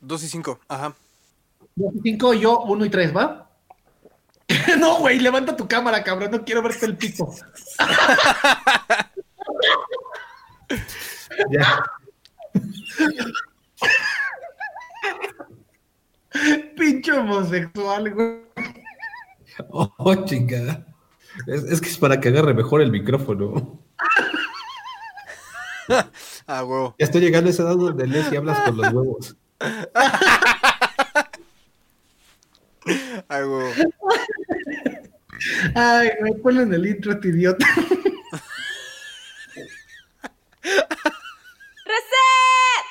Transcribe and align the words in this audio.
2 0.00 0.22
y 0.22 0.28
5, 0.28 0.60
ajá. 0.68 0.94
2 1.76 1.94
y 1.96 2.00
5, 2.10 2.34
yo 2.34 2.60
1 2.60 2.84
y 2.84 2.90
3, 2.90 3.16
¿va? 3.16 3.50
no, 4.78 4.98
güey, 4.98 5.18
levanta 5.18 5.56
tu 5.56 5.68
cámara, 5.68 6.02
cabrón, 6.02 6.30
no 6.30 6.44
quiero 6.44 6.62
verte 6.62 6.86
el 6.86 6.96
pico. 6.96 7.34
ya. 11.50 11.84
Pincho 16.76 17.20
homosexual, 17.20 18.14
güey. 18.14 18.38
Oh, 19.70 20.14
chingada. 20.24 20.86
Es, 21.46 21.80
que 21.80 21.88
es 21.88 21.98
para 21.98 22.20
que 22.20 22.28
agarre 22.28 22.54
mejor 22.54 22.80
el 22.80 22.90
micrófono. 22.90 23.80
ah, 26.46 26.64
huevo. 26.64 26.94
Ya 26.98 27.06
estoy 27.06 27.20
llegando 27.20 27.48
a 27.48 27.52
ese 27.52 27.62
lado 27.62 27.76
donde 27.76 28.06
lees 28.06 28.32
y 28.32 28.36
hablas 28.36 28.60
con 28.60 28.76
los 28.76 28.92
huevos. 28.92 29.36
Ay, 33.28 33.42
huevo. 33.42 33.70
Ay, 35.74 36.10
me 36.22 36.32
ponen 36.34 36.72
el 36.72 36.86
intro, 36.86 37.12
este 37.12 37.28
idiota. 37.28 37.66
¡Reset! 40.62 40.94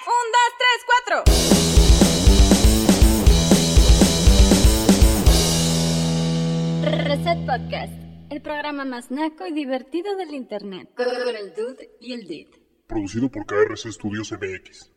¡Un, 0.05 0.25
dos, 0.33 0.51
tres, 0.57 0.79
cuatro! 0.85 1.23
Reset 7.03 7.39
Podcast, 7.45 7.93
el 8.29 8.41
programa 8.41 8.83
más 8.85 9.11
naco 9.11 9.45
y 9.47 9.53
divertido 9.53 10.15
del 10.15 10.33
internet. 10.33 10.89
Con 10.95 11.07
el 11.07 11.53
dude 11.53 11.91
y 12.01 12.13
el 12.13 12.27
did. 12.27 12.47
Producido 12.87 13.29
por 13.29 13.45
KRC 13.45 13.91
Studios 13.91 14.31
MX. 14.31 14.96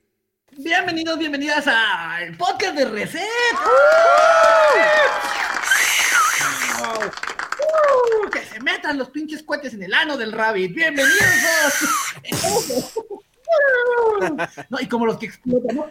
Bienvenidos, 0.57 1.19
bienvenidas 1.19 1.67
al 1.67 2.37
podcast 2.37 2.77
de 2.77 2.85
Reset. 2.85 3.25
¡Uh! 3.55 3.61
que 8.30 8.41
se 8.41 8.61
metan 8.61 8.99
los 8.99 9.09
pinches 9.11 9.43
cohetes 9.43 9.74
en 9.74 9.83
el 9.85 9.93
ano 9.95 10.16
del 10.16 10.33
Rabbit. 10.33 10.74
Bienvenidos. 10.74 11.74
no, 14.71 14.80
y 14.80 14.89
como 14.89 15.07
los 15.07 15.19
que 15.19 15.27
explotan, 15.27 15.77
¿no? 15.77 15.87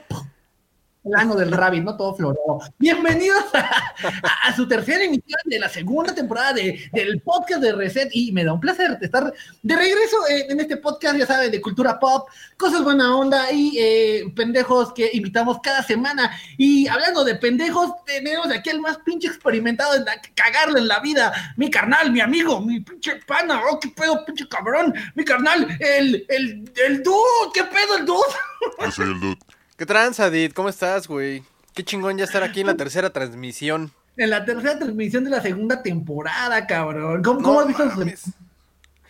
El 1.05 1.15
ano 1.15 1.35
del 1.35 1.51
Rabbit, 1.51 1.83
¿no? 1.83 1.95
Todo 1.95 2.13
florado. 2.13 2.59
Bienvenidos 2.77 3.45
a, 3.53 4.55
su 4.55 4.67
tercera 4.67 5.03
emisión 5.03 5.39
de 5.45 5.59
la 5.59 5.69
segunda 5.69 6.13
temporada 6.13 6.53
de, 6.53 6.89
del 6.91 7.21
podcast 7.21 7.61
de 7.61 7.71
Reset 7.71 8.09
y 8.11 8.31
me 8.31 8.43
da 8.43 8.53
un 8.53 8.59
placer 8.59 8.97
estar 9.01 9.33
de 9.61 9.75
regreso 9.75 10.17
en 10.27 10.59
este 10.59 10.77
podcast, 10.77 11.17
ya 11.17 11.25
saben, 11.25 11.51
de 11.51 11.61
cultura 11.61 11.99
pop, 11.99 12.29
cosas 12.57 12.83
buena 12.83 13.15
onda 13.15 13.51
y 13.51 13.77
eh, 13.79 14.33
pendejos 14.35 14.91
que 14.93 15.09
invitamos 15.13 15.59
cada 15.61 15.83
semana. 15.83 16.37
Y 16.57 16.87
hablando 16.87 17.23
de 17.23 17.35
pendejos, 17.35 17.91
tenemos 18.05 18.51
aquí 18.51 18.69
el 18.69 18.81
más 18.81 18.97
pinche 18.97 19.27
experimentado 19.27 19.95
en 19.95 20.03
cagarle 20.35 20.79
en 20.79 20.87
la 20.87 20.99
vida, 20.99 21.31
mi 21.55 21.69
carnal, 21.69 22.11
mi 22.11 22.19
amigo, 22.19 22.59
mi 22.59 22.81
pinche 22.81 23.15
pana, 23.25 23.61
oh, 23.71 23.79
qué 23.79 23.89
pedo, 23.89 24.25
pinche 24.25 24.47
cabrón, 24.49 24.93
mi 25.15 25.23
carnal, 25.23 25.65
el, 25.79 26.25
el, 26.27 26.71
el 26.85 27.03
dude, 27.03 27.51
qué 27.53 27.63
pedo 27.63 27.97
el 27.97 28.05
dude. 28.05 28.91
Soy 28.91 29.11
el 29.11 29.19
dude. 29.19 29.58
¿Qué 29.79 29.85
tranza, 29.85 30.29
Dit? 30.29 30.53
¿Cómo 30.53 30.67
estás, 30.67 31.07
güey? 31.07 31.41
Qué 31.73 31.85
chingón 31.85 32.17
ya 32.17 32.25
estar 32.25 32.43
aquí 32.43 32.59
en 32.59 32.67
la 32.67 32.75
tercera 32.75 33.11
transmisión. 33.11 33.93
En 34.17 34.29
la 34.29 34.43
tercera 34.43 34.77
transmisión 34.77 35.23
de 35.23 35.29
la 35.29 35.41
segunda 35.41 35.81
temporada, 35.81 36.67
cabrón. 36.67 37.23
¿Cómo, 37.23 37.39
no, 37.39 37.61
has 37.61 37.67
visto 37.67 37.83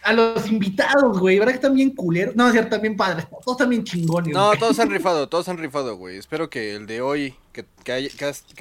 a 0.03 0.13
los 0.13 0.47
invitados, 0.47 1.17
güey? 1.17 1.39
¿Verdad 1.39 1.53
que 1.53 1.55
están 1.55 1.73
bien 1.73 1.95
culeros? 1.95 2.35
No, 2.35 2.45
es 2.45 2.51
cierto, 2.51 2.69
también 2.69 2.95
padres. 2.95 3.25
Todos 3.43 3.57
también 3.57 3.83
chingones. 3.83 4.31
No, 4.31 4.51
todos 4.59 4.79
han 4.79 4.89
rifado, 4.91 5.27
todos 5.27 5.49
han 5.49 5.57
rifado, 5.57 5.95
güey. 5.95 6.17
Espero 6.17 6.51
que 6.51 6.75
el 6.75 6.85
de 6.85 7.01
hoy, 7.01 7.33
que, 7.51 7.65
que, 7.83 8.11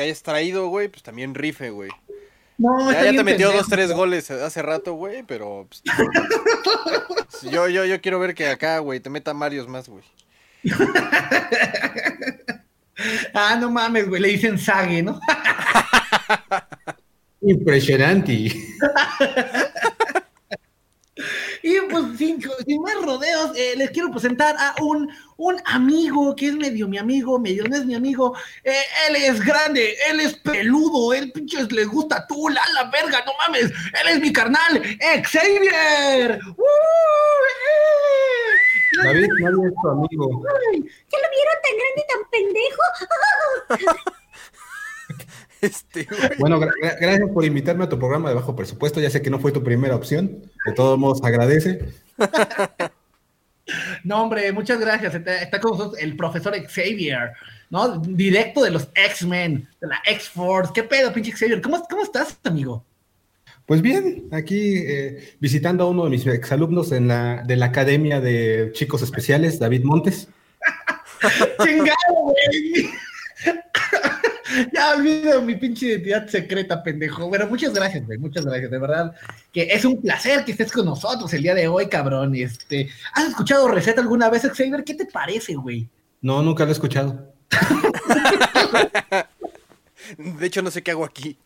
hayas 0.02 0.22
traído, 0.22 0.68
güey, 0.68 0.88
pues 0.88 1.02
también 1.02 1.34
rife, 1.34 1.68
güey. 1.68 1.90
No, 2.56 2.90
ya, 2.90 3.04
ya 3.04 3.10
te 3.18 3.22
metió 3.22 3.52
dos, 3.52 3.68
tres 3.68 3.92
goles 3.92 4.30
hace 4.30 4.62
rato, 4.62 4.94
güey, 4.94 5.24
pero... 5.24 5.68
Pues, 5.68 5.82
yo, 7.52 7.68
yo, 7.68 7.84
yo 7.84 8.00
quiero 8.00 8.18
ver 8.18 8.34
que 8.34 8.48
acá, 8.48 8.78
güey, 8.78 8.98
te 8.98 9.10
meta 9.10 9.34
Marios 9.34 9.68
más, 9.68 9.90
güey. 9.90 10.04
ah, 13.34 13.56
no 13.60 13.70
mames, 13.70 14.08
güey, 14.08 14.22
le 14.22 14.28
dicen 14.28 14.58
Sage, 14.58 15.02
¿no? 15.02 15.20
Impresionante. 17.40 18.52
Y 21.62 21.80
pues 21.90 22.04
sin, 22.16 22.38
más 22.80 22.94
rodeos, 23.02 23.56
eh, 23.56 23.74
les 23.76 23.90
quiero 23.90 24.10
presentar 24.10 24.54
a 24.58 24.74
un, 24.80 25.10
un 25.36 25.56
amigo 25.64 26.34
que 26.36 26.48
es 26.48 26.54
medio 26.54 26.88
mi 26.88 26.98
amigo, 26.98 27.38
medio 27.38 27.64
no 27.64 27.76
es 27.76 27.84
mi 27.84 27.94
amigo. 27.94 28.36
Eh, 28.62 28.82
él 29.08 29.16
es 29.16 29.40
grande, 29.40 29.96
él 30.08 30.20
es 30.20 30.34
peludo, 30.34 31.12
él 31.12 31.32
pinches 31.32 31.70
le 31.72 31.84
gusta 31.84 32.26
tú, 32.26 32.48
la, 32.48 32.62
la 32.74 32.90
verga, 32.90 33.24
no 33.26 33.32
mames. 33.38 33.64
Él 33.64 34.08
es 34.08 34.20
mi 34.20 34.32
carnal, 34.32 34.82
Xavier. 35.24 36.40
¡Uh! 36.56 36.64
David, 39.02 39.28
nadie 39.40 39.66
es 39.66 39.74
tu 39.82 39.88
amigo. 39.88 40.42
¿Ya 40.42 41.18
lo 41.18 41.28
vieron 41.34 41.56
tan 41.62 41.74
grande 41.78 41.98
y 41.98 42.06
tan 42.08 42.22
pendejo? 42.30 42.82
Este, 45.60 46.06
bueno, 46.38 46.60
gracias 46.60 47.30
por 47.34 47.44
invitarme 47.44 47.82
a 47.82 47.88
tu 47.88 47.98
programa 47.98 48.28
de 48.28 48.36
bajo 48.36 48.54
presupuesto. 48.54 49.00
Ya 49.00 49.10
sé 49.10 49.22
que 49.22 49.30
no 49.30 49.40
fue 49.40 49.50
tu 49.50 49.64
primera 49.64 49.96
opción. 49.96 50.42
De 50.64 50.72
todos 50.72 50.96
modos, 50.98 51.20
agradece. 51.24 51.80
No, 54.02 54.22
hombre, 54.22 54.50
muchas 54.52 54.80
gracias. 54.80 55.14
Está, 55.14 55.60
con 55.60 55.72
nosotros 55.72 56.00
el 56.00 56.16
profesor 56.16 56.54
Xavier, 56.54 57.32
¿no? 57.68 57.98
Directo 57.98 58.62
de 58.62 58.70
los 58.70 58.88
X-Men, 58.94 59.68
de 59.80 59.86
la 59.86 60.00
X-Force. 60.06 60.72
¿Qué 60.74 60.84
pedo, 60.84 61.12
pinche 61.12 61.32
Xavier? 61.32 61.60
¿Cómo, 61.60 61.82
cómo 61.88 62.02
estás, 62.02 62.38
amigo? 62.44 62.82
Pues 63.68 63.82
bien, 63.82 64.28
aquí 64.32 64.78
eh, 64.78 65.34
visitando 65.40 65.84
a 65.84 65.90
uno 65.90 66.04
de 66.04 66.10
mis 66.10 66.26
exalumnos 66.26 66.90
en 66.90 67.06
la, 67.06 67.42
de 67.42 67.54
la 67.54 67.66
Academia 67.66 68.18
de 68.18 68.70
Chicos 68.72 69.02
Especiales, 69.02 69.58
David 69.58 69.84
Montes. 69.84 70.26
¡Chingado, 71.62 72.14
güey! 72.14 72.88
ya 74.72 74.94
olvido 74.96 75.42
mi 75.42 75.56
pinche 75.56 75.84
identidad 75.84 76.26
secreta, 76.28 76.82
pendejo. 76.82 77.28
Bueno, 77.28 77.46
muchas 77.46 77.74
gracias, 77.74 78.06
güey. 78.06 78.16
Muchas 78.16 78.46
gracias. 78.46 78.70
De 78.70 78.78
verdad 78.78 79.14
que 79.52 79.64
es 79.64 79.84
un 79.84 80.00
placer 80.00 80.46
que 80.46 80.52
estés 80.52 80.72
con 80.72 80.86
nosotros 80.86 81.30
el 81.34 81.42
día 81.42 81.54
de 81.54 81.68
hoy, 81.68 81.90
cabrón. 81.90 82.34
Este, 82.36 82.88
¿Has 83.12 83.28
escuchado 83.28 83.68
Receta 83.68 84.00
alguna 84.00 84.30
vez, 84.30 84.48
Xavier? 84.50 84.82
¿Qué 84.82 84.94
te 84.94 85.04
parece, 85.04 85.56
güey? 85.56 85.86
No, 86.22 86.42
nunca 86.42 86.64
lo 86.64 86.70
he 86.70 86.72
escuchado. 86.72 87.34
de 90.16 90.46
hecho, 90.46 90.62
no 90.62 90.70
sé 90.70 90.82
qué 90.82 90.92
hago 90.92 91.04
aquí. 91.04 91.36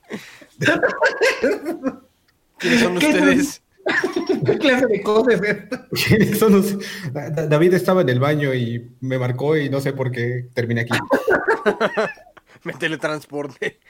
¿Quiénes 2.62 2.80
son 2.80 2.96
ustedes? 2.96 3.62
¿Qué 4.46 4.58
clase 4.58 4.86
de 4.86 5.02
cosas 5.02 5.40
es 5.42 6.78
David 7.48 7.74
estaba 7.74 8.02
en 8.02 8.08
el 8.08 8.20
baño 8.20 8.54
y 8.54 8.92
me 9.00 9.18
marcó 9.18 9.56
y 9.56 9.68
no 9.68 9.80
sé 9.80 9.92
por 9.92 10.12
qué 10.12 10.48
terminé 10.54 10.82
aquí. 10.82 10.96
me 12.62 12.72
teletransporte. 12.74 13.80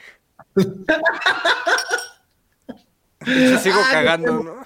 sigo 3.61 3.79
ah, 3.79 3.89
cagando, 3.91 4.43
¿no? 4.43 4.65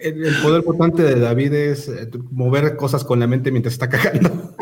el, 0.00 0.36
poder 0.42 0.62
potente 0.62 1.02
de 1.02 1.18
David 1.18 1.54
es 1.54 1.88
eh, 1.88 2.10
mover 2.30 2.76
cosas 2.76 3.04
con 3.04 3.18
la 3.20 3.26
mente 3.26 3.50
mientras 3.50 3.72
está 3.72 3.88
cagando. 3.88 4.54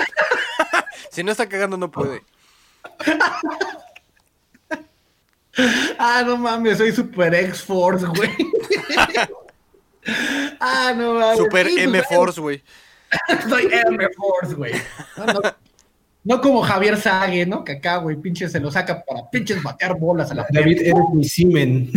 si 1.11 1.25
no 1.25 1.33
está 1.33 1.49
cagando, 1.49 1.77
no 1.77 1.91
puede. 1.91 2.23
Ah, 5.99 6.23
no 6.25 6.37
mames, 6.37 6.79
soy 6.79 6.93
Super 6.93 7.35
X-Force, 7.35 8.07
güey. 8.07 8.31
ah, 10.61 10.95
no 10.97 11.15
mames. 11.15 11.39
Super 11.39 11.67
pues, 11.67 11.79
M-Force, 11.79 12.41
güey. 12.41 12.63
soy 13.49 13.69
M-Force, 13.71 14.55
güey. 14.55 14.73
No, 16.25 16.41
como 16.41 16.63
Javier 16.63 16.97
Sague, 17.01 17.47
¿no? 17.47 17.65
Que 17.65 17.73
acá, 17.73 17.97
güey, 17.97 18.17
pinche 18.17 18.49
se 18.49 18.61
lo 18.61 18.71
saca 18.71 19.03
para 19.05 19.29
pinches 19.31 19.63
batear 19.63 19.99
bolas 19.99 20.31
a 20.31 20.35
la 20.35 20.47
David, 20.51 20.81
eres 20.83 21.05
mi 21.13 21.25
simen. 21.25 21.91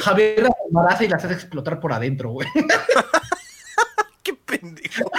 Javier 0.00 0.42
la 0.42 0.50
embaraza 0.68 1.04
y 1.04 1.08
las 1.08 1.24
hace 1.24 1.34
explotar 1.34 1.80
por 1.80 1.92
adentro, 1.92 2.30
güey. 2.30 2.48
Qué 4.22 4.34
pendejo. 4.34 5.10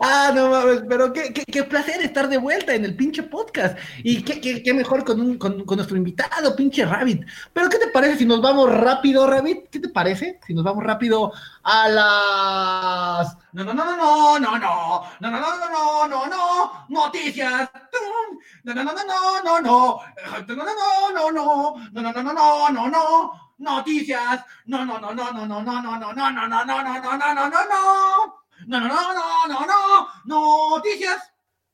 Ah, 0.00 0.32
no 0.34 0.50
mames, 0.50 0.82
pero 0.88 1.12
qué, 1.12 1.32
qué, 1.32 1.64
placer 1.64 2.02
estar 2.02 2.28
de 2.28 2.36
vuelta 2.36 2.74
en 2.74 2.84
el 2.84 2.94
pinche 2.94 3.22
podcast. 3.22 3.78
Y 4.02 4.22
qué, 4.22 4.62
qué 4.62 4.74
mejor 4.74 5.04
con, 5.04 5.20
un, 5.20 5.38
con, 5.38 5.64
nuestro 5.66 5.96
invitado, 5.96 6.54
pinche 6.54 6.84
Rabbit. 6.84 7.24
Pero 7.52 7.68
¿qué 7.68 7.78
te 7.78 7.88
parece 7.88 8.18
si 8.18 8.26
nos 8.26 8.42
vamos 8.42 8.70
rápido, 8.70 9.26
Rabbit? 9.26 9.68
¿Qué 9.70 9.80
te 9.80 9.88
parece 9.88 10.40
si 10.46 10.54
nos 10.54 10.64
vamos 10.64 10.84
rápido 10.84 11.32
a 11.62 11.88
las... 11.88 13.36
No, 13.52 13.64
no, 13.64 13.72
no, 13.72 13.84
no, 13.84 13.96
no, 13.96 14.38
no, 14.38 14.58
no, 14.58 15.16
no, 15.20 15.30
no, 15.30 15.40
no, 15.40 15.70
no, 15.70 16.08
no, 16.08 16.26
no, 16.26 16.86
noticias. 16.88 17.70
No, 18.64 18.74
no, 18.74 18.84
no, 18.84 18.92
no, 18.92 19.04
no, 19.04 19.42
no, 19.42 19.60
no, 19.60 19.60
no, 19.60 20.02
no, 20.42 20.54
no, 20.54 20.54
no, 20.54 20.74
no, 21.12 21.32
no, 21.92 22.12
no, 22.12 22.32
no, 22.32 22.70
no, 22.70 22.70
no, 22.70 22.88
no, 22.88 23.32
noticias. 23.58 24.44
No, 24.66 24.84
no, 24.84 24.98
no, 24.98 25.14
no, 25.14 25.32
no, 25.32 25.46
no, 25.46 25.62
no, 25.62 25.82
no, 25.82 25.96
no, 25.96 26.12
no, 26.12 26.30
no, 26.30 26.48
no, 26.48 26.64
no, 26.64 26.64
no, 26.64 26.82
no, 26.84 27.16
no, 27.16 27.34
no, 27.34 27.48
no, 27.48 27.64
no. 27.64 28.45
No, 28.66 28.80
no, 28.80 28.88
no, 28.88 29.46
no, 29.48 29.66
no, 29.66 30.08
no, 30.24 30.70
noticias 30.76 31.32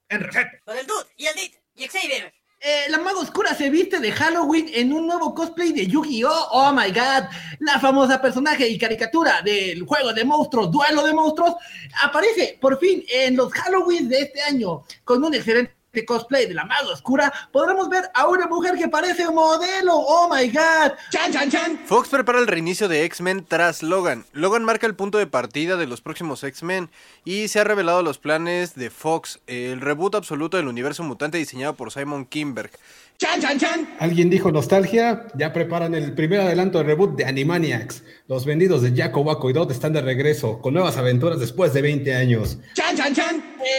en 0.08 0.20
reset. 0.20 0.48
Con 0.64 0.76
el 0.76 0.86
Dude 0.86 1.06
y 1.16 1.26
el 1.26 1.34
Dit 1.34 1.54
y 1.74 1.88
Xavier. 1.88 2.32
Eh, 2.64 2.84
la 2.90 2.98
maga 2.98 3.18
oscura 3.18 3.56
se 3.56 3.70
viste 3.70 3.98
de 3.98 4.12
Halloween 4.12 4.70
en 4.72 4.92
un 4.92 5.08
nuevo 5.08 5.34
cosplay 5.34 5.72
de 5.72 5.84
Yu-Gi-Oh! 5.84 6.48
Oh 6.52 6.72
my 6.72 6.92
god. 6.92 7.24
La 7.58 7.80
famosa 7.80 8.22
personaje 8.22 8.68
y 8.68 8.78
caricatura 8.78 9.42
del 9.42 9.82
juego 9.82 10.12
de 10.12 10.24
monstruos, 10.24 10.70
Duelo 10.70 11.02
de 11.02 11.12
Monstruos, 11.12 11.56
aparece 12.04 12.58
por 12.60 12.78
fin 12.78 13.04
en 13.08 13.34
los 13.36 13.52
Halloween 13.52 14.08
de 14.08 14.20
este 14.20 14.42
año 14.42 14.84
con 15.02 15.24
un 15.24 15.34
excelente 15.34 15.81
de 15.92 16.06
cosplay 16.06 16.46
de 16.46 16.54
la 16.54 16.64
maga 16.64 16.88
oscura, 16.88 17.32
podremos 17.52 17.88
ver 17.90 18.04
a 18.14 18.26
una 18.26 18.46
mujer 18.46 18.76
que 18.76 18.88
parece 18.88 19.28
un 19.28 19.34
modelo. 19.34 19.92
¡Oh 19.94 20.28
my 20.34 20.48
god! 20.48 20.92
¡Chan, 21.10 21.30
chan, 21.32 21.50
chan! 21.50 21.80
Fox 21.84 22.08
prepara 22.08 22.38
el 22.38 22.46
reinicio 22.46 22.88
de 22.88 23.04
X-Men 23.04 23.44
tras 23.46 23.82
Logan. 23.82 24.24
Logan 24.32 24.64
marca 24.64 24.86
el 24.86 24.94
punto 24.94 25.18
de 25.18 25.26
partida 25.26 25.76
de 25.76 25.86
los 25.86 26.00
próximos 26.00 26.42
X-Men 26.44 26.88
y 27.26 27.48
se 27.48 27.60
ha 27.60 27.64
revelado 27.64 28.02
los 28.02 28.18
planes 28.18 28.74
de 28.74 28.88
Fox, 28.88 29.40
el 29.46 29.82
reboot 29.82 30.14
absoluto 30.14 30.56
del 30.56 30.68
universo 30.68 31.02
mutante 31.02 31.36
diseñado 31.36 31.74
por 31.74 31.92
Simon 31.92 32.24
Kimberg. 32.24 32.70
¡Chan, 33.18 33.40
chan, 33.40 33.58
chan! 33.58 33.88
Alguien 34.00 34.30
dijo 34.30 34.50
nostalgia, 34.50 35.28
ya 35.34 35.52
preparan 35.52 35.94
el 35.94 36.14
primer 36.14 36.40
adelanto 36.40 36.78
de 36.78 36.84
reboot 36.84 37.16
de 37.16 37.24
Animaniacs. 37.26 38.02
Los 38.26 38.46
vendidos 38.46 38.82
de 38.82 38.96
Jaco, 38.96 39.20
Waco 39.20 39.48
y 39.48 39.52
Dot 39.52 39.70
están 39.70 39.92
de 39.92 40.00
regreso, 40.00 40.58
con 40.60 40.74
nuevas 40.74 40.96
aventuras 40.96 41.38
después 41.38 41.72
de 41.72 41.82
20 41.82 42.14
años. 42.16 42.58
¡Chan, 42.74 42.96
chan, 42.96 43.14
chan! 43.14 43.21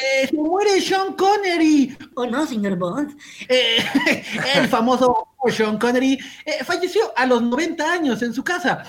Eh, 0.03 0.27
¡Se 0.27 0.35
muere 0.35 0.81
Sean 0.81 1.13
Connery! 1.13 1.95
¿O 2.15 2.25
no, 2.25 2.45
señor 2.45 2.75
Bond? 2.75 3.17
Eh, 3.47 3.77
el 4.55 4.67
famoso 4.67 5.29
Sean 5.49 5.77
Connery 5.77 6.19
eh, 6.45 6.63
falleció 6.63 7.13
a 7.15 7.25
los 7.25 7.41
90 7.41 7.91
años 7.91 8.21
en 8.21 8.33
su 8.33 8.43
casa. 8.43 8.83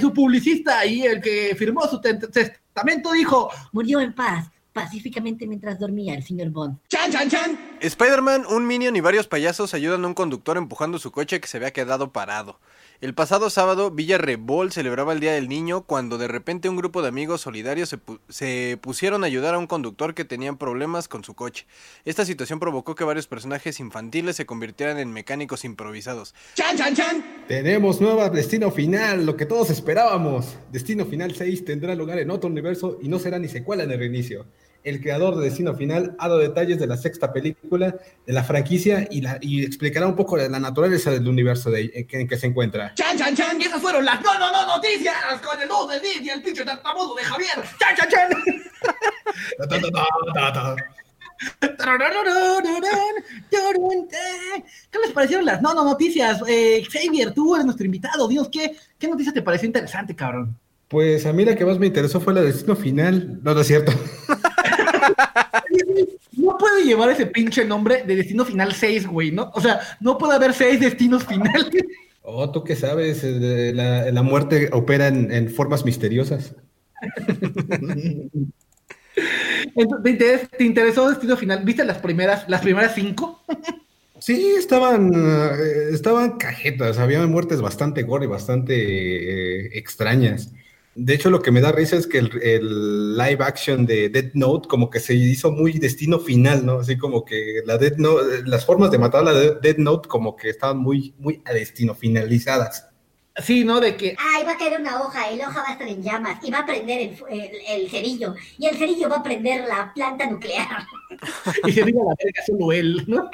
su 0.00 0.12
publicista 0.12 0.84
y 0.84 1.02
el 1.02 1.20
que 1.20 1.54
firmó 1.56 1.86
su 1.86 2.00
testamento 2.00 3.12
dijo... 3.12 3.50
Murió 3.72 4.00
en 4.00 4.14
paz 4.14 4.46
pacíficamente 4.72 5.46
mientras 5.46 5.78
dormía 5.78 6.14
el 6.14 6.22
señor 6.22 6.50
Bond. 6.50 6.78
¡Chan, 6.88 7.10
chan, 7.10 7.28
chan! 7.28 7.58
Spider-Man, 7.80 8.44
un 8.48 8.66
minion 8.66 8.94
y 8.96 9.00
varios 9.00 9.26
payasos 9.26 9.74
ayudan 9.74 10.04
a 10.04 10.08
un 10.08 10.14
conductor 10.14 10.56
empujando 10.56 10.98
su 10.98 11.10
coche 11.10 11.40
que 11.40 11.48
se 11.48 11.56
había 11.56 11.72
quedado 11.72 12.12
parado. 12.12 12.60
El 13.00 13.14
pasado 13.14 13.48
sábado, 13.48 13.92
Villa 13.92 14.18
Rebol 14.18 14.72
celebraba 14.72 15.12
el 15.12 15.20
Día 15.20 15.32
del 15.32 15.48
Niño 15.48 15.82
cuando 15.82 16.18
de 16.18 16.26
repente 16.26 16.68
un 16.68 16.74
grupo 16.74 17.00
de 17.00 17.06
amigos 17.06 17.42
solidarios 17.42 17.96
se, 18.28 18.78
pusieron 18.80 19.22
a 19.22 19.28
ayudar 19.28 19.54
a 19.54 19.58
un 19.58 19.68
conductor 19.68 20.14
que 20.14 20.24
tenía 20.24 20.52
problemas 20.54 21.06
con 21.06 21.22
su 21.22 21.34
coche. 21.34 21.64
Esta 22.04 22.24
situación 22.24 22.58
provocó 22.58 22.96
que 22.96 23.04
varios 23.04 23.28
personajes 23.28 23.78
infantiles 23.78 24.34
se 24.34 24.46
convirtieran 24.46 24.98
en 24.98 25.12
mecánicos 25.12 25.64
improvisados. 25.64 26.34
¡Chan, 26.54 26.76
chan, 26.76 26.96
chan! 26.96 27.44
Tenemos 27.46 28.00
nueva 28.00 28.30
Destino 28.30 28.72
Final, 28.72 29.24
lo 29.24 29.36
que 29.36 29.46
todos 29.46 29.70
esperábamos. 29.70 30.56
Destino 30.72 31.06
Final 31.06 31.36
6 31.36 31.64
tendrá 31.64 31.94
lugar 31.94 32.18
en 32.18 32.32
otro 32.32 32.50
universo 32.50 32.98
y 33.00 33.06
no 33.08 33.20
será 33.20 33.38
ni 33.38 33.46
secuela 33.46 33.84
en 33.84 33.92
el 33.92 34.00
reinicio 34.00 34.44
el 34.88 35.00
creador 35.00 35.36
de 35.36 35.44
Destino 35.44 35.74
Final, 35.74 36.16
ha 36.18 36.28
dado 36.28 36.40
detalles 36.40 36.78
de 36.78 36.86
la 36.86 36.96
sexta 36.96 37.32
película 37.32 37.94
de 38.26 38.32
la 38.32 38.44
franquicia 38.44 39.06
y, 39.10 39.20
la, 39.20 39.38
y 39.40 39.64
explicará 39.64 40.06
un 40.06 40.16
poco 40.16 40.36
de 40.36 40.48
la 40.48 40.58
naturaleza 40.58 41.10
del 41.10 41.28
universo 41.28 41.70
de, 41.70 41.90
en, 41.94 42.06
que, 42.06 42.20
en, 42.20 42.28
que, 42.28 42.36
se 42.36 42.46
encuentra. 42.46 42.94
¡Chan, 42.94 43.16
chan, 43.16 43.34
chan! 43.34 43.60
Y 43.60 43.64
esas 43.64 43.80
fueron 43.80 44.04
las 44.04 44.20
no, 44.22 44.38
no, 44.38 44.52
no 44.52 44.76
noticias 44.76 45.16
con 45.44 45.60
el 45.60 45.68
2 45.68 45.90
de 45.90 46.00
Diz 46.00 46.20
y 46.22 46.30
el 46.30 46.42
pinche 46.42 46.64
tartamudo 46.64 47.14
de 47.14 47.24
Javier. 47.24 47.64
¡Chan, 47.78 47.96
chan, 47.96 48.08
chan! 48.08 48.28
¿Qué 54.90 54.98
les 54.98 55.12
parecieron 55.12 55.46
las 55.46 55.62
no, 55.62 55.72
no 55.74 55.84
noticias? 55.84 56.40
Eh, 56.46 56.84
Xavier, 56.90 57.32
tú 57.32 57.54
eres 57.54 57.64
nuestro 57.64 57.86
invitado. 57.86 58.26
Dios, 58.28 58.48
¿qué, 58.50 58.76
¿qué 58.98 59.08
noticia 59.08 59.32
te 59.32 59.42
pareció 59.42 59.66
interesante, 59.66 60.16
cabrón? 60.16 60.56
Pues 60.88 61.26
a 61.26 61.32
mí 61.32 61.44
la 61.44 61.54
que 61.54 61.66
más 61.66 61.78
me 61.78 61.86
interesó 61.86 62.20
fue 62.20 62.34
la 62.34 62.40
de 62.40 62.48
destino 62.48 62.74
final. 62.74 63.38
No, 63.42 63.54
no 63.54 63.60
es 63.60 63.66
cierto. 63.66 63.92
no 66.32 66.56
puede 66.58 66.84
llevar 66.84 67.10
ese 67.10 67.26
pinche 67.26 67.64
nombre 67.64 68.04
de 68.04 68.16
destino 68.16 68.44
final 68.44 68.72
6, 68.72 69.06
güey, 69.06 69.30
¿no? 69.30 69.50
O 69.54 69.60
sea, 69.60 69.80
no 70.00 70.18
puede 70.18 70.34
haber 70.34 70.54
seis 70.54 70.80
destinos 70.80 71.24
finales. 71.24 71.70
Oh, 72.22 72.50
tú 72.50 72.62
qué 72.62 72.76
sabes, 72.76 73.24
eh, 73.24 73.72
la, 73.74 74.10
la 74.10 74.22
muerte 74.22 74.68
opera 74.72 75.08
en, 75.08 75.48
formas 75.50 75.86
misteriosas. 75.86 76.54
¿Te, 80.04 80.64
interesó 80.64 81.08
Destino 81.08 81.38
Final? 81.38 81.64
¿Viste 81.64 81.84
las 81.84 81.98
primeras, 81.98 82.46
las 82.48 82.60
primeras 82.60 82.94
cinco? 82.94 83.42
Sí, 84.18 84.54
estaban, 84.58 85.12
eh, 85.14 85.90
estaban 85.92 86.38
cajetas, 86.38 86.98
había 86.98 87.26
muertes 87.26 87.60
bastante 87.60 88.02
gore, 88.02 88.26
bastante 88.26 88.74
eh, 88.74 89.70
extrañas. 89.78 90.52
De 90.94 91.14
hecho, 91.14 91.30
lo 91.30 91.40
que 91.40 91.50
me 91.50 91.60
da 91.60 91.70
risa 91.70 91.96
es 91.96 92.06
que 92.06 92.18
el, 92.18 93.16
live 93.16 93.44
action 93.44 93.86
de 93.86 94.08
Dead 94.08 94.30
Note 94.34 94.68
como 94.68 94.90
que 94.90 94.98
se 94.98 95.14
hizo 95.14 95.52
muy 95.52 95.78
destino 95.78 96.18
final, 96.18 96.66
¿no? 96.66 96.80
Así 96.80 96.98
como 96.98 97.24
que 97.24 97.62
la 97.64 97.78
Dead 97.78 97.96
Note, 97.96 98.42
las 98.44 98.66
formas 98.66 98.90
de 98.90 98.98
matar 98.98 99.20
a 99.20 99.32
la 99.32 99.32
Dead 99.32 99.76
Note 99.76 100.08
como 100.08 100.34
que 100.34 100.50
estaban 100.50 100.78
muy, 100.78 101.14
muy 101.18 101.40
a 101.44 101.52
destino 101.52 101.94
finalizadas. 101.94 102.88
Sí, 103.36 103.64
¿no? 103.64 103.78
De 103.78 103.96
que... 103.96 104.16
Ay, 104.18 104.44
va 104.44 104.52
a 104.52 104.58
caer 104.58 104.80
una 104.80 105.00
hoja, 105.00 105.30
el 105.30 105.40
hoja 105.40 105.62
va 105.62 105.68
a 105.68 105.72
estar 105.72 105.86
en 105.86 106.02
llamas 106.02 106.38
y 106.42 106.50
va 106.50 106.58
a 106.60 106.66
prender 106.66 107.16
el, 107.30 107.50
el, 107.68 107.88
cerillo 107.88 108.34
y 108.58 108.66
el 108.66 108.76
cerillo 108.76 109.08
va 109.08 109.18
a 109.18 109.22
prender 109.22 109.68
la 109.68 109.92
planta 109.94 110.28
nuclear. 110.28 110.84
y 111.66 111.72
se 111.72 111.84
diga 111.84 112.00
la 112.02 112.14
verga 112.18 112.42
solo 112.44 112.72
él, 112.72 113.04
¿no? 113.06 113.30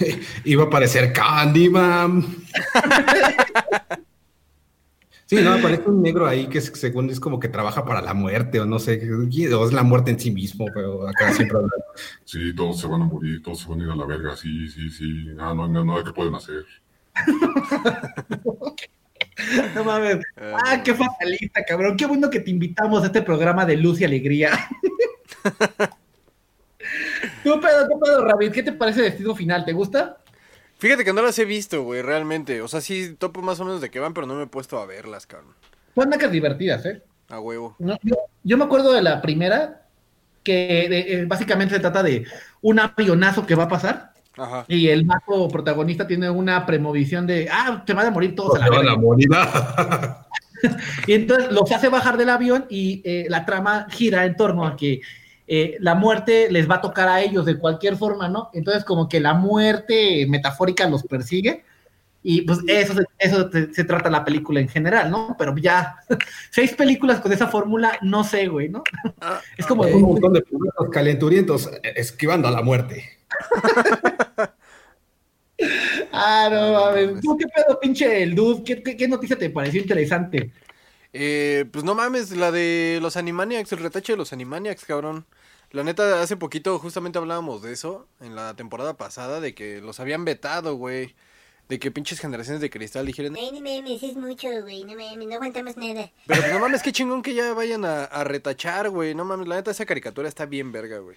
Iba 0.44 0.64
a 0.64 0.66
aparecer 0.66 1.12
Candyman. 1.12 2.24
Sí, 5.34 5.42
no, 5.42 5.54
aparece 5.54 5.88
un 5.88 6.02
negro 6.02 6.26
ahí 6.26 6.46
que 6.46 6.60
según 6.60 7.10
es 7.10 7.18
como 7.18 7.40
que 7.40 7.48
trabaja 7.48 7.84
para 7.84 8.00
la 8.00 8.14
muerte, 8.14 8.60
o 8.60 8.66
no 8.66 8.78
sé, 8.78 9.00
o 9.12 9.66
es 9.66 9.72
la 9.72 9.82
muerte 9.82 10.10
en 10.10 10.20
sí 10.20 10.30
mismo, 10.30 10.66
pero 10.72 11.08
acá 11.08 11.32
siempre 11.32 11.58
Sí, 12.24 12.54
todos 12.54 12.80
se 12.80 12.86
van 12.86 13.02
a 13.02 13.06
morir, 13.06 13.42
todos 13.42 13.60
se 13.60 13.68
van 13.68 13.80
a 13.80 13.84
ir 13.84 13.90
a 13.90 13.96
la 13.96 14.06
verga, 14.06 14.36
sí, 14.36 14.68
sí, 14.68 14.90
sí. 14.90 15.28
Ah, 15.38 15.54
no, 15.54 15.68
no, 15.68 15.84
no, 15.84 16.04
¿qué 16.04 16.12
pueden 16.12 16.34
hacer? 16.34 16.64
no 19.74 19.84
mames. 19.84 20.18
Ah, 20.36 20.82
qué 20.82 20.94
fatalista, 20.94 21.64
cabrón. 21.64 21.96
Qué 21.96 22.06
bueno 22.06 22.30
que 22.30 22.40
te 22.40 22.50
invitamos 22.50 23.02
a 23.02 23.06
este 23.06 23.22
programa 23.22 23.66
de 23.66 23.76
luz 23.76 24.00
y 24.00 24.04
alegría. 24.04 24.50
¿Tú, 27.42 27.60
pedo, 27.60 27.88
tú, 27.88 28.00
pedo, 28.00 28.24
Rabbit? 28.24 28.52
¿Qué 28.52 28.62
te 28.62 28.72
parece 28.72 29.02
Destino 29.02 29.34
Final? 29.34 29.64
¿Te 29.64 29.72
gusta? 29.72 30.18
Fíjate 30.84 31.02
que 31.02 31.14
no 31.14 31.22
las 31.22 31.38
he 31.38 31.46
visto, 31.46 31.82
güey, 31.82 32.02
realmente. 32.02 32.60
O 32.60 32.68
sea, 32.68 32.82
sí 32.82 33.16
topo 33.18 33.40
más 33.40 33.58
o 33.58 33.64
menos 33.64 33.80
de 33.80 33.90
qué 33.90 34.00
van, 34.00 34.12
pero 34.12 34.26
no 34.26 34.34
me 34.34 34.42
he 34.42 34.46
puesto 34.46 34.78
a 34.78 34.84
verlas, 34.84 35.26
cabrón. 35.26 35.54
Son 35.94 36.10
macas 36.10 36.30
divertidas, 36.30 36.84
¿eh? 36.84 37.02
A 37.30 37.40
huevo. 37.40 37.74
yo, 38.42 38.58
me 38.58 38.64
acuerdo 38.64 38.92
de 38.92 39.00
la 39.00 39.22
primera, 39.22 39.86
que 40.42 40.84
eh, 40.84 41.24
básicamente 41.24 41.76
se 41.76 41.80
trata 41.80 42.02
de 42.02 42.26
un 42.60 42.78
avionazo 42.80 43.46
que 43.46 43.54
va 43.54 43.62
a 43.62 43.68
pasar. 43.68 44.12
Ajá. 44.36 44.66
Y 44.68 44.88
el 44.88 45.06
mago 45.06 45.48
protagonista 45.48 46.06
tiene 46.06 46.28
una 46.28 46.66
premovisión 46.66 47.26
de, 47.26 47.48
ah, 47.50 47.82
te 47.86 47.94
van 47.94 48.08
a 48.08 48.10
morir 48.10 48.34
todos 48.34 48.60
a 48.60 48.68
la, 48.68 48.76
van 48.76 48.88
a 48.88 48.96
morir. 48.96 49.28
y 51.06 51.14
entonces 51.14 51.50
los 51.50 51.72
hace 51.72 51.88
bajar 51.88 52.18
del 52.18 52.28
avión 52.28 52.66
y 52.68 53.00
eh, 53.06 53.24
la 53.30 53.46
trama 53.46 53.86
gira 53.88 54.26
en 54.26 54.36
torno 54.36 54.66
a 54.66 54.76
que 54.76 55.00
eh, 55.46 55.76
la 55.80 55.94
muerte 55.94 56.50
les 56.50 56.68
va 56.70 56.76
a 56.76 56.80
tocar 56.80 57.08
a 57.08 57.20
ellos 57.20 57.44
de 57.44 57.58
cualquier 57.58 57.96
forma, 57.96 58.28
¿no? 58.28 58.50
Entonces 58.54 58.84
como 58.84 59.08
que 59.08 59.20
la 59.20 59.34
muerte 59.34 60.26
metafórica 60.26 60.88
los 60.88 61.02
persigue 61.02 61.64
y 62.26 62.40
pues 62.40 62.60
eso, 62.66 62.94
eso 63.18 63.50
se, 63.50 63.84
trata 63.84 64.08
la 64.08 64.24
película 64.24 64.58
en 64.58 64.68
general, 64.68 65.10
¿no? 65.10 65.36
Pero 65.38 65.54
ya, 65.58 65.96
seis 66.50 66.72
películas 66.72 67.20
con 67.20 67.30
esa 67.32 67.48
fórmula, 67.48 67.98
no 68.00 68.24
sé, 68.24 68.48
güey, 68.48 68.70
¿no? 68.70 68.82
Ah, 69.20 69.42
es 69.58 69.66
como... 69.66 69.82
un 69.82 70.00
montón 70.00 70.32
de 70.32 70.42
calenturientos 70.90 71.70
esquivando 71.82 72.48
a 72.48 72.50
la 72.50 72.62
muerte. 72.62 73.04
ah, 76.12 76.48
no, 76.50 76.78
a 76.78 76.92
ver, 76.92 77.20
¿tú 77.20 77.36
qué 77.36 77.44
pedo, 77.54 77.78
pinche 77.78 78.22
el 78.22 78.34
dude? 78.34 78.64
¿Qué, 78.64 78.96
qué 78.96 79.06
noticia 79.06 79.36
te 79.36 79.50
pareció 79.50 79.82
interesante? 79.82 80.50
Eh, 81.16 81.66
pues 81.70 81.84
no 81.84 81.94
mames, 81.94 82.32
la 82.32 82.50
de 82.50 82.98
los 83.00 83.16
Animaniacs, 83.16 83.72
el 83.72 83.78
retache 83.78 84.14
de 84.14 84.16
los 84.16 84.32
Animaniacs, 84.32 84.84
cabrón. 84.84 85.26
La 85.70 85.84
neta, 85.84 86.20
hace 86.20 86.36
poquito 86.36 86.78
justamente 86.80 87.18
hablábamos 87.18 87.62
de 87.62 87.72
eso, 87.72 88.08
en 88.20 88.34
la 88.34 88.54
temporada 88.54 88.96
pasada, 88.96 89.40
de 89.40 89.54
que 89.54 89.80
los 89.80 90.00
habían 90.00 90.24
vetado, 90.24 90.74
güey. 90.74 91.14
De 91.68 91.78
que 91.78 91.92
pinches 91.92 92.18
generaciones 92.18 92.60
de 92.60 92.68
cristal 92.68 93.06
dijeron... 93.06 93.36
Ay, 93.36 93.50
no 93.52 93.60
mames, 93.60 94.02
es 94.02 94.16
mucho, 94.16 94.48
güey, 94.62 94.82
no 94.84 94.94
mames, 94.94 95.26
no 95.28 95.34
aguantamos 95.34 95.76
nada. 95.76 96.10
Pero 96.26 96.40
pues 96.42 96.52
no 96.52 96.58
mames, 96.60 96.82
qué 96.82 96.92
chingón 96.92 97.22
que 97.22 97.32
ya 97.32 97.54
vayan 97.54 97.84
a, 97.84 98.04
a 98.04 98.24
retachar, 98.24 98.90
güey. 98.90 99.14
No 99.14 99.24
mames, 99.24 99.46
la 99.46 99.54
neta, 99.54 99.70
esa 99.70 99.86
caricatura 99.86 100.28
está 100.28 100.46
bien 100.46 100.72
verga, 100.72 100.98
güey. 100.98 101.16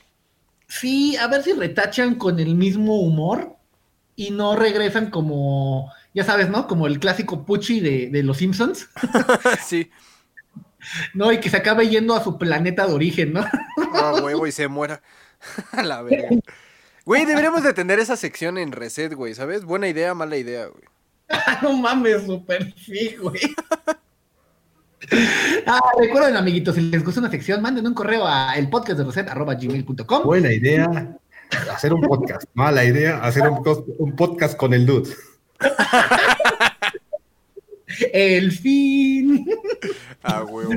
Sí, 0.68 1.18
a 1.18 1.28
ver 1.28 1.44
si 1.44 1.54
retachan 1.54 2.16
con 2.16 2.40
el 2.40 2.56
mismo 2.56 3.02
humor 3.02 3.56
y 4.16 4.30
no 4.30 4.56
regresan 4.56 5.10
como 5.10 5.92
ya 6.18 6.24
sabes, 6.24 6.50
¿no? 6.50 6.68
Como 6.68 6.88
el 6.88 7.00
clásico 7.00 7.46
Pucci 7.46 7.80
de, 7.80 8.10
de 8.10 8.24
los 8.24 8.38
Simpsons. 8.38 8.90
sí. 9.64 9.92
No, 11.14 11.32
y 11.32 11.40
que 11.40 11.52
se 11.52 11.58
acabe 11.58 11.88
yendo 11.88 12.16
a 12.16 12.24
su 12.24 12.40
planeta 12.40 12.88
de 12.88 12.94
origen, 12.94 13.34
¿no? 13.34 13.46
Ah, 13.94 14.20
huevo, 14.24 14.48
y 14.48 14.52
se 14.52 14.68
muera. 14.68 15.04
a 15.74 15.84
la 15.84 16.02
verga. 16.02 16.30
Güey, 17.06 17.26
deberíamos 17.26 17.62
de 17.62 17.74
tener 17.74 18.00
esa 18.00 18.18
sección 18.18 18.58
en 18.58 18.72
Reset, 18.72 19.14
güey, 19.14 19.36
¿sabes? 19.36 19.64
Buena 19.64 19.88
idea, 19.88 20.16
mala 20.16 20.38
idea, 20.38 20.66
güey. 20.66 20.84
no 21.62 21.78
mames, 21.78 22.26
súper 22.26 22.74
sí, 22.76 23.16
güey. 23.22 23.40
Ah, 25.68 25.80
recuerden, 26.00 26.36
amiguitos, 26.36 26.74
si 26.74 26.82
les 26.82 27.04
gusta 27.04 27.20
una 27.20 27.30
sección, 27.30 27.62
manden 27.62 27.86
un 27.86 27.94
correo 27.94 28.26
a 28.26 28.56
el 28.56 28.70
podcast 28.70 29.00
de 29.00 29.04
gmail.com. 29.04 30.24
Buena 30.24 30.52
idea 30.52 31.16
hacer 31.72 31.94
un 31.94 32.02
podcast. 32.02 32.48
Mala 32.54 32.84
idea 32.84 33.20
hacer 33.24 33.44
un, 33.48 34.16
podcast 34.16 34.58
con 34.58 34.74
el 34.74 34.86
dude. 34.86 35.10
El 38.14 38.52
fin. 38.52 39.46
Ah, 40.24 40.44
huevo. 40.44 40.72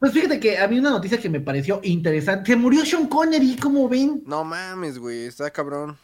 Pues 0.00 0.12
fíjate 0.12 0.40
que 0.40 0.58
había 0.58 0.80
una 0.80 0.90
noticia 0.90 1.18
que 1.18 1.28
me 1.28 1.40
pareció 1.40 1.80
interesante. 1.84 2.52
Se 2.52 2.56
murió 2.56 2.84
Sean 2.84 3.06
Connery, 3.06 3.56
¿cómo 3.56 3.88
ven? 3.88 4.22
No 4.26 4.42
mames, 4.42 4.98
güey, 4.98 5.26
está 5.26 5.50
cabrón. 5.50 5.96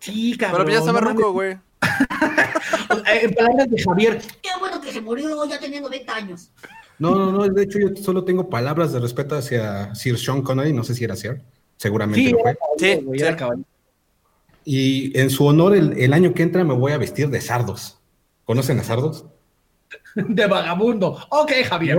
Sí, 0.00 0.36
cabrón. 0.36 0.66
Pero 0.66 0.72
ya 0.72 0.80
estaba 0.80 1.00
no 1.12 1.32
güey. 1.32 1.56
en 3.06 3.34
palabras 3.34 3.70
de 3.70 3.82
Javier. 3.82 4.20
Qué 4.42 4.50
bueno 4.58 4.80
que 4.80 4.92
se 4.92 5.00
murió 5.00 5.44
ya 5.48 5.60
teniendo 5.60 5.88
90 5.88 6.14
años. 6.14 6.50
No, 6.98 7.14
no, 7.14 7.32
no, 7.32 7.48
de 7.48 7.62
hecho 7.62 7.78
yo 7.78 7.94
solo 7.96 8.24
tengo 8.24 8.48
palabras 8.48 8.92
de 8.92 9.00
respeto 9.00 9.36
hacia 9.36 9.94
Sir 9.94 10.18
Sean 10.18 10.42
Connery, 10.42 10.72
no 10.72 10.84
sé 10.84 10.94
si 10.94 11.04
era 11.04 11.16
Sir, 11.16 11.40
seguramente 11.76 12.30
lo 12.30 12.38
fue. 12.38 12.56
Sí, 12.78 13.00
Y 14.64 15.18
en 15.18 15.30
su 15.30 15.44
honor, 15.44 15.76
el, 15.76 16.12
año 16.12 16.32
que 16.32 16.42
entra 16.42 16.64
me 16.64 16.74
voy 16.74 16.92
a 16.92 16.98
vestir 16.98 17.28
de 17.28 17.40
sardos. 17.40 17.98
¿Conocen 18.44 18.80
a 18.80 18.84
sardos? 18.84 19.26
De 20.14 20.46
vagabundo. 20.46 21.18
Ok, 21.30 21.52
Javier. 21.68 21.98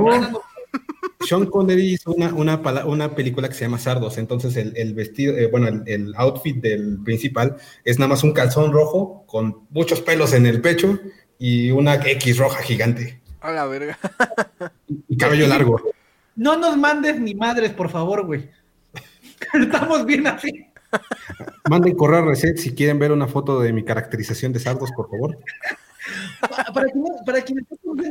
Sean 1.26 1.46
Connery 1.46 1.94
hizo 1.94 2.12
una, 2.12 2.34
una, 2.34 2.58
una, 2.86 3.16
película 3.16 3.48
que 3.48 3.56
se 3.56 3.66
llama 3.66 3.80
Sardos, 3.80 4.18
entonces 4.18 4.56
el, 4.58 4.94
vestido, 4.94 5.36
eh, 5.36 5.48
bueno, 5.48 5.84
el, 5.86 6.14
outfit 6.16 6.58
del 6.58 7.00
principal 7.04 7.56
es 7.84 7.98
nada 7.98 8.10
más 8.10 8.24
un 8.24 8.34
calzón 8.34 8.72
rojo 8.72 9.24
con 9.26 9.66
muchos 9.70 10.02
pelos 10.02 10.34
en 10.34 10.46
el 10.46 10.62
pecho 10.62 11.00
y 11.40 11.72
una 11.72 11.96
X 11.96 12.38
roja 12.38 12.62
gigante. 12.62 13.22
A 13.42 13.52
la 13.52 13.66
verga. 13.66 13.98
Y 15.08 15.18
cabello 15.18 15.48
largo. 15.48 15.82
No 16.36 16.58
nos 16.58 16.78
mandes 16.78 17.20
ni 17.20 17.34
madres, 17.34 17.72
por 17.72 17.90
favor, 17.90 18.26
güey. 18.26 18.50
Estamos 19.54 20.06
bien 20.06 20.28
así. 20.28 20.68
Manden 21.70 21.96
correo 21.96 22.20
a 22.20 22.26
Reset 22.26 22.58
si 22.58 22.74
quieren 22.74 23.00
ver 23.00 23.12
una 23.12 23.28
foto 23.28 23.60
de 23.60 23.74
mi 23.74 23.84
caracterización 23.84 24.54
de 24.54 24.60
sardos, 24.60 24.92
por 24.96 25.10
favor. 25.10 25.38
Para, 27.26 27.42
quienes, 27.42 27.66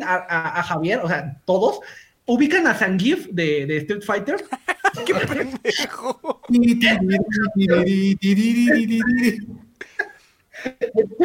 a, 0.05 0.59
a, 0.59 0.63
Javier, 0.65 1.01
o 1.03 1.09
sea, 1.09 1.41
todos, 1.45 1.81
¿Ubican 2.27 2.67
a 2.67 2.75
Zangief 2.75 3.27
de, 3.29 3.67
de 3.67 3.77
Street 3.79 4.03
Fighter? 4.03 4.43
¡Qué 5.05 5.15
pendejo! 5.15 6.41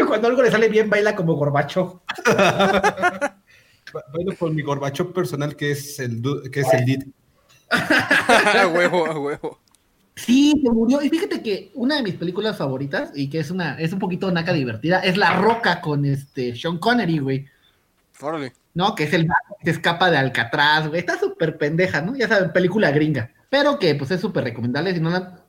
Cuando 0.07 0.27
algo 0.27 0.43
le 0.43 0.51
sale 0.51 0.67
bien, 0.67 0.89
baila 0.89 1.15
como 1.15 1.35
Gorbacho. 1.35 2.03
Bailo 4.13 4.35
con 4.37 4.53
mi 4.53 4.61
Gorbacho 4.61 5.13
personal, 5.13 5.55
que 5.55 5.71
es 5.71 5.99
el, 5.99 6.21
que 6.51 6.59
es 6.59 6.73
el 6.73 6.85
lead. 6.85 7.03
a 7.71 8.67
huevo, 8.67 9.05
a 9.05 9.17
huevo. 9.17 9.59
Sí, 10.25 10.53
se 10.63 10.71
murió. 10.71 11.01
Y 11.01 11.09
fíjate 11.09 11.41
que 11.41 11.71
una 11.75 11.95
de 11.95 12.03
mis 12.03 12.15
películas 12.15 12.57
favoritas, 12.57 13.11
y 13.15 13.29
que 13.29 13.39
es 13.39 13.51
una, 13.51 13.79
es 13.79 13.93
un 13.93 13.99
poquito 13.99 14.31
naca 14.31 14.53
divertida, 14.53 14.99
es 14.99 15.17
La 15.17 15.39
Roca 15.39 15.81
con 15.81 16.05
este 16.05 16.55
Sean 16.55 16.77
Connery, 16.77 17.19
güey. 17.19 17.45
Órale. 18.21 18.53
¿no? 18.73 18.95
Que 18.95 19.03
es 19.03 19.13
el 19.13 19.27
que 19.63 19.71
escapa 19.71 20.09
de 20.09 20.17
Alcatraz, 20.17 20.88
güey. 20.88 20.99
Está 20.99 21.19
súper 21.19 21.57
pendeja, 21.57 22.01
¿no? 22.01 22.15
Ya 22.15 22.27
saben, 22.27 22.53
película 22.53 22.91
gringa. 22.91 23.31
Pero 23.49 23.79
que, 23.79 23.95
pues, 23.95 24.11
es 24.11 24.21
súper 24.21 24.43
recomendable. 24.45 24.93
Si 24.93 24.99
no 24.99 25.09
la, 25.09 25.43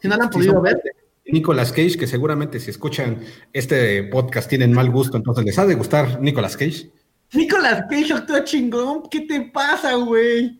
si 0.00 0.08
no 0.08 0.16
la 0.16 0.24
han 0.24 0.30
podido 0.30 0.60
ver. 0.60 0.80
Nicolas 1.26 1.72
Cage, 1.72 1.98
que 1.98 2.06
seguramente 2.06 2.58
si 2.58 2.70
escuchan 2.70 3.20
este 3.52 4.02
podcast 4.04 4.48
tienen 4.48 4.72
mal 4.72 4.90
gusto, 4.90 5.18
entonces 5.18 5.44
les 5.44 5.58
ha 5.58 5.66
de 5.66 5.74
gustar 5.74 6.20
Nicolas 6.20 6.56
Cage. 6.56 6.90
Nicolas 7.34 7.84
Cage 7.90 8.14
actúa 8.14 8.44
chingón. 8.44 9.02
¿Qué 9.10 9.20
te 9.20 9.42
pasa, 9.42 9.94
güey? 9.94 10.58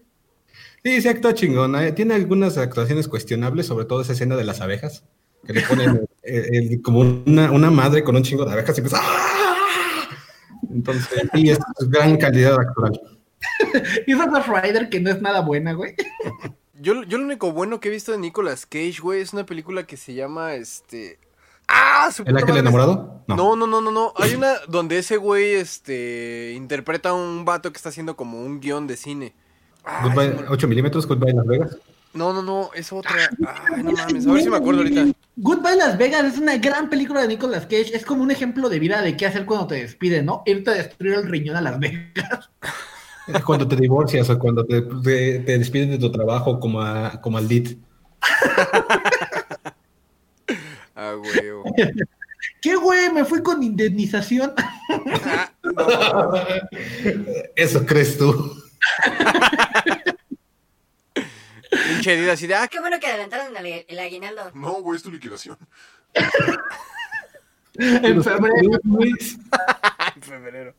Sí, 0.85 1.03
sí 1.03 1.09
actúa 1.09 1.35
chingón. 1.35 1.75
¿eh? 1.77 1.93
Tiene 1.93 2.15
algunas 2.15 2.57
actuaciones 2.59 3.09
cuestionables, 3.09 3.67
sobre 3.67 3.85
todo 3.85 4.01
esa 4.01 4.13
escena 4.13 4.37
de 4.37 4.45
las 4.45 4.61
abejas, 4.61 5.05
que 5.47 5.53
le 5.53 5.63
ponen 5.63 6.09
como 6.83 7.01
una, 7.01 7.51
una, 7.51 7.71
madre 7.71 8.05
con 8.05 8.17
un 8.17 8.23
chingo 8.23 8.45
de 8.45 8.53
abejas 8.53 8.77
y 8.77 8.81
empieza 8.81 9.01
¡ah! 9.03 9.39
Entonces, 10.71 11.29
sí, 11.35 11.51
es 11.51 11.59
gran 11.89 12.17
calidad 12.17 12.59
actual. 12.59 13.01
y 14.07 14.13
esa 14.13 14.43
Rider 14.43 14.89
que 14.89 15.01
no 15.01 15.11
es 15.11 15.21
nada 15.21 15.41
buena, 15.41 15.73
güey. 15.73 15.95
Yo, 16.81 17.03
yo 17.03 17.19
lo 17.19 17.25
único 17.25 17.51
bueno 17.51 17.81
que 17.81 17.89
he 17.89 17.91
visto 17.91 18.13
de 18.13 18.19
Nicolas 18.19 18.65
Cage, 18.65 19.01
güey, 19.03 19.21
es 19.21 19.33
una 19.33 19.45
película 19.45 19.85
que 19.85 19.97
se 19.97 20.15
llama 20.15 20.55
este. 20.55 21.19
¡Ah! 21.67 22.09
¿El 22.25 22.37
ángel 22.37 22.57
enamorado? 22.57 23.25
No. 23.27 23.57
no, 23.57 23.67
no, 23.67 23.81
no, 23.81 23.91
no, 23.91 24.13
Hay 24.15 24.37
una 24.37 24.59
donde 24.69 24.99
ese 24.99 25.17
güey 25.17 25.55
este 25.55 26.53
interpreta 26.55 27.09
a 27.09 27.15
un 27.15 27.45
vato 27.45 27.73
que 27.73 27.79
está 27.79 27.89
haciendo 27.89 28.15
como 28.17 28.41
un 28.41 28.61
guion 28.61 28.87
de 28.87 28.97
cine. 28.97 29.35
8 30.49 30.69
milímetros, 30.69 31.07
Goodbye 31.07 31.33
Las 31.33 31.47
Vegas. 31.47 31.77
No, 32.15 32.33
no, 32.33 32.43
no, 32.43 32.71
es 32.75 32.93
otra. 32.93 33.31
Ay, 33.47 33.83
no 33.83 33.93
mames, 33.93 34.27
a 34.27 34.33
ver 34.33 34.43
si 34.43 34.51
me 34.51 34.57
acuerdo 34.57 34.81
ahorita. 34.81 35.07
Goodbye 35.37 35.77
Las 35.77 35.99
Vegas 35.99 36.33
es 36.33 36.39
una 36.39 36.57
gran 36.57 36.89
película 36.89 37.23
de 37.23 37.29
Nicolas 37.29 37.65
Cage. 37.65 37.95
Es 37.95 38.05
como 38.05 38.23
un 38.23 38.31
ejemplo 38.31 38.69
de 38.69 38.79
vida 38.79 39.03
de 39.03 39.17
qué 39.17 39.27
hacer 39.27 39.45
cuando 39.45 39.67
te 39.67 39.77
despiden, 39.77 40.27
¿no? 40.27 40.43
Irte 40.47 40.71
a 40.71 40.75
destruir 40.75 41.15
el 41.15 41.29
riñón 41.29 41.57
a 41.57 41.61
Las 41.61 41.79
Vegas. 41.79 42.51
Cuando 43.45 43.69
te 43.69 43.77
divorcias 43.77 44.31
o 44.31 44.39
cuando 44.39 44.65
te, 44.65 44.81
te, 44.81 45.59
despiden 45.59 45.91
de 45.91 45.99
tu 45.99 46.11
trabajo 46.11 46.59
como, 46.59 46.81
a, 46.81 47.21
como 47.21 47.37
al 47.37 47.47
DIT. 47.47 47.77
ah, 50.97 51.13
güey. 51.13 51.33
¿Qué 52.63 52.77
güey? 52.77 53.13
Me 53.13 53.27
fui 53.27 53.43
con 53.43 53.63
indemnización. 53.63 54.55
Eso 57.55 57.85
crees 57.85 58.17
tú. 58.17 58.55
Pinche 61.71 62.15
herida 62.15 62.33
así 62.33 62.47
de, 62.47 62.55
ah, 62.55 62.67
qué 62.69 62.81
bueno 62.81 62.99
que 62.99 63.07
adelantaron 63.07 63.55
el, 63.57 63.99
aguinaldo. 63.99 64.51
No, 64.55 64.81
güey, 64.83 64.97
es 64.97 65.03
tu 65.03 65.11
liquidación. 65.11 65.59
en 67.75 68.25
febrero. 68.25 68.81
en 70.17 70.23
febrero. 70.23 70.75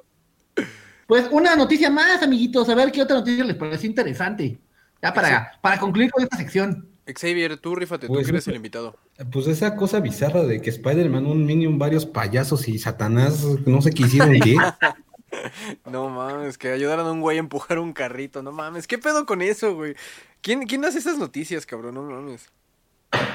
Pues 1.07 1.27
una 1.31 1.55
noticia 1.55 1.89
más, 1.89 2.21
amiguitos. 2.23 2.69
A 2.69 2.75
ver 2.75 2.91
qué 2.91 3.01
otra 3.01 3.17
noticia 3.17 3.43
les 3.43 3.55
parece 3.55 3.87
interesante. 3.87 4.59
Ya 5.01 5.13
para, 5.13 5.51
para 5.61 5.79
concluir 5.79 6.11
con 6.11 6.23
esta 6.23 6.37
sección. 6.37 6.89
Xavier, 7.13 7.57
tú 7.57 7.75
rífate, 7.75 8.07
tú 8.07 8.13
pues 8.13 8.29
eres 8.29 8.47
el 8.47 8.55
invitado. 8.55 8.95
Pues 9.31 9.47
esa 9.47 9.75
cosa 9.75 9.99
bizarra 9.99 10.43
de 10.43 10.61
que 10.61 10.69
Spider-Man, 10.69 11.25
un 11.25 11.45
Minion, 11.45 11.79
varios 11.79 12.05
payasos 12.05 12.67
y 12.67 12.77
Satanás, 12.77 13.43
no 13.65 13.81
sé 13.81 13.91
qué 13.91 14.03
hicieron 14.03 14.39
qué. 14.39 14.55
no 15.89 16.10
mames, 16.10 16.58
que 16.58 16.72
ayudaron 16.72 17.08
a 17.08 17.12
un 17.12 17.22
güey 17.22 17.38
a 17.38 17.39
empujar 17.39 17.79
un 17.79 17.93
carrito, 17.93 18.41
no 18.41 18.51
mames. 18.51 18.88
¿Qué 18.88 18.98
pedo 18.98 19.25
con 19.25 19.41
eso, 19.41 19.75
güey? 19.75 19.96
¿Quién, 20.41 20.65
¿Quién 20.65 20.86
hace 20.86 21.00
esas 21.00 21.17
noticias, 21.17 21.65
cabrón? 21.65 21.96
No 21.96 22.03
mames. 22.03 22.50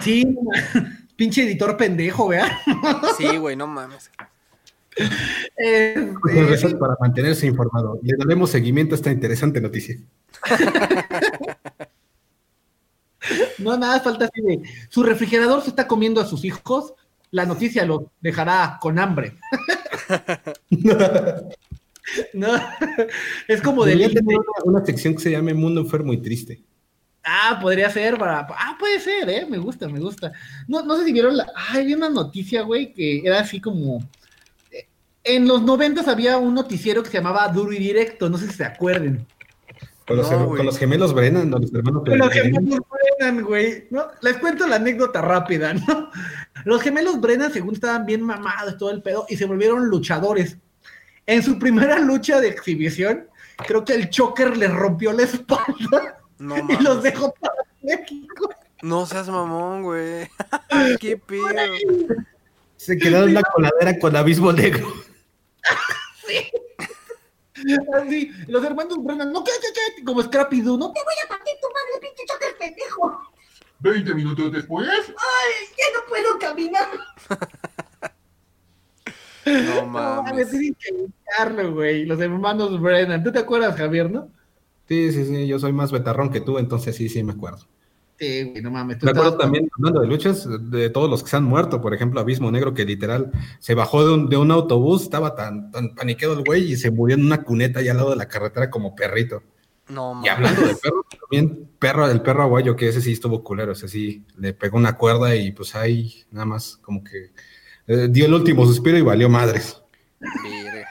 Sí, 0.00 0.36
pinche 1.16 1.42
editor 1.42 1.76
pendejo, 1.76 2.28
¿vea? 2.28 2.60
Sí, 3.18 3.36
güey, 3.36 3.56
no 3.56 3.66
mames. 3.66 4.10
Eh, 5.56 6.14
para 6.78 6.96
mantenerse 7.00 7.46
informado. 7.46 7.98
Le 8.02 8.16
daremos 8.16 8.50
seguimiento 8.50 8.94
a 8.94 8.96
esta 8.96 9.10
interesante 9.10 9.60
noticia. 9.60 9.96
no, 13.58 13.76
nada, 13.76 14.00
falta 14.00 14.26
así 14.26 14.40
de. 14.40 14.62
Su 14.88 15.02
refrigerador 15.02 15.62
se 15.62 15.70
está 15.70 15.88
comiendo 15.88 16.20
a 16.20 16.26
sus 16.26 16.44
hijos. 16.44 16.94
La 17.32 17.44
noticia 17.44 17.84
lo 17.84 18.12
dejará 18.20 18.78
con 18.80 18.98
hambre. 19.00 19.34
no, 22.34 22.54
es 23.48 23.60
como 23.62 23.84
de. 23.84 23.96
Una, 23.96 24.42
una 24.64 24.84
sección 24.84 25.14
que 25.14 25.22
se 25.22 25.30
llame 25.30 25.54
Mundo 25.54 25.80
Enfermo 25.80 26.12
y 26.12 26.18
Triste. 26.18 26.62
Ah, 27.24 27.58
podría 27.60 27.88
ser 27.90 28.18
para. 28.18 28.46
Ah, 28.50 28.76
puede 28.78 29.00
ser, 29.00 29.28
¿eh? 29.30 29.46
Me 29.48 29.58
gusta, 29.58 29.88
me 29.88 29.98
gusta. 29.98 30.32
No, 30.68 30.82
no 30.82 30.96
sé 30.96 31.06
si 31.06 31.12
vieron 31.12 31.36
la. 31.36 31.46
Ah, 31.56 31.78
había 31.78 31.96
una 31.96 32.10
noticia, 32.10 32.62
güey, 32.62 32.92
que 32.92 33.22
era 33.24 33.40
así 33.40 33.60
como. 33.60 34.00
Eh, 34.70 34.86
en 35.24 35.48
los 35.48 35.62
noventas 35.62 36.06
había 36.06 36.36
un 36.36 36.54
noticiero 36.54 37.02
que 37.02 37.10
se 37.10 37.16
llamaba 37.16 37.48
Duro 37.48 37.72
y 37.72 37.78
Directo, 37.78 38.28
no 38.28 38.36
sé 38.36 38.48
si 38.48 38.54
se 38.54 38.64
acuerden. 38.64 39.26
Con 40.06 40.18
los, 40.18 40.28
con 40.28 40.66
los 40.66 40.76
gemelos 40.76 41.14
Brennan, 41.14 41.50
los 41.50 41.72
hermanos 41.72 42.02
Con 42.04 42.18
los 42.18 42.30
gemelos 42.30 42.80
Brennan, 43.18 43.42
güey. 43.42 43.86
¿no? 43.90 44.04
Les 44.20 44.36
cuento 44.36 44.66
la 44.66 44.76
anécdota 44.76 45.22
rápida, 45.22 45.72
¿no? 45.72 46.10
Los 46.66 46.82
gemelos 46.82 47.20
Brennan, 47.20 47.52
según 47.52 47.74
estaban 47.74 48.06
bien 48.06 48.22
mamados, 48.22 48.78
todo 48.78 48.90
el 48.90 49.02
pedo, 49.02 49.26
y 49.28 49.36
se 49.36 49.44
volvieron 49.44 49.86
luchadores. 49.88 50.58
En 51.26 51.42
su 51.42 51.58
primera 51.58 51.98
lucha 51.98 52.40
de 52.40 52.48
exhibición, 52.48 53.28
creo 53.66 53.84
que 53.84 53.94
el 53.94 54.10
choker 54.10 54.56
les 54.56 54.72
rompió 54.72 55.12
la 55.12 55.22
espalda 55.22 56.20
no, 56.38 56.56
y 56.56 56.82
los 56.82 57.02
dejo 57.02 57.34
para 57.40 57.54
México. 57.82 58.50
No 58.82 59.06
seas 59.06 59.28
mamón, 59.28 59.82
güey. 59.82 60.28
Qué 61.00 61.16
pedo. 61.16 61.46
Se 62.76 62.98
quedaron 62.98 63.28
en 63.28 63.34
la 63.34 63.42
coladera 63.42 63.98
con 63.98 64.14
abismo 64.14 64.52
negro. 64.52 64.92
sí. 66.26 66.50
Así, 67.94 68.30
los 68.48 68.62
hermanos 68.62 69.02
Brennan, 69.02 69.32
no, 69.32 69.42
¿qué, 69.42 69.52
qué, 69.62 69.68
qué? 69.96 70.04
Como 70.04 70.22
Scrappy 70.22 70.60
Doo, 70.60 70.76
¿no? 70.76 70.92
Te 70.92 71.00
voy 71.02 71.14
a 71.24 71.28
partir 71.28 71.54
tu 71.62 71.68
madre, 71.68 72.00
pinche 72.00 72.24
choker 72.26 72.58
pendejo. 72.58 73.22
Veinte 73.78 74.14
minutos 74.14 74.52
después. 74.52 74.88
Ay, 74.90 75.52
ya 75.78 75.98
no 75.98 76.06
puedo 76.06 76.38
caminar. 76.38 76.88
No 79.46 79.86
mames. 79.86 80.50
tienen 80.50 80.74
que 80.74 80.92
buscarlo, 80.92 81.74
güey. 81.74 82.04
Los 82.04 82.20
hermanos 82.20 82.80
Brennan. 82.80 83.22
¿Tú 83.22 83.32
te 83.32 83.40
acuerdas, 83.40 83.76
Javier, 83.76 84.10
no? 84.10 84.28
Sí, 84.88 85.12
sí, 85.12 85.24
sí. 85.24 85.46
Yo 85.46 85.58
soy 85.58 85.72
más 85.72 85.92
betarrón 85.92 86.30
que 86.30 86.40
tú, 86.40 86.58
entonces 86.58 86.96
sí, 86.96 87.08
sí 87.08 87.22
me 87.22 87.32
acuerdo. 87.32 87.66
Sí, 88.18 88.44
güey, 88.44 88.62
no 88.62 88.70
mames. 88.70 89.02
Me 89.02 89.10
acuerdo 89.10 89.36
también, 89.36 89.68
hablando 89.76 90.00
de 90.00 90.06
luchas, 90.06 90.46
de 90.70 90.88
todos 90.90 91.10
los 91.10 91.22
que 91.22 91.30
se 91.30 91.36
han 91.36 91.44
muerto, 91.44 91.80
por 91.80 91.94
ejemplo, 91.94 92.20
Abismo 92.20 92.50
Negro, 92.50 92.72
que 92.72 92.84
literal 92.84 93.32
se 93.58 93.74
bajó 93.74 94.06
de 94.06 94.14
un, 94.14 94.28
de 94.28 94.36
un 94.36 94.50
autobús, 94.52 95.02
estaba 95.02 95.34
tan, 95.34 95.70
tan 95.72 95.94
paniqueado 95.94 96.34
el 96.34 96.44
güey 96.44 96.72
y 96.72 96.76
se 96.76 96.90
murió 96.90 97.16
en 97.16 97.24
una 97.24 97.42
cuneta 97.42 97.80
allá 97.80 97.90
al 97.90 97.96
lado 97.96 98.10
de 98.10 98.16
la 98.16 98.28
carretera 98.28 98.70
como 98.70 98.94
perrito. 98.94 99.42
No, 99.88 100.22
Y 100.24 100.28
hablando 100.28 100.62
de 100.62 100.74
perro, 100.76 101.04
también 101.20 101.68
perro, 101.78 102.10
el 102.10 102.22
perro 102.22 102.44
aguayo, 102.44 102.74
que 102.76 102.88
ese 102.88 103.02
sí 103.02 103.12
estuvo 103.12 103.42
culero, 103.42 103.72
ese 103.72 103.88
sí 103.88 104.24
le 104.38 104.54
pegó 104.54 104.78
una 104.78 104.96
cuerda 104.96 105.34
y 105.36 105.52
pues 105.52 105.74
ahí 105.74 106.24
nada 106.30 106.46
más 106.46 106.78
como 106.80 107.04
que 107.04 107.32
eh, 107.86 108.08
dio 108.10 108.26
el 108.26 108.34
último 108.34 108.64
suspiro 108.66 108.96
y 108.98 109.02
valió 109.02 109.28
madres. 109.28 109.80
Mire. 110.42 110.84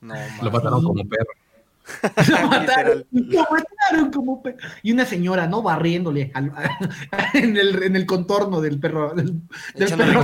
No, 0.00 0.14
Lo 0.42 0.50
mataron 0.50 0.82
como 0.82 1.04
perro. 1.08 1.26
Lo 2.28 2.48
mataron, 2.48 3.04
lo 3.10 3.40
mataron 3.42 4.10
como 4.10 4.42
pe- 4.42 4.56
Y 4.82 4.92
una 4.92 5.04
señora, 5.04 5.46
¿no? 5.46 5.60
Barriéndole 5.62 6.30
al- 6.34 6.52
en, 7.34 7.56
el, 7.56 7.82
en 7.82 7.94
el 7.96 8.06
contorno 8.06 8.60
del 8.60 8.80
perro. 8.80 9.14
Del, 9.14 9.40
del 9.74 9.96
perro. 9.96 10.22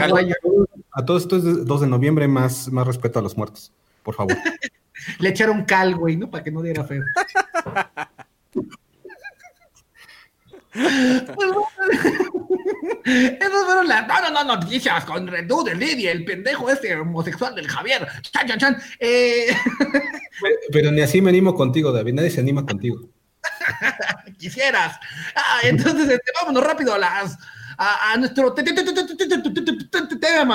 A 0.92 1.04
todos 1.04 1.22
estos 1.22 1.44
es 1.44 1.66
2 1.66 1.80
de 1.82 1.86
noviembre, 1.86 2.26
más, 2.28 2.70
más 2.72 2.86
respeto 2.86 3.18
a 3.18 3.22
los 3.22 3.36
muertos, 3.36 3.72
por 4.02 4.14
favor. 4.14 4.36
Le 5.18 5.28
echaron 5.30 5.64
cal, 5.64 5.96
güey, 5.96 6.16
¿no? 6.16 6.30
Para 6.30 6.44
que 6.44 6.50
no 6.50 6.62
diera 6.62 6.84
feo. 6.84 7.02
Pues 11.34 11.50
Esas 13.04 13.64
fueron 13.66 13.88
las 13.88 14.06
no, 14.06 14.20
no, 14.20 14.44
no, 14.44 14.56
noticias 14.56 15.04
con 15.04 15.26
Redu 15.26 15.64
de 15.64 15.74
Lidia, 15.74 16.12
el 16.12 16.24
pendejo 16.24 16.70
este 16.70 16.94
homosexual 16.96 17.54
del 17.54 17.68
Javier. 17.68 18.06
Chan, 18.22 18.46
chan, 18.46 18.58
chan. 18.58 18.82
Eh, 18.98 19.54
Pero 20.72 20.92
ni 20.92 21.00
así 21.00 21.20
me 21.20 21.30
animo 21.30 21.54
contigo, 21.54 21.92
David, 21.92 22.14
nadie 22.14 22.30
se 22.30 22.40
anima 22.40 22.64
contigo. 22.64 23.08
quisieras. 24.38 24.98
Ah, 25.34 25.60
entonces, 25.64 26.08
este, 26.08 26.32
vámonos 26.40 26.64
rápido 26.64 26.94
a 26.94 26.98
las 26.98 27.36
a, 27.80 28.16
nuestro 28.18 28.52
tema 28.52 28.74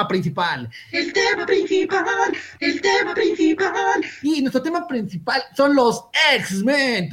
principal. 0.07 0.69
El 0.91 1.11
tema 1.11 1.43
principal, 1.45 2.37
el 2.59 2.81
tema 2.81 3.15
principal. 3.15 4.05
Y 4.21 4.41
nuestro 4.41 4.61
tema 4.61 4.87
principal 4.87 5.41
son 5.57 5.75
los 5.75 6.05
X-Men. 6.35 7.09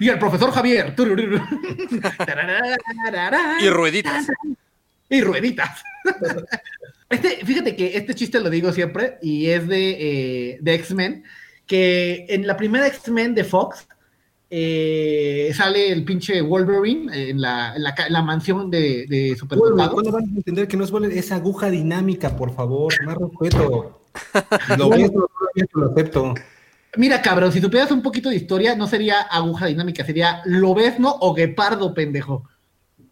Y 0.00 0.08
el 0.08 0.18
profesor 0.18 0.50
Javier. 0.50 0.96
y 3.60 3.70
rueditas. 3.70 4.26
Y 5.08 5.20
rueditas. 5.20 5.84
Este, 7.08 7.46
fíjate 7.46 7.74
que 7.74 7.96
este 7.96 8.14
chiste 8.14 8.38
lo 8.40 8.50
digo 8.50 8.70
siempre 8.72 9.18
y 9.22 9.46
es 9.46 9.66
de, 9.66 10.58
de 10.60 10.74
X-Men 10.74 11.24
que 11.68 12.26
en 12.28 12.46
la 12.48 12.56
primera 12.56 12.88
X-Men 12.88 13.36
de 13.36 13.44
Fox 13.44 13.86
eh, 14.50 15.52
sale 15.54 15.92
el 15.92 16.04
pinche 16.04 16.40
Wolverine 16.40 17.30
en 17.30 17.40
la, 17.40 17.76
en 17.76 17.82
la, 17.82 17.94
ca- 17.94 18.06
en 18.06 18.12
la 18.14 18.22
mansión 18.22 18.70
de, 18.70 19.06
de 19.06 19.36
Supersoldado. 19.36 19.92
¿Cuándo 19.92 20.10
van 20.10 20.24
a 20.24 20.36
entender 20.36 20.66
que 20.66 20.76
no 20.76 20.84
es 20.84 20.90
Wolverine? 20.90 21.20
Es 21.20 21.30
aguja 21.30 21.70
dinámica, 21.70 22.34
por 22.34 22.54
favor, 22.54 22.92
más 23.04 23.16
respeto. 23.16 24.00
Lo 24.78 24.88
ves, 24.88 25.12
lo 25.72 25.90
acepto. 25.92 26.34
Mira, 26.96 27.20
cabrón, 27.22 27.52
si 27.52 27.60
supieras 27.60 27.90
un 27.92 28.02
poquito 28.02 28.30
de 28.30 28.36
historia, 28.36 28.74
no 28.74 28.86
sería 28.88 29.20
aguja 29.20 29.66
dinámica, 29.66 30.04
sería 30.04 30.40
lobezno 30.46 31.14
o 31.20 31.34
guepardo, 31.34 31.92
pendejo. 31.94 32.48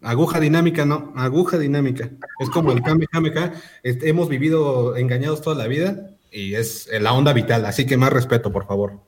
Aguja 0.01 0.39
dinámica, 0.39 0.85
no, 0.85 1.13
aguja 1.15 1.57
dinámica. 1.57 2.09
Es 2.39 2.49
como 2.49 2.71
el 2.71 2.81
Kamehameha. 2.81 3.53
Este, 3.83 4.09
hemos 4.09 4.27
vivido 4.27 4.95
engañados 4.97 5.41
toda 5.41 5.55
la 5.55 5.67
vida 5.67 6.16
y 6.31 6.55
es 6.55 6.89
la 6.99 7.13
onda 7.13 7.33
vital, 7.33 7.65
así 7.65 7.85
que 7.85 7.97
más 7.97 8.11
respeto, 8.11 8.51
por 8.51 8.67
favor. 8.67 9.01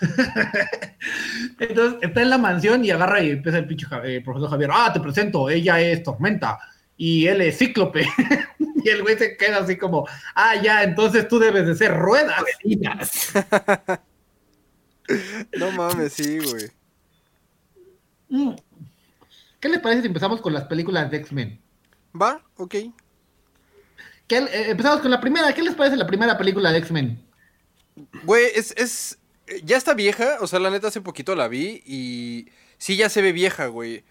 Entonces 1.58 1.98
está 2.02 2.22
en 2.22 2.30
la 2.30 2.38
mansión 2.38 2.84
y 2.84 2.90
agarra 2.90 3.22
y 3.22 3.30
empieza 3.30 3.58
el 3.58 3.66
pinche 3.66 3.86
eh, 4.04 4.20
profesor 4.24 4.50
Javier. 4.50 4.70
Ah, 4.72 4.92
te 4.92 5.00
presento, 5.00 5.48
ella 5.48 5.80
es 5.80 6.02
Tormenta 6.02 6.58
y 6.96 7.26
él 7.26 7.40
es 7.40 7.58
Cíclope. 7.58 8.06
y 8.84 8.88
el 8.88 9.02
güey 9.02 9.18
se 9.18 9.36
queda 9.36 9.58
así 9.58 9.76
como, 9.76 10.06
ah, 10.34 10.54
ya, 10.62 10.82
entonces 10.82 11.28
tú 11.28 11.38
debes 11.38 11.66
de 11.66 11.74
ser 11.74 11.96
ruedas. 11.96 12.42
No 15.56 15.70
mames, 15.70 16.14
sí, 16.14 16.40
güey. 16.40 16.64
Mm. 18.28 18.56
¿Qué 19.60 19.68
les 19.68 19.80
parece 19.80 20.02
si 20.02 20.08
empezamos 20.08 20.40
con 20.40 20.52
las 20.52 20.64
películas 20.64 21.08
de 21.10 21.18
X-Men? 21.18 21.60
Va, 22.20 22.42
ok. 22.56 22.74
¿Qué- 24.28 24.38
eh, 24.38 24.70
empezamos 24.70 25.00
con 25.00 25.10
la 25.10 25.20
primera. 25.20 25.52
¿Qué 25.54 25.62
les 25.62 25.74
parece 25.74 25.96
la 25.96 26.06
primera 26.06 26.36
película 26.38 26.72
de 26.72 26.78
X-Men? 26.78 27.18
Güey, 28.24 28.46
es, 28.54 28.72
es. 28.76 29.18
Ya 29.62 29.76
está 29.76 29.94
vieja, 29.94 30.38
o 30.40 30.46
sea, 30.46 30.58
la 30.58 30.70
neta 30.70 30.88
hace 30.88 31.00
poquito 31.00 31.34
la 31.34 31.48
vi 31.48 31.82
y. 31.86 32.48
Sí, 32.78 32.96
ya 32.96 33.08
se 33.08 33.22
ve 33.22 33.32
vieja, 33.32 33.66
güey. 33.66 34.04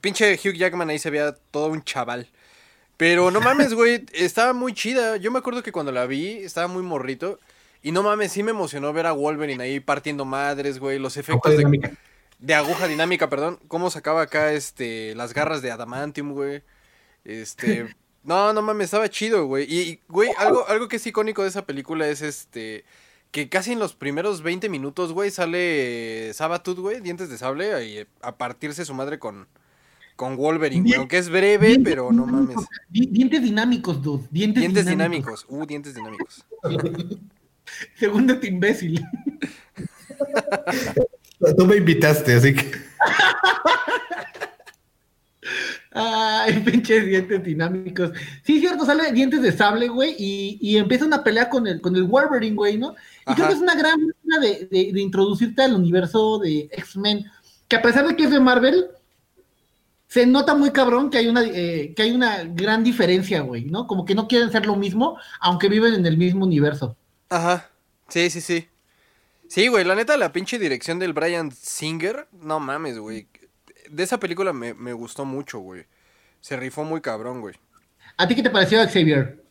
Pinche 0.00 0.34
Hugh 0.34 0.54
Jackman 0.54 0.88
ahí 0.90 0.98
se 0.98 1.10
veía 1.10 1.34
todo 1.50 1.68
un 1.68 1.82
chaval. 1.82 2.28
Pero 2.96 3.30
no 3.30 3.40
mames, 3.40 3.74
güey, 3.74 4.04
estaba 4.12 4.52
muy 4.52 4.72
chida. 4.74 5.16
Yo 5.16 5.30
me 5.32 5.38
acuerdo 5.38 5.62
que 5.62 5.72
cuando 5.72 5.90
la 5.92 6.06
vi 6.06 6.38
estaba 6.38 6.68
muy 6.68 6.82
morrito. 6.82 7.40
Y 7.82 7.92
no 7.92 8.02
mames, 8.02 8.32
sí 8.32 8.42
me 8.42 8.50
emocionó 8.52 8.92
ver 8.92 9.06
a 9.06 9.12
Wolverine 9.12 9.62
ahí 9.62 9.80
partiendo 9.80 10.24
madres, 10.24 10.78
güey. 10.78 10.98
Los 10.98 11.16
Aguja 11.16 11.32
efectos 11.32 11.52
de, 11.52 11.58
dinámica. 11.58 11.92
de 12.38 12.54
aguja 12.54 12.86
dinámica, 12.86 13.28
perdón. 13.28 13.58
Cómo 13.68 13.90
sacaba 13.90 14.22
acá 14.22 14.52
este 14.52 15.14
las 15.14 15.34
garras 15.34 15.60
de 15.60 15.70
adamantium, 15.70 16.32
güey. 16.32 16.62
Este. 17.24 17.94
No, 18.24 18.52
no 18.52 18.62
mames, 18.62 18.86
estaba 18.86 19.08
chido, 19.10 19.46
güey. 19.46 19.66
Y, 19.72 20.00
güey, 20.08 20.30
algo, 20.38 20.66
algo 20.68 20.88
que 20.88 20.96
es 20.96 21.06
icónico 21.06 21.42
de 21.42 21.48
esa 21.48 21.66
película 21.66 22.08
es 22.08 22.22
este. 22.22 22.84
Que 23.30 23.48
casi 23.48 23.72
en 23.72 23.80
los 23.80 23.94
primeros 23.94 24.42
20 24.42 24.68
minutos, 24.68 25.12
güey, 25.12 25.30
sale 25.30 26.32
Sabatooth, 26.34 26.78
güey, 26.78 27.00
dientes 27.00 27.28
de 27.28 27.36
sable, 27.36 27.84
y 27.86 28.06
a 28.22 28.36
partirse 28.36 28.84
su 28.84 28.94
madre 28.94 29.18
con, 29.18 29.48
con 30.16 30.36
Wolverine, 30.36 30.82
güey. 30.88 30.94
Aunque 30.94 31.18
es 31.18 31.28
breve, 31.28 31.66
Dientes 31.66 31.92
pero 31.92 32.12
no 32.12 32.26
mames. 32.26 32.56
Dientes 32.88 33.42
dinámicos, 33.42 34.00
dude. 34.00 34.26
Dientes, 34.30 34.60
Dientes 34.60 34.86
dinámicos. 34.86 35.44
dinámicos. 35.46 35.48
Uh, 35.48 35.66
dientes 35.66 35.94
dinámicos. 35.94 36.46
Segundo 37.96 38.34
este 38.34 38.46
imbécil. 38.46 39.04
Tú 41.58 41.66
me 41.66 41.76
invitaste, 41.76 42.34
así 42.34 42.54
que. 42.54 42.70
Ay, 45.94 46.60
pinches 46.64 47.06
dientes 47.06 47.42
dinámicos. 47.44 48.10
Sí, 48.42 48.58
cierto, 48.60 48.84
sale 48.84 49.12
dientes 49.12 49.40
de 49.42 49.52
sable, 49.52 49.88
güey, 49.88 50.14
y, 50.18 50.58
y 50.60 50.76
empieza 50.76 51.04
una 51.06 51.22
pelea 51.24 51.48
con 51.48 51.66
el, 51.66 51.80
con 51.80 51.94
el 51.96 52.02
Wolverine, 52.04 52.56
güey, 52.56 52.78
¿no? 52.78 52.94
Y 53.28 53.34
creo 53.34 53.46
que 53.46 53.54
es 53.54 53.60
una 53.60 53.74
gran 53.76 53.98
manera 54.00 54.40
de, 54.40 54.66
de- 54.66 54.92
de 54.92 55.00
introducirte 55.00 55.62
al 55.62 55.74
universo 55.74 56.38
de 56.40 56.68
X-Men, 56.72 57.24
que 57.68 57.76
a 57.76 57.82
pesar 57.82 58.06
de 58.08 58.16
que 58.16 58.24
es 58.24 58.30
de 58.30 58.40
Marvel, 58.40 58.86
se 60.08 60.26
nota 60.26 60.54
muy 60.54 60.70
cabrón 60.70 61.10
que 61.10 61.18
hay 61.18 61.26
una, 61.28 61.42
eh, 61.42 61.92
que 61.96 62.02
hay 62.02 62.12
una 62.12 62.44
gran 62.44 62.84
diferencia, 62.84 63.40
güey, 63.40 63.64
¿no? 63.64 63.86
Como 63.86 64.04
que 64.04 64.14
no 64.14 64.28
quieren 64.28 64.50
ser 64.52 64.66
lo 64.66 64.76
mismo, 64.76 65.18
aunque 65.40 65.68
viven 65.68 65.94
en 65.94 66.06
el 66.06 66.16
mismo 66.16 66.44
universo. 66.44 66.96
Ajá. 67.30 67.70
Sí, 68.08 68.30
sí, 68.30 68.40
sí. 68.40 68.68
Sí, 69.48 69.68
güey, 69.68 69.84
la 69.84 69.94
neta, 69.94 70.16
la 70.16 70.32
pinche 70.32 70.58
dirección 70.58 70.98
del 70.98 71.12
Brian 71.12 71.50
Singer, 71.52 72.28
no 72.32 72.60
mames, 72.60 72.98
güey. 72.98 73.26
De 73.94 74.02
esa 74.02 74.18
película 74.18 74.52
me, 74.52 74.74
me 74.74 74.92
gustó 74.92 75.24
mucho, 75.24 75.60
güey. 75.60 75.84
Se 76.40 76.56
rifó 76.56 76.82
muy 76.82 77.00
cabrón, 77.00 77.40
güey. 77.40 77.54
¿A 78.16 78.26
ti 78.26 78.34
qué 78.34 78.42
te 78.42 78.50
pareció, 78.50 78.78
Xavier? 78.84 79.44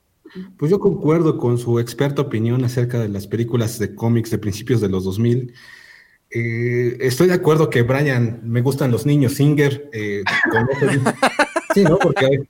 Pues 0.57 0.69
yo 0.69 0.79
concuerdo 0.79 1.37
con 1.37 1.57
su 1.57 1.79
experta 1.79 2.21
opinión 2.21 2.63
acerca 2.65 2.99
de 2.99 3.07
las 3.07 3.25
películas 3.25 3.79
de 3.79 3.95
cómics 3.95 4.31
de 4.31 4.39
principios 4.39 4.81
de 4.81 4.89
los 4.89 5.05
2000. 5.05 5.53
Eh, 6.29 6.97
estoy 6.99 7.27
de 7.27 7.35
acuerdo 7.35 7.69
que 7.69 7.83
Brian, 7.83 8.41
me 8.43 8.61
gustan 8.61 8.91
los 8.91 9.05
niños, 9.05 9.35
Singer, 9.35 9.89
eh, 9.93 10.23
sí, 11.73 11.83
¿no? 11.83 11.97
Porque 11.97 12.43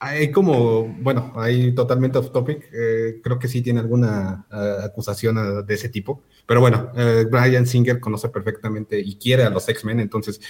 hay, 0.00 0.30
como, 0.30 0.84
bueno, 1.00 1.32
hay 1.36 1.74
totalmente 1.74 2.18
off 2.18 2.30
topic, 2.32 2.68
eh, 2.72 3.20
creo 3.22 3.38
que 3.38 3.48
sí 3.48 3.62
tiene 3.62 3.80
alguna 3.80 4.46
eh, 4.52 4.76
acusación 4.84 5.38
eh, 5.38 5.62
de 5.66 5.74
ese 5.74 5.88
tipo, 5.88 6.22
pero 6.46 6.60
bueno, 6.60 6.92
eh, 6.96 7.26
Brian 7.30 7.66
Singer 7.66 7.98
conoce 8.00 8.28
perfectamente 8.28 8.98
y 9.00 9.16
quiere 9.16 9.44
a 9.44 9.50
los 9.50 9.68
X-Men, 9.68 10.00
entonces, 10.00 10.40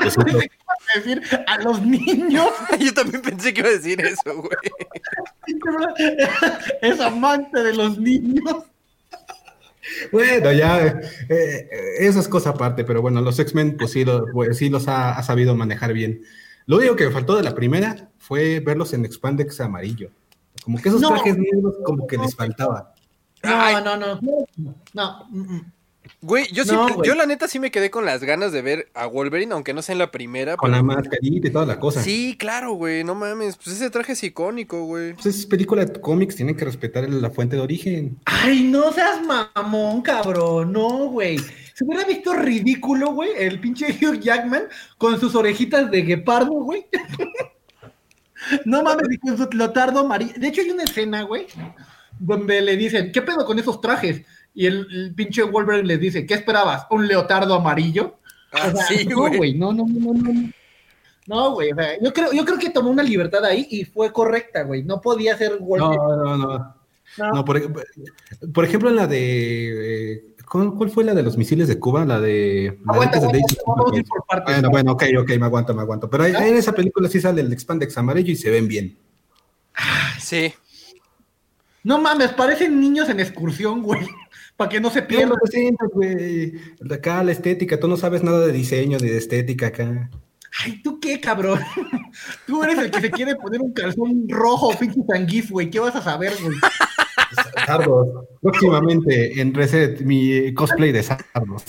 pues, 0.00 0.16
decir, 0.94 1.22
a 1.46 1.58
los 1.58 1.80
niños, 1.82 2.48
Yo 2.80 2.92
también 2.94 3.22
pensé 3.22 3.52
que 3.52 3.60
iba 3.60 3.68
a 3.70 3.72
decir 3.72 4.00
eso, 4.00 4.36
güey. 4.36 4.56
es 6.82 7.00
amante 7.00 7.62
de 7.62 7.74
los 7.74 7.98
niños. 7.98 8.64
Bueno, 10.12 10.52
ya, 10.52 10.86
eh, 10.86 11.00
eh, 11.28 11.68
eso 12.00 12.20
es 12.20 12.28
cosa 12.28 12.50
aparte, 12.50 12.84
pero 12.84 13.02
bueno, 13.02 13.20
los 13.20 13.38
X-Men, 13.38 13.76
pues 13.76 13.90
sí, 13.92 14.04
lo- 14.04 14.26
pues, 14.32 14.56
sí 14.56 14.68
los 14.70 14.86
ha, 14.88 15.12
ha 15.18 15.22
sabido 15.22 15.54
manejar 15.56 15.92
bien. 15.92 16.22
Lo 16.66 16.76
único 16.78 16.96
que 16.96 17.06
me 17.06 17.12
faltó 17.12 17.36
de 17.36 17.42
la 17.42 17.54
primera 17.54 18.10
fue 18.18 18.60
verlos 18.60 18.92
en 18.92 19.04
Expandex 19.04 19.60
amarillo. 19.60 20.10
Como 20.64 20.80
que 20.80 20.88
esos 20.88 21.00
No. 21.00 21.08
trajes 21.08 21.36
negros 21.36 21.74
como 21.84 22.06
que 22.06 22.16
les 22.18 22.34
faltaba. 22.34 22.94
No, 23.42 23.50
Ay. 23.52 23.76
no, 23.84 23.96
no. 23.96 24.20
No, 24.94 25.26
mm, 25.30 25.54
mm. 25.56 25.72
Güey, 26.20 26.46
yo, 26.52 26.64
sí, 26.64 26.74
yo 27.04 27.14
la 27.14 27.26
neta 27.26 27.48
sí 27.48 27.58
me 27.58 27.70
quedé 27.72 27.90
con 27.90 28.04
las 28.04 28.22
ganas 28.22 28.52
de 28.52 28.62
ver 28.62 28.88
a 28.94 29.06
Wolverine, 29.06 29.52
aunque 29.54 29.72
no 29.74 29.82
sea 29.82 29.92
en 29.94 29.98
la 29.98 30.10
primera. 30.12 30.56
Con 30.56 30.70
la 30.70 30.82
mascarita 30.82 31.48
y 31.48 31.50
toda 31.50 31.66
la 31.66 31.80
cosa. 31.80 32.02
Sí, 32.02 32.36
claro, 32.38 32.74
güey, 32.74 33.02
no 33.02 33.14
mames. 33.14 33.56
Pues 33.56 33.76
ese 33.76 33.90
traje 33.90 34.12
es 34.12 34.22
icónico, 34.22 34.84
güey. 34.84 35.14
Pues 35.14 35.26
es 35.26 35.46
película 35.46 35.84
de 35.84 36.00
cómics, 36.00 36.36
tienen 36.36 36.56
que 36.56 36.64
respetar 36.64 37.08
la 37.08 37.30
fuente 37.30 37.56
de 37.56 37.62
origen. 37.62 38.18
Ay, 38.24 38.62
no 38.64 38.92
seas 38.92 39.20
mamón, 39.24 40.02
cabrón. 40.02 40.72
No, 40.72 41.08
güey. 41.08 41.38
Se 41.74 41.84
hubiera 41.84 42.04
visto 42.04 42.34
ridículo, 42.34 43.12
güey, 43.12 43.30
el 43.36 43.60
pinche 43.60 43.86
Hugh 43.86 44.20
Jackman 44.20 44.64
con 44.98 45.18
sus 45.18 45.34
orejitas 45.34 45.90
de 45.90 46.02
guepardo, 46.02 46.52
güey. 46.52 46.86
no 48.64 48.82
mames, 48.82 49.18
con 49.20 49.36
su 49.38 49.48
lotardo 49.52 50.00
amarillo. 50.00 50.34
De 50.36 50.48
hecho, 50.48 50.60
hay 50.60 50.70
una 50.70 50.84
escena, 50.84 51.22
güey, 51.22 51.46
donde 52.18 52.60
le 52.60 52.76
dicen, 52.76 53.12
¿qué 53.12 53.22
pedo 53.22 53.44
con 53.44 53.58
esos 53.58 53.80
trajes? 53.80 54.22
Y 54.54 54.66
el, 54.66 55.14
pinche 55.14 55.42
Wolverine 55.42 55.86
les 55.86 56.00
dice, 56.00 56.26
¿qué 56.26 56.34
esperabas? 56.34 56.86
¿Un 56.90 57.06
leotardo 57.06 57.54
amarillo? 57.54 58.18
Ah, 58.52 58.72
sí, 58.88 59.06
no, 59.06 59.30
güey, 59.34 59.54
no, 59.54 59.72
no, 59.72 59.86
no, 59.86 60.12
no. 60.12 60.50
No, 61.26 61.54
güey, 61.54 61.70
yo 62.02 62.12
creo, 62.12 62.32
yo 62.32 62.44
creo 62.44 62.58
que 62.58 62.70
tomó 62.70 62.90
una 62.90 63.02
libertad 63.02 63.44
ahí 63.44 63.66
y 63.70 63.84
fue 63.84 64.12
correcta, 64.12 64.64
güey. 64.64 64.82
No 64.82 65.00
podía 65.00 65.36
ser 65.38 65.58
Wolverine. 65.58 65.96
No, 65.96 66.16
no, 66.16 66.36
no. 66.36 66.74
no. 67.32 67.44
por, 67.44 68.64
ejemplo, 68.64 68.90
en 68.90 68.96
la 68.96 69.06
de. 69.06 70.12
Eh, 70.14 70.31
¿Cuál 70.48 70.90
fue 70.90 71.04
la 71.04 71.14
de 71.14 71.22
los 71.22 71.36
misiles 71.36 71.68
de 71.68 71.78
Cuba? 71.78 72.04
La 72.04 72.20
de. 72.20 72.78
aguanta, 72.86 73.18
de 73.20 73.26
vamos 73.66 73.92
a 73.92 73.96
ir 73.96 74.04
por 74.04 74.24
partes. 74.26 74.54
Bueno, 74.54 74.70
bueno, 74.70 74.92
ok, 74.92 75.04
ok, 75.20 75.30
me 75.38 75.46
aguanto, 75.46 75.74
me 75.74 75.82
aguanto. 75.82 76.10
Pero 76.10 76.24
ahí, 76.24 76.34
en 76.36 76.56
esa 76.56 76.72
película 76.72 77.08
sí 77.08 77.20
sale 77.20 77.40
el 77.40 77.52
Expandex 77.52 77.96
amarillo 77.98 78.32
y 78.32 78.36
se 78.36 78.50
ven 78.50 78.68
bien. 78.68 78.98
Sí. 80.20 80.52
No 81.84 82.00
mames, 82.00 82.32
parecen 82.32 82.80
niños 82.80 83.08
en 83.08 83.20
excursión, 83.20 83.82
güey. 83.82 84.06
Para 84.56 84.70
que 84.70 84.80
no 84.80 84.90
se 84.90 85.02
pierdan. 85.02 85.30
No, 85.30 85.88
güey. 85.88 86.52
Acá 86.90 87.24
la 87.24 87.32
estética, 87.32 87.80
tú 87.80 87.88
no 87.88 87.96
sabes 87.96 88.22
nada 88.22 88.46
de 88.46 88.52
diseño 88.52 88.98
ni 88.98 89.08
de 89.08 89.18
estética 89.18 89.68
acá. 89.68 90.10
Ay, 90.60 90.82
¿tú 90.82 91.00
qué, 91.00 91.18
cabrón? 91.18 91.60
Tú 92.46 92.62
eres 92.62 92.78
el 92.78 92.90
que 92.90 93.00
se 93.00 93.10
quiere 93.10 93.34
poner 93.36 93.62
un 93.62 93.72
calzón 93.72 94.28
rojo, 94.28 94.76
pinche 94.78 95.00
sanguif, 95.08 95.50
güey. 95.50 95.70
¿Qué 95.70 95.80
vas 95.80 95.96
a 95.96 96.02
saber, 96.02 96.34
güey? 96.42 96.56
Sardos. 97.66 98.26
Próximamente 98.40 99.40
en 99.40 99.54
Reset, 99.54 100.00
mi 100.00 100.52
cosplay 100.54 100.92
de 100.92 101.02
Sardos. 101.02 101.64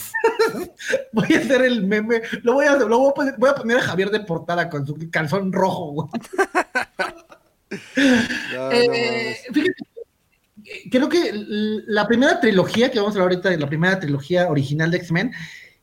Voy 1.14 1.34
a 1.34 1.40
hacer 1.40 1.62
el 1.64 1.86
meme. 1.86 2.22
Lo 2.42 2.54
voy 2.54 2.66
a, 2.66 2.76
lo 2.76 3.00
voy 3.00 3.10
a, 3.10 3.14
poner, 3.14 3.36
voy 3.38 3.50
a 3.50 3.56
poner 3.56 3.78
a 3.78 3.82
Javier 3.82 4.10
de 4.10 4.20
portada 4.22 4.70
con 4.70 4.86
su 4.86 4.96
calzón 5.10 5.52
rojo, 5.52 5.92
güey. 5.92 6.10
Eh, 8.72 9.36
fíjate, 9.52 9.74
creo 10.92 11.10
que 11.10 11.32
la 11.34 12.08
primera 12.08 12.40
trilogía 12.40 12.92
que 12.92 13.00
vamos 13.00 13.16
a 13.16 13.20
hablar 13.20 13.32
ahorita, 13.32 13.50
de 13.50 13.58
la 13.58 13.68
primera 13.68 14.00
trilogía 14.00 14.48
original 14.48 14.92
de 14.92 14.98
X-Men, 14.98 15.32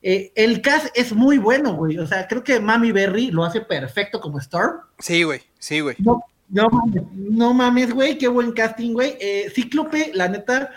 eh, 0.01 0.31
el 0.35 0.61
cast 0.61 0.87
es 0.95 1.13
muy 1.13 1.37
bueno, 1.37 1.75
güey. 1.75 1.97
O 1.99 2.07
sea, 2.07 2.27
creo 2.27 2.43
que 2.43 2.59
Mami 2.59 2.91
Berry 2.91 3.29
lo 3.31 3.43
hace 3.43 3.61
perfecto 3.61 4.19
como 4.19 4.39
Storm. 4.39 4.79
Sí, 4.99 5.23
güey, 5.23 5.41
sí, 5.59 5.79
güey. 5.79 5.95
No, 5.99 6.23
no, 6.51 6.67
no 7.15 7.53
mames, 7.53 7.93
güey, 7.93 8.17
qué 8.17 8.27
buen 8.27 8.51
casting, 8.51 8.93
güey. 8.93 9.15
Eh, 9.19 9.51
Cíclope, 9.53 10.11
la 10.13 10.27
neta, 10.27 10.71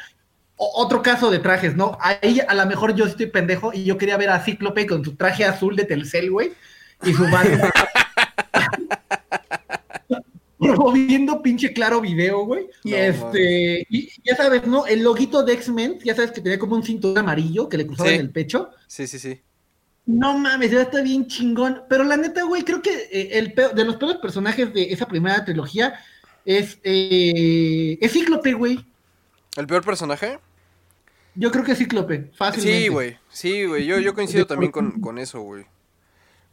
otro 0.57 1.03
caso 1.03 1.31
de 1.31 1.41
trajes, 1.41 1.75
¿no? 1.77 1.99
Ahí 2.01 2.41
a 2.47 2.55
lo 2.55 2.65
mejor 2.67 2.95
yo 2.95 3.05
estoy 3.05 3.27
pendejo 3.27 3.73
y 3.73 3.85
yo 3.85 3.99
quería 3.99 4.17
ver 4.17 4.31
a 4.31 4.41
Cíclope 4.41 4.87
con 4.87 5.05
su 5.05 5.17
traje 5.17 5.45
azul 5.45 5.75
de 5.77 5.85
Telcel, 5.85 6.31
güey, 6.31 6.53
y 7.05 7.13
su 7.13 7.25
banda. 7.25 7.71
viendo 10.93 11.43
pinche 11.43 11.73
claro 11.73 12.01
video, 12.01 12.45
güey. 12.45 12.67
Y 12.85 12.95
este, 12.95 13.87
y 13.89 14.09
ya 14.25 14.37
sabes, 14.37 14.67
¿no? 14.67 14.87
El 14.87 15.03
loguito 15.03 15.43
de 15.43 15.55
X-Men, 15.55 15.99
ya 16.05 16.15
sabes 16.15 16.31
que 16.31 16.41
tenía 16.41 16.59
como 16.59 16.77
un 16.77 16.83
cinturón 16.83 17.19
amarillo 17.19 17.69
que 17.69 17.77
le 17.77 17.87
cruzaba 17.87 18.11
en 18.11 18.21
el 18.21 18.31
pecho. 18.31 18.71
Sí, 18.87 19.07
sí, 19.07 19.19
sí. 19.19 19.41
No 20.07 20.39
mames, 20.39 20.71
ya 20.71 20.83
está 20.83 21.03
bien 21.03 21.27
chingón. 21.27 21.83
Pero 21.89 22.05
la 22.05 22.17
neta, 22.17 22.43
güey, 22.45 22.63
creo 22.63 22.83
que 22.83 23.09
eh, 23.11 23.39
el 23.39 23.55
de 23.55 23.85
los 23.85 23.97
peores 23.97 24.19
personajes 24.19 24.73
de 24.73 24.93
esa 24.93 25.07
primera 25.07 25.45
trilogía 25.45 25.95
es, 26.45 26.79
eh, 26.83 27.99
es 28.01 28.13
Cíclope, 28.13 28.53
güey. 28.53 28.85
¿El 29.57 29.67
peor 29.67 29.85
personaje? 29.85 30.39
Yo 31.35 31.51
creo 31.51 31.65
que 31.65 31.73
es 31.73 31.79
Cíclope, 31.79 32.31
fácilmente. 32.35 32.83
Sí, 32.83 32.89
güey, 32.89 33.17
sí, 33.29 33.65
güey, 33.65 33.87
yo, 33.87 33.99
yo 33.99 34.15
coincido 34.15 34.47
también 34.47 34.71
con, 34.71 35.01
con 35.01 35.19
eso, 35.19 35.41
güey. 35.41 35.65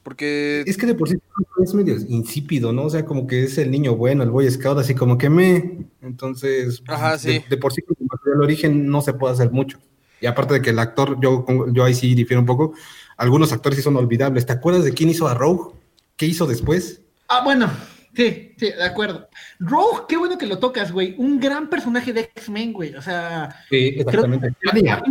Porque. 0.03 0.63
Es 0.65 0.77
que 0.77 0.87
de 0.87 0.95
por 0.95 1.09
sí 1.09 1.17
es 1.63 1.73
medio 1.73 1.95
insípido, 1.95 2.73
¿no? 2.73 2.85
O 2.85 2.89
sea, 2.89 3.05
como 3.05 3.27
que 3.27 3.43
es 3.43 3.57
el 3.57 3.69
niño 3.69 3.95
bueno, 3.95 4.23
el 4.23 4.31
Boy 4.31 4.49
Scout, 4.49 4.79
así 4.79 4.95
como 4.95 5.17
que 5.17 5.29
me. 5.29 5.85
Entonces, 6.01 6.81
Ajá, 6.87 7.19
sí. 7.19 7.43
de, 7.47 7.57
por 7.57 7.71
sí, 7.71 7.81
con 7.83 7.95
el 8.33 8.41
origen 8.41 8.87
no 8.87 9.01
se 9.01 9.13
puede 9.13 9.33
hacer 9.33 9.51
mucho. 9.51 9.79
Y 10.19 10.25
aparte 10.25 10.55
de 10.55 10.61
que 10.61 10.71
el 10.71 10.79
actor, 10.79 11.19
yo, 11.19 11.45
yo 11.71 11.83
ahí 11.83 11.93
sí 11.93 12.13
difiero 12.13 12.41
un 12.41 12.45
poco, 12.45 12.73
algunos 13.21 13.51
actores 13.53 13.77
sí 13.77 13.83
son 13.83 13.97
olvidables. 13.97 14.45
¿Te 14.45 14.53
acuerdas 14.53 14.83
de 14.83 14.93
quién 14.93 15.09
hizo 15.09 15.27
a 15.27 15.33
Rogue? 15.33 15.73
¿Qué 16.17 16.25
hizo 16.25 16.45
después? 16.45 17.01
Ah, 17.27 17.41
bueno, 17.43 17.69
sí, 18.15 18.53
sí, 18.57 18.71
de 18.71 18.83
acuerdo. 18.83 19.27
Rogue, 19.59 20.03
qué 20.07 20.17
bueno 20.17 20.37
que 20.37 20.45
lo 20.45 20.59
tocas, 20.59 20.91
güey. 20.91 21.15
Un 21.17 21.39
gran 21.39 21.69
personaje 21.69 22.13
de 22.13 22.21
X-Men, 22.35 22.73
güey. 22.73 22.95
O 22.95 23.01
sea. 23.01 23.63
Sí, 23.69 23.95
exactamente. 23.97 24.53
Titania. 24.61 25.03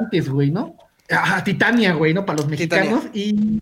Antes, 0.00 0.28
güey, 0.28 0.50
¿no? 0.50 0.76
Ajá, 1.10 1.42
Titania, 1.42 1.94
güey, 1.94 2.14
¿no? 2.14 2.24
Para 2.24 2.38
los 2.38 2.48
mexicanos. 2.48 3.04
Y 3.12 3.60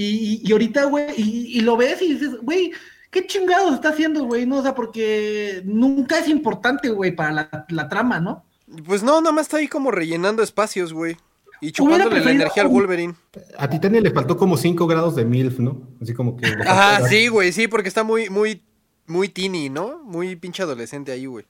y, 0.00 0.52
ahorita, 0.52 0.84
güey, 0.84 1.06
y, 1.16 1.60
lo 1.62 1.76
ves 1.76 2.00
y 2.02 2.14
dices, 2.14 2.36
güey, 2.40 2.70
¿qué 3.10 3.26
chingados 3.26 3.74
está 3.74 3.88
haciendo, 3.88 4.22
güey? 4.22 4.46
No, 4.46 4.58
o 4.58 4.62
sea, 4.62 4.72
porque 4.72 5.60
nunca 5.64 6.20
es 6.20 6.28
importante, 6.28 6.88
güey, 6.90 7.16
para 7.16 7.66
la, 7.68 7.88
trama, 7.88 8.20
¿no? 8.20 8.44
Pues 8.86 9.02
no, 9.02 9.20
nada 9.20 9.32
más 9.32 9.46
está 9.46 9.56
ahí 9.56 9.66
como 9.66 9.90
rellenando 9.90 10.44
espacios, 10.44 10.92
güey. 10.92 11.16
Y 11.60 11.72
chupándole 11.72 12.20
la 12.20 12.30
energía 12.30 12.62
al 12.62 12.68
Wolverine. 12.68 13.14
A 13.56 13.68
Titania 13.68 14.00
le 14.00 14.10
faltó 14.10 14.36
como 14.36 14.56
5 14.56 14.86
grados 14.86 15.16
de 15.16 15.24
MILF, 15.24 15.58
¿no? 15.58 15.88
Así 16.00 16.14
como 16.14 16.36
que. 16.36 16.46
Ajá, 16.46 17.06
sí, 17.08 17.28
güey, 17.28 17.52
sí, 17.52 17.68
porque 17.68 17.88
está 17.88 18.04
muy, 18.04 18.30
muy, 18.30 18.62
muy 19.06 19.28
teeny, 19.28 19.68
¿no? 19.68 19.98
Muy 20.04 20.36
pinche 20.36 20.62
adolescente 20.62 21.12
ahí, 21.12 21.26
güey. 21.26 21.44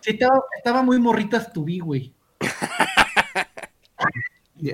Sí, 0.00 0.12
estaba, 0.12 0.40
estaba 0.56 0.82
muy 0.82 0.98
morritas 0.98 1.52
tu 1.52 1.66
güey. 1.66 2.12
Y, 4.56 4.70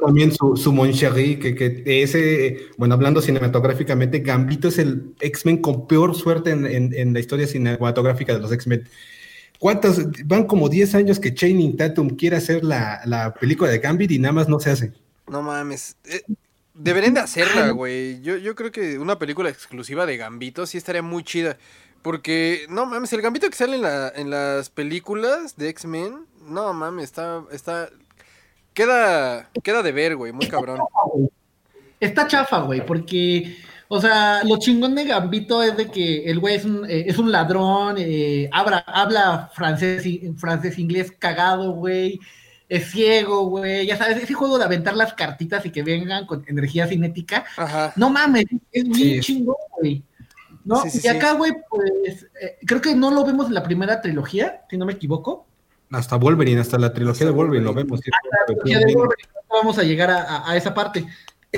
también 0.00 0.32
su, 0.32 0.56
su 0.56 0.72
que, 0.72 1.54
que 1.54 2.02
ese, 2.02 2.68
bueno, 2.78 2.94
hablando 2.94 3.20
cinematográficamente, 3.20 4.20
Gambito 4.20 4.68
es 4.68 4.78
el 4.78 5.14
X-Men 5.20 5.58
con 5.58 5.86
peor 5.86 6.14
suerte 6.14 6.50
en, 6.50 7.12
la 7.12 7.20
historia 7.20 7.46
cinematográfica 7.46 8.34
de 8.34 8.40
los 8.40 8.52
X-Men. 8.52 8.88
¿Cuántas? 9.64 9.98
Van 10.26 10.44
como 10.44 10.68
10 10.68 10.94
años 10.94 11.18
que 11.18 11.32
Channing 11.32 11.78
Tatum 11.78 12.10
quiere 12.10 12.36
hacer 12.36 12.62
la, 12.62 13.34
película 13.40 13.70
de 13.70 13.78
Gambit 13.78 14.10
y 14.10 14.18
nada 14.18 14.32
más 14.34 14.46
no 14.46 14.60
se 14.60 14.70
hace. 14.70 14.92
No 15.26 15.40
mames. 15.40 15.96
Eh, 16.04 16.22
deberían 16.74 17.14
de 17.14 17.20
hacerla, 17.20 17.70
güey. 17.70 18.20
Yo, 18.20 18.36
yo 18.36 18.54
creo 18.54 18.70
que 18.70 18.98
una 18.98 19.18
película 19.18 19.48
exclusiva 19.48 20.04
de 20.04 20.18
Gambito 20.18 20.66
sí 20.66 20.76
estaría 20.76 21.00
muy 21.00 21.24
chida. 21.24 21.56
Porque, 22.02 22.66
no 22.68 22.84
mames, 22.84 23.14
el 23.14 23.22
Gambito 23.22 23.48
que 23.48 23.56
sale 23.56 23.76
en, 23.76 23.80
la, 23.80 24.12
en 24.14 24.28
las 24.28 24.68
películas 24.68 25.56
de 25.56 25.70
X-Men, 25.70 26.26
no 26.46 26.74
mames, 26.74 27.04
está, 27.04 27.42
está 27.50 27.88
Queda, 28.74 29.48
queda 29.62 29.82
de 29.82 29.92
ver, 29.92 30.14
güey, 30.14 30.32
muy 30.32 30.46
cabrón. 30.46 30.80
Está 32.00 32.26
chafa, 32.26 32.60
güey, 32.60 32.84
porque, 32.84 33.56
o 33.88 34.00
sea, 34.00 34.42
lo 34.44 34.58
chingón 34.58 34.94
de 34.94 35.04
Gambito 35.04 35.62
es 35.62 35.76
de 35.76 35.90
que 35.90 36.24
el 36.24 36.38
güey 36.38 36.56
es 36.56 36.64
un, 36.64 36.88
eh, 36.88 37.04
es 37.06 37.18
un 37.18 37.30
ladrón, 37.30 37.96
eh, 37.98 38.48
habla, 38.52 38.78
habla 38.78 39.50
francés, 39.52 40.04
francés, 40.36 40.78
inglés 40.78 41.12
cagado, 41.18 41.72
güey, 41.72 42.18
es 42.68 42.90
ciego, 42.90 43.48
güey, 43.48 43.86
ya 43.86 43.96
sabes, 43.96 44.22
ese 44.22 44.34
juego 44.34 44.58
de 44.58 44.64
aventar 44.64 44.96
las 44.96 45.14
cartitas 45.14 45.64
y 45.66 45.70
que 45.70 45.82
vengan 45.82 46.26
con 46.26 46.44
energía 46.46 46.86
cinética, 46.86 47.44
no 47.96 48.10
mames, 48.10 48.46
es 48.72 48.88
bien 48.88 49.20
chingón, 49.20 49.56
güey. 49.78 50.02
¿No? 50.64 50.82
y 50.86 51.06
acá, 51.08 51.32
güey, 51.32 51.52
pues, 51.68 52.26
eh, 52.40 52.56
creo 52.64 52.80
que 52.80 52.94
no 52.94 53.10
lo 53.10 53.22
vemos 53.24 53.48
en 53.48 53.54
la 53.54 53.62
primera 53.62 54.00
trilogía, 54.00 54.62
si 54.70 54.78
no 54.78 54.86
me 54.86 54.94
equivoco. 54.94 55.46
Hasta 55.90 56.16
Wolverine, 56.16 56.60
hasta 56.60 56.78
la 56.78 56.92
trilogía 56.92 57.26
de 57.26 57.32
Wolverine 57.32 57.64
lo 57.64 57.74
vemos. 57.74 58.00
vamos 59.50 59.78
a 59.78 59.82
llegar 59.82 60.10
a, 60.10 60.56
esa 60.56 60.74
parte. 60.74 61.06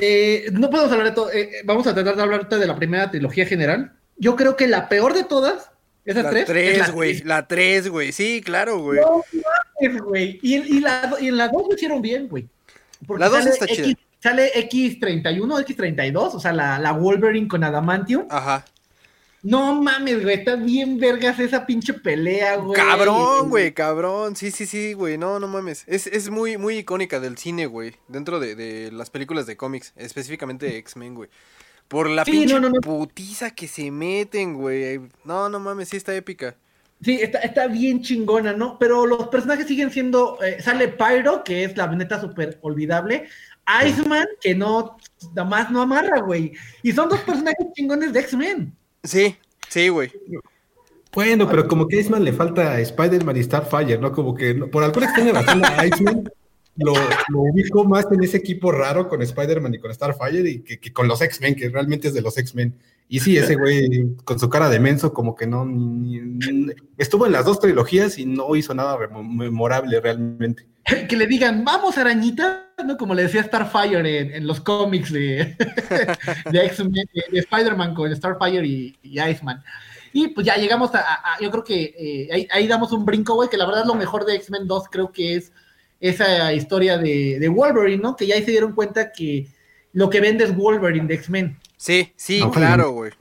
Eh, 0.00 0.48
no 0.52 0.68
podemos 0.70 0.92
hablar 0.92 1.08
de 1.08 1.14
todo. 1.14 1.32
Eh, 1.32 1.50
vamos 1.64 1.86
a 1.86 1.94
tratar 1.94 2.16
de 2.16 2.22
hablar 2.22 2.48
de 2.48 2.66
la 2.66 2.76
primera 2.76 3.10
trilogía 3.10 3.46
general. 3.46 3.92
Yo 4.16 4.36
creo 4.36 4.56
que 4.56 4.66
la 4.66 4.88
peor 4.88 5.14
de 5.14 5.24
todas 5.24 5.70
¿Esa 6.04 6.22
la 6.22 6.30
tres? 6.30 6.92
güey. 6.92 7.22
La 7.22 7.48
tres, 7.48 7.88
güey. 7.88 8.12
Sí, 8.12 8.40
claro, 8.44 8.78
güey. 8.78 9.00
No 9.00 9.24
güey. 10.04 10.38
Y, 10.42 10.54
y, 10.76 10.80
la, 10.80 11.14
y 11.20 11.28
en 11.28 11.36
la 11.36 11.48
dos 11.48 11.64
lo 11.68 11.74
hicieron 11.74 12.00
bien, 12.00 12.28
güey. 12.28 12.46
La 13.18 13.28
dos 13.28 13.44
está 13.44 13.66
chida. 13.66 13.98
Sale 14.20 14.52
X31, 14.68 15.66
X32, 15.66 16.34
o 16.34 16.40
sea, 16.40 16.52
la, 16.52 16.78
la 16.78 16.92
Wolverine 16.92 17.48
con 17.48 17.62
Adamantium. 17.62 18.26
Ajá. 18.30 18.64
No 19.42 19.80
mames, 19.80 20.22
güey, 20.22 20.36
está 20.36 20.56
bien 20.56 20.98
vergas 20.98 21.38
esa 21.38 21.66
pinche 21.66 21.94
pelea, 21.94 22.56
güey. 22.56 22.74
Cabrón, 22.74 23.48
güey, 23.48 23.72
cabrón. 23.72 24.34
Sí, 24.34 24.50
sí, 24.50 24.66
sí, 24.66 24.92
güey. 24.92 25.18
No, 25.18 25.38
no 25.38 25.46
mames. 25.46 25.84
Es, 25.86 26.06
es 26.06 26.30
muy, 26.30 26.56
muy 26.56 26.78
icónica 26.78 27.20
del 27.20 27.38
cine, 27.38 27.66
güey. 27.66 27.94
Dentro 28.08 28.40
de, 28.40 28.54
de, 28.54 28.90
las 28.90 29.10
películas 29.10 29.46
de 29.46 29.56
cómics, 29.56 29.92
específicamente 29.96 30.66
de 30.66 30.78
X-Men, 30.78 31.14
güey. 31.14 31.30
Por 31.88 32.10
la 32.10 32.24
pinche 32.24 32.58
putiza 32.82 33.52
que 33.52 33.68
se 33.68 33.90
meten, 33.90 34.54
güey. 34.54 35.00
No, 35.24 35.48
no 35.48 35.60
mames, 35.60 35.90
sí 35.90 35.96
está 35.96 36.14
épica. 36.14 36.56
Sí, 37.02 37.20
está, 37.20 37.38
está 37.40 37.66
bien 37.66 38.02
chingona, 38.02 38.52
¿no? 38.52 38.78
Pero 38.78 39.06
los 39.06 39.28
personajes 39.28 39.66
siguen 39.66 39.90
siendo. 39.90 40.38
Eh, 40.42 40.60
sale 40.62 40.88
Pyro, 40.88 41.44
que 41.44 41.64
es 41.64 41.76
la 41.76 41.86
neta 41.88 42.20
súper 42.20 42.58
olvidable. 42.62 43.28
Iceman, 43.84 44.26
que 44.40 44.54
no. 44.54 44.96
Nada 45.34 45.48
más 45.48 45.70
no 45.70 45.82
amarra, 45.82 46.20
güey. 46.20 46.52
Y 46.82 46.92
son 46.92 47.08
dos 47.08 47.20
personajes 47.20 47.66
chingones 47.74 48.12
de 48.12 48.20
X-Men. 48.20 48.76
Sí, 49.06 49.36
sí, 49.68 49.88
güey. 49.88 50.12
Bueno, 51.12 51.48
pero 51.48 51.66
como 51.66 51.88
que 51.88 51.96
a 51.96 52.00
Iceman 52.00 52.24
le 52.24 52.32
falta 52.32 52.72
a 52.72 52.80
Spider-Man 52.80 53.36
y 53.36 53.42
Starfire, 53.42 53.98
¿no? 53.98 54.12
Como 54.12 54.34
que 54.34 54.54
por 54.54 54.84
alguna 54.84 55.06
extraña 55.06 55.32
razón 55.32 55.64
a 55.64 55.86
Iceman 55.86 56.30
lo, 56.76 56.92
lo 57.28 57.40
ubico 57.40 57.84
más 57.84 58.06
en 58.10 58.22
ese 58.22 58.36
equipo 58.36 58.70
raro 58.70 59.08
con 59.08 59.22
Spider-Man 59.22 59.74
y 59.74 59.78
con 59.78 59.94
Starfire 59.94 60.50
y 60.50 60.58
que, 60.60 60.92
con 60.92 61.08
los 61.08 61.22
X-Men, 61.22 61.54
que 61.54 61.68
realmente 61.70 62.08
es 62.08 62.14
de 62.14 62.20
los 62.20 62.36
X-Men. 62.36 62.74
Y 63.08 63.20
sí, 63.20 63.36
ese 63.36 63.54
güey 63.54 64.16
con 64.24 64.38
su 64.38 64.50
cara 64.50 64.68
de 64.68 64.80
menso, 64.80 65.12
como 65.12 65.36
que 65.36 65.46
no. 65.46 65.64
estuvo 66.98 67.26
en 67.26 67.32
las 67.32 67.44
dos 67.44 67.60
trilogías 67.60 68.18
y 68.18 68.26
no 68.26 68.56
hizo 68.56 68.74
nada 68.74 68.98
memorable 69.08 70.00
realmente. 70.00 70.66
Que 71.08 71.16
le 71.16 71.26
digan, 71.26 71.64
vamos, 71.64 71.98
arañita, 71.98 72.72
¿no? 72.84 72.96
Como 72.96 73.12
le 73.12 73.24
decía 73.24 73.42
Starfire 73.42 74.36
en, 74.36 74.46
los 74.46 74.60
cómics 74.60 75.12
de, 75.12 75.56
de 76.52 76.60
de, 77.32 77.38
Spider-Man 77.40 77.92
con 77.92 78.14
Starfire 78.14 78.64
y, 78.64 78.96
Iceman. 79.02 79.64
Y 80.12 80.28
pues 80.28 80.46
ya 80.46 80.56
llegamos 80.56 80.92
a, 80.94 81.36
yo 81.40 81.50
creo 81.50 81.64
que 81.64 81.94
eh, 81.98 82.28
ahí, 82.32 82.48
ahí, 82.52 82.68
damos 82.68 82.92
un 82.92 83.04
brinco, 83.04 83.34
güey, 83.34 83.48
que 83.48 83.56
la 83.56 83.66
verdad 83.66 83.84
lo 83.84 83.96
mejor 83.96 84.24
de 84.24 84.36
X-Men 84.36 84.68
2 84.68 84.84
creo 84.88 85.10
que 85.10 85.34
es 85.34 85.52
esa 86.00 86.52
historia 86.52 86.98
de, 86.98 87.48
Wolverine, 87.48 88.02
¿no? 88.02 88.16
Que 88.16 88.26
ya 88.26 88.34
ahí 88.34 88.44
se 88.44 88.50
dieron 88.50 88.74
cuenta 88.74 89.12
que 89.12 89.48
lo 89.92 90.10
que 90.10 90.20
vende 90.20 90.44
es 90.44 90.54
Wolverine 90.54 91.06
de 91.06 91.14
X-Men. 91.14 91.58
Sí, 91.76 92.12
sí, 92.16 92.40
claro, 92.52 92.90
güey. 92.92 93.12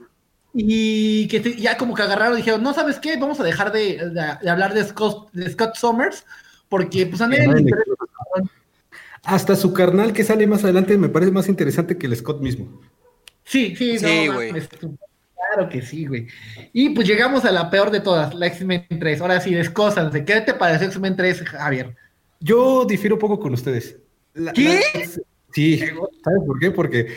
Y 0.58 1.28
que 1.28 1.54
ya 1.56 1.76
como 1.76 1.94
que 1.94 2.02
agarraron 2.02 2.34
y 2.34 2.38
dijeron, 2.38 2.62
no, 2.62 2.72
¿sabes 2.72 2.98
qué? 2.98 3.18
Vamos 3.18 3.38
a 3.40 3.44
dejar 3.44 3.72
de, 3.72 4.00
hablar 4.48 4.72
de 4.72 4.84
Scott, 4.84 5.30
de 5.32 5.50
Scott 5.50 5.76
Summers, 5.76 6.24
porque 6.70 7.06
pues 7.06 7.20
a 7.20 7.28
nadie 7.28 7.46
Hasta 9.22 9.54
su 9.54 9.74
carnal 9.74 10.14
que 10.14 10.24
sale 10.24 10.46
más 10.46 10.64
adelante 10.64 10.96
me 10.96 11.10
parece 11.10 11.30
más 11.30 11.48
interesante 11.48 11.98
que 11.98 12.06
el 12.06 12.16
Scott 12.16 12.40
mismo. 12.40 12.80
Sí, 13.44 13.76
sí, 13.76 13.98
sí, 13.98 14.28
güey. 14.28 14.50
claro 14.50 15.68
que 15.68 15.82
sí, 15.82 16.06
güey. 16.06 16.26
Y 16.72 16.88
pues 16.90 17.06
llegamos 17.06 17.44
a 17.44 17.52
la 17.52 17.68
peor 17.68 17.90
de 17.90 18.00
todas, 18.00 18.34
la 18.34 18.46
X-Men 18.46 18.86
3. 18.98 19.20
Ahora 19.20 19.40
sí, 19.40 19.54
descósanse. 19.54 20.24
¿Qué 20.24 20.40
te 20.40 20.54
parece 20.54 20.86
X-Men 20.86 21.16
3, 21.16 21.42
Javier? 21.42 21.94
Yo 22.40 22.86
difiero 22.86 23.16
un 23.16 23.20
poco 23.20 23.38
con 23.38 23.52
ustedes. 23.52 23.98
¿Qué? 24.54 24.80
sí, 25.52 25.78
¿sabes 25.78 26.42
por 26.46 26.58
qué? 26.58 26.70
Porque 26.70 27.08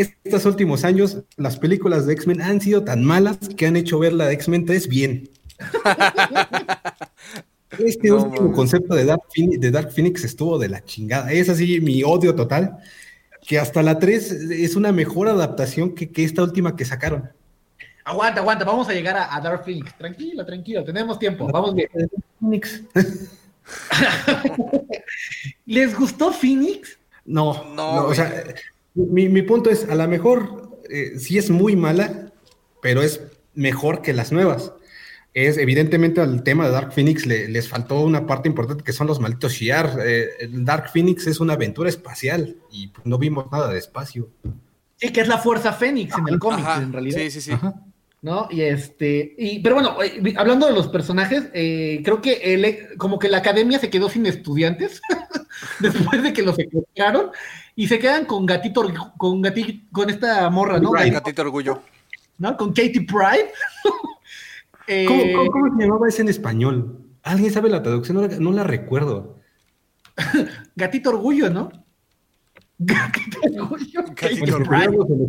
estos 0.00 0.44
últimos 0.44 0.84
años 0.84 1.18
las 1.36 1.58
películas 1.58 2.06
de 2.06 2.14
X-Men 2.14 2.42
han 2.42 2.60
sido 2.60 2.84
tan 2.84 3.04
malas 3.04 3.38
que 3.56 3.66
han 3.66 3.76
hecho 3.76 3.98
ver 3.98 4.12
la 4.12 4.26
de 4.26 4.34
X-Men 4.34 4.66
3 4.66 4.88
bien. 4.88 5.30
este 7.78 8.12
último 8.12 8.52
concepto 8.52 8.94
de 8.94 9.04
Dark, 9.04 9.22
Phoenix, 9.34 9.60
de 9.60 9.70
Dark 9.70 9.92
Phoenix 9.92 10.24
estuvo 10.24 10.58
de 10.58 10.68
la 10.68 10.84
chingada. 10.84 11.32
Es 11.32 11.48
así 11.48 11.80
mi 11.80 12.02
odio 12.02 12.34
total. 12.34 12.78
Que 13.46 13.58
hasta 13.58 13.82
la 13.82 13.98
3 13.98 14.32
es 14.32 14.76
una 14.76 14.92
mejor 14.92 15.28
adaptación 15.28 15.94
que, 15.94 16.10
esta 16.24 16.42
última 16.42 16.74
que 16.74 16.84
sacaron. 16.84 17.30
Aguanta, 18.04 18.40
aguanta, 18.40 18.64
vamos 18.64 18.88
a 18.88 18.92
llegar 18.92 19.16
a, 19.16 19.40
Dark 19.40 19.64
Phoenix. 19.64 19.96
Tranquilo, 19.96 20.44
tranquilo, 20.44 20.84
tenemos 20.84 21.18
tiempo. 21.18 21.48
Vamos 21.52 21.74
bien. 21.74 21.88
Phoenix. 22.40 22.82
¿Les 25.66 25.96
gustó 25.96 26.32
Phoenix? 26.32 26.98
No, 27.24 27.74
no, 27.74 28.06
o 28.06 28.14
sea, 28.14 28.44
mi, 28.96 29.42
punto 29.42 29.70
es, 29.70 29.88
a 29.88 29.94
lo 29.94 30.08
mejor 30.08 30.80
eh, 30.90 31.18
sí 31.18 31.38
es 31.38 31.50
muy 31.50 31.76
mala, 31.76 32.32
pero 32.82 33.02
es 33.02 33.20
mejor 33.54 34.02
que 34.02 34.12
las 34.12 34.32
nuevas. 34.32 34.72
Es 35.34 35.58
evidentemente 35.58 36.22
al 36.22 36.42
tema 36.42 36.64
de 36.64 36.70
Dark 36.72 36.92
Phoenix 36.92 37.26
les 37.26 37.68
faltó 37.68 38.00
una 38.00 38.26
parte 38.26 38.48
importante 38.48 38.82
que 38.82 38.94
son 38.94 39.06
los 39.06 39.20
malditos 39.20 39.52
Shiar. 39.52 39.98
Eh, 40.02 40.48
Dark 40.50 40.90
Phoenix 40.90 41.26
es 41.26 41.40
una 41.40 41.52
aventura 41.52 41.90
espacial 41.90 42.56
y 42.72 42.90
no 43.04 43.18
vimos 43.18 43.52
nada 43.52 43.70
de 43.70 43.78
espacio. 43.78 44.30
Sí, 44.96 45.12
que 45.12 45.20
es 45.20 45.28
la 45.28 45.36
fuerza 45.36 45.74
Fénix 45.74 46.16
en 46.16 46.28
el 46.28 46.38
cómic, 46.38 46.66
en 46.78 46.92
realidad. 46.92 47.18
Sí, 47.18 47.30
sí, 47.30 47.40
sí. 47.42 47.52
¿no? 48.22 48.48
Y 48.50 48.62
este, 48.62 49.34
y, 49.38 49.60
pero 49.60 49.76
bueno, 49.76 50.02
eh, 50.02 50.34
hablando 50.36 50.66
de 50.66 50.72
los 50.72 50.88
personajes, 50.88 51.44
eh, 51.52 52.00
creo 52.02 52.20
que 52.20 52.32
el, 52.54 52.96
como 52.96 53.18
que 53.18 53.28
la 53.28 53.38
academia 53.38 53.78
se 53.78 53.90
quedó 53.90 54.08
sin 54.08 54.26
estudiantes 54.26 55.00
después 55.80 56.22
de 56.22 56.32
que 56.32 56.42
los 56.42 56.56
secuestraron 56.56 57.30
y 57.74 57.88
se 57.88 57.98
quedan 57.98 58.24
con 58.24 58.46
gatito, 58.46 58.84
con 59.16 59.42
gatito, 59.42 59.84
con 59.92 60.10
esta 60.10 60.48
morra, 60.50 60.78
¿no? 60.78 60.90
gatito 60.90 61.42
orgullo. 61.42 61.82
¿No? 62.38 62.56
Con 62.56 62.68
Katie 62.68 63.06
Pride. 63.06 63.50
¿Cómo, 65.08 65.50
cómo, 65.50 65.76
se 65.76 65.82
llamaba 65.82 66.08
ese 66.08 66.22
en 66.22 66.28
español? 66.28 67.00
¿Alguien 67.22 67.50
sabe 67.52 67.70
la 67.70 67.82
traducción? 67.82 68.16
No 68.16 68.28
no 68.28 68.52
la 68.52 68.62
recuerdo. 68.62 69.40
gatito 70.76 71.10
orgullo, 71.10 71.50
¿no? 71.50 71.70
en 72.78 72.90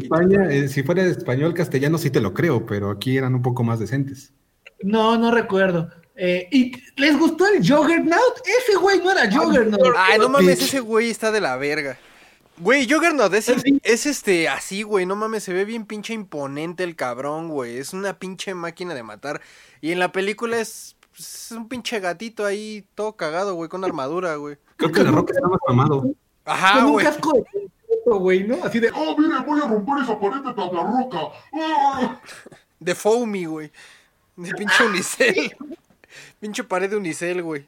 España, 0.02 0.52
eh, 0.52 0.68
si 0.68 0.84
fuera 0.84 1.04
de 1.04 1.12
español 1.12 1.54
castellano 1.54 1.98
sí 1.98 2.10
te 2.10 2.20
lo 2.20 2.34
creo, 2.34 2.66
pero 2.66 2.92
aquí 2.92 3.18
eran 3.18 3.36
un 3.36 3.42
poco 3.42 3.64
más 3.64 3.80
decentes. 3.80 4.34
No, 4.82 5.18
no 5.18 5.32
recuerdo. 5.32 5.90
Eh, 6.20 6.48
¿Y 6.52 6.74
les 7.00 7.18
gustó 7.18 7.46
el 7.46 7.60
Juggernaut? 7.60 8.42
Ese 8.44 8.76
güey 8.78 9.00
no 9.00 9.12
era 9.12 9.32
Juggernaut. 9.32 9.96
Ay, 9.96 10.18
no 10.18 10.30
mames, 10.30 10.60
ese 10.60 10.80
güey 10.80 11.12
está 11.12 11.32
de 11.32 11.40
la 11.40 11.56
verga. 11.58 12.00
Güey, 12.58 12.92
Juggernaut 12.92 13.32
es, 13.36 13.50
es 13.84 14.06
este 14.08 14.50
así, 14.50 14.82
güey, 14.82 15.06
no 15.06 15.16
mames, 15.16 15.44
se 15.44 15.54
ve 15.54 15.64
bien 15.64 15.86
pinche 15.86 16.16
imponente 16.16 16.84
el 16.84 16.96
cabrón, 16.96 17.50
güey. 17.50 17.78
Es 17.78 17.94
una 17.94 18.18
pinche 18.18 18.56
máquina 18.56 18.96
de 18.96 19.04
matar. 19.04 19.42
Y 19.80 19.92
en 19.92 20.00
la 20.00 20.12
película 20.12 20.60
es, 20.60 20.96
es 21.20 21.52
un 21.52 21.68
pinche 21.70 22.00
gatito 22.00 22.46
ahí 22.46 22.88
todo 22.96 23.16
cagado, 23.16 23.54
güey, 23.54 23.70
con 23.70 23.86
armadura, 23.86 24.38
güey. 24.38 24.58
Creo 24.78 24.92
que 24.92 25.04
la 25.04 25.12
roca 25.12 25.34
está 25.34 25.48
más 25.48 25.60
mamado. 25.68 26.10
Ajá, 26.46 26.82
con 26.82 26.96
un 26.96 26.98
casco 26.98 27.34
de 27.34 27.46
güey, 28.06 28.48
¿no? 28.48 28.64
Así 28.64 28.80
de, 28.80 28.90
oh, 28.96 29.16
mire, 29.18 29.36
voy 29.46 29.62
a 29.62 29.68
romper 29.68 30.04
esa 30.04 30.20
pared 30.20 30.42
de 30.42 30.74
la 30.74 30.84
roca. 30.84 31.20
De 32.80 32.96
foamy, 32.96 33.46
güey. 33.46 33.72
De 34.36 34.52
pinche 34.54 34.84
unicel. 34.84 35.56
Pinche 36.40 36.64
pared 36.64 36.90
de 36.90 36.98
unicel, 36.98 37.42
güey. 37.44 37.66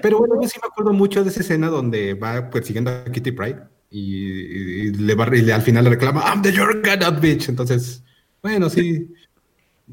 Pero 0.00 0.18
bueno, 0.18 0.40
yo 0.40 0.48
sí 0.48 0.58
me 0.62 0.68
acuerdo 0.68 0.92
mucho 0.92 1.24
de 1.24 1.30
esa 1.30 1.40
escena 1.40 1.68
donde 1.68 2.14
va 2.14 2.50
persiguiendo 2.50 2.90
a 2.90 3.04
Kitty 3.04 3.32
Pride 3.32 3.62
y, 3.90 4.92
le 4.92 5.14
va, 5.14 5.28
y 5.36 5.50
al 5.50 5.62
final 5.62 5.84
le 5.84 5.90
reclama, 5.90 6.22
I'm 6.24 6.42
the 6.42 6.52
Juggernaut 6.52 7.20
bitch. 7.20 7.48
Entonces, 7.48 8.02
bueno, 8.42 8.70
sí. 8.70 9.12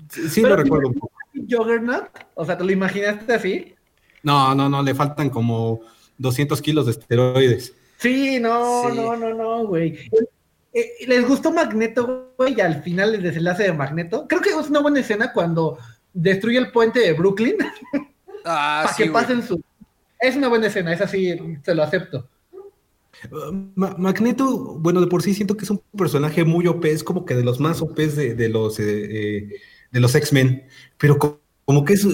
Sí, 0.10 0.42
lo 0.42 0.56
recuerdo 0.56 0.90
un 0.90 0.94
poco. 0.94 1.14
¿Juggernaut? 1.50 2.10
O 2.36 2.46
sea, 2.46 2.58
¿te 2.58 2.64
lo 2.64 2.72
imaginaste 2.72 3.34
así? 3.34 3.76
No, 4.24 4.54
no, 4.54 4.70
no, 4.70 4.84
le 4.84 4.94
faltan 4.94 5.30
como 5.30 5.82
200 6.18 6.62
kilos 6.62 6.86
de 6.86 6.92
esteroides. 6.92 7.74
Sí, 7.98 8.40
no, 8.40 8.90
no, 8.94 9.16
no, 9.16 9.34
no, 9.34 9.68
güey. 9.68 9.98
Eh, 10.72 11.06
¿Les 11.08 11.28
gustó 11.28 11.52
Magneto, 11.52 12.34
güey? 12.38 12.56
Y 12.58 12.62
al 12.62 12.84
final 12.84 13.16
el 13.16 13.24
desenlace 13.24 13.64
de 13.64 13.74
Magneto. 13.74 14.28
Creo 14.28 14.42
que 14.42 14.50
es 14.50 14.70
una 14.70 14.80
buena 14.80 15.00
escena 15.00 15.34
cuando 15.34 15.78
destruye 16.14 16.58
el 16.58 16.72
puente 16.72 17.00
de 17.00 17.14
Brooklyn. 17.14 17.56
Ah, 18.46 18.84
para 18.86 18.96
que 18.96 19.12
pasen 19.12 19.44
su. 19.44 19.62
Es 20.20 20.36
una 20.36 20.50
buena 20.50 20.68
escena, 20.68 20.94
es 20.94 21.02
así, 21.02 21.38
se 21.64 21.76
lo 21.76 21.84
acepto. 21.84 22.28
Magneto, 23.76 24.78
bueno, 24.80 25.02
de 25.02 25.08
por 25.08 25.22
sí 25.22 25.34
siento 25.34 25.58
que 25.58 25.66
es 25.66 25.70
un 25.70 25.82
personaje 25.98 26.44
muy 26.44 26.68
OP, 26.68 26.86
es 26.86 27.04
como 27.04 27.26
que 27.26 27.36
de 27.36 27.44
los 27.44 27.60
más 27.60 27.82
OP 27.82 27.98
de, 27.98 28.36
de 28.36 28.50
los, 28.50 28.80
eh, 28.80 28.84
eh, 28.86 29.50
de 29.92 30.00
los 30.00 30.16
X-Men, 30.16 30.64
pero 30.98 31.18
como 31.70 31.86
que 31.86 31.94
es, 31.94 32.08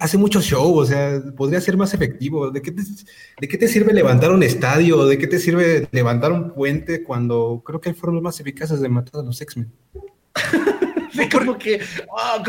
hace 0.00 0.18
mucho 0.18 0.40
show, 0.40 0.76
o 0.76 0.86
sea, 0.86 1.22
podría 1.36 1.60
ser 1.60 1.76
más 1.76 1.92
efectivo. 1.92 2.50
¿De 2.50 2.62
qué, 2.62 2.70
te, 2.70 2.82
¿De 3.40 3.48
qué 3.48 3.58
te 3.58 3.68
sirve 3.68 3.92
levantar 3.92 4.30
un 4.30 4.42
estadio? 4.42 5.06
¿De 5.06 5.18
qué 5.18 5.26
te 5.26 5.38
sirve 5.38 5.88
levantar 5.90 6.32
un 6.32 6.52
puente 6.54 7.02
cuando 7.02 7.62
creo 7.66 7.80
que 7.80 7.88
hay 7.88 7.94
formas 7.94 8.22
más 8.22 8.40
eficaces 8.40 8.80
de 8.80 8.88
matar 8.88 9.22
a 9.22 9.24
los 9.24 9.40
X-Men? 9.40 9.72
sí, 11.16 11.28
como 11.28 11.58
que, 11.58 11.80
ah, 12.16 12.42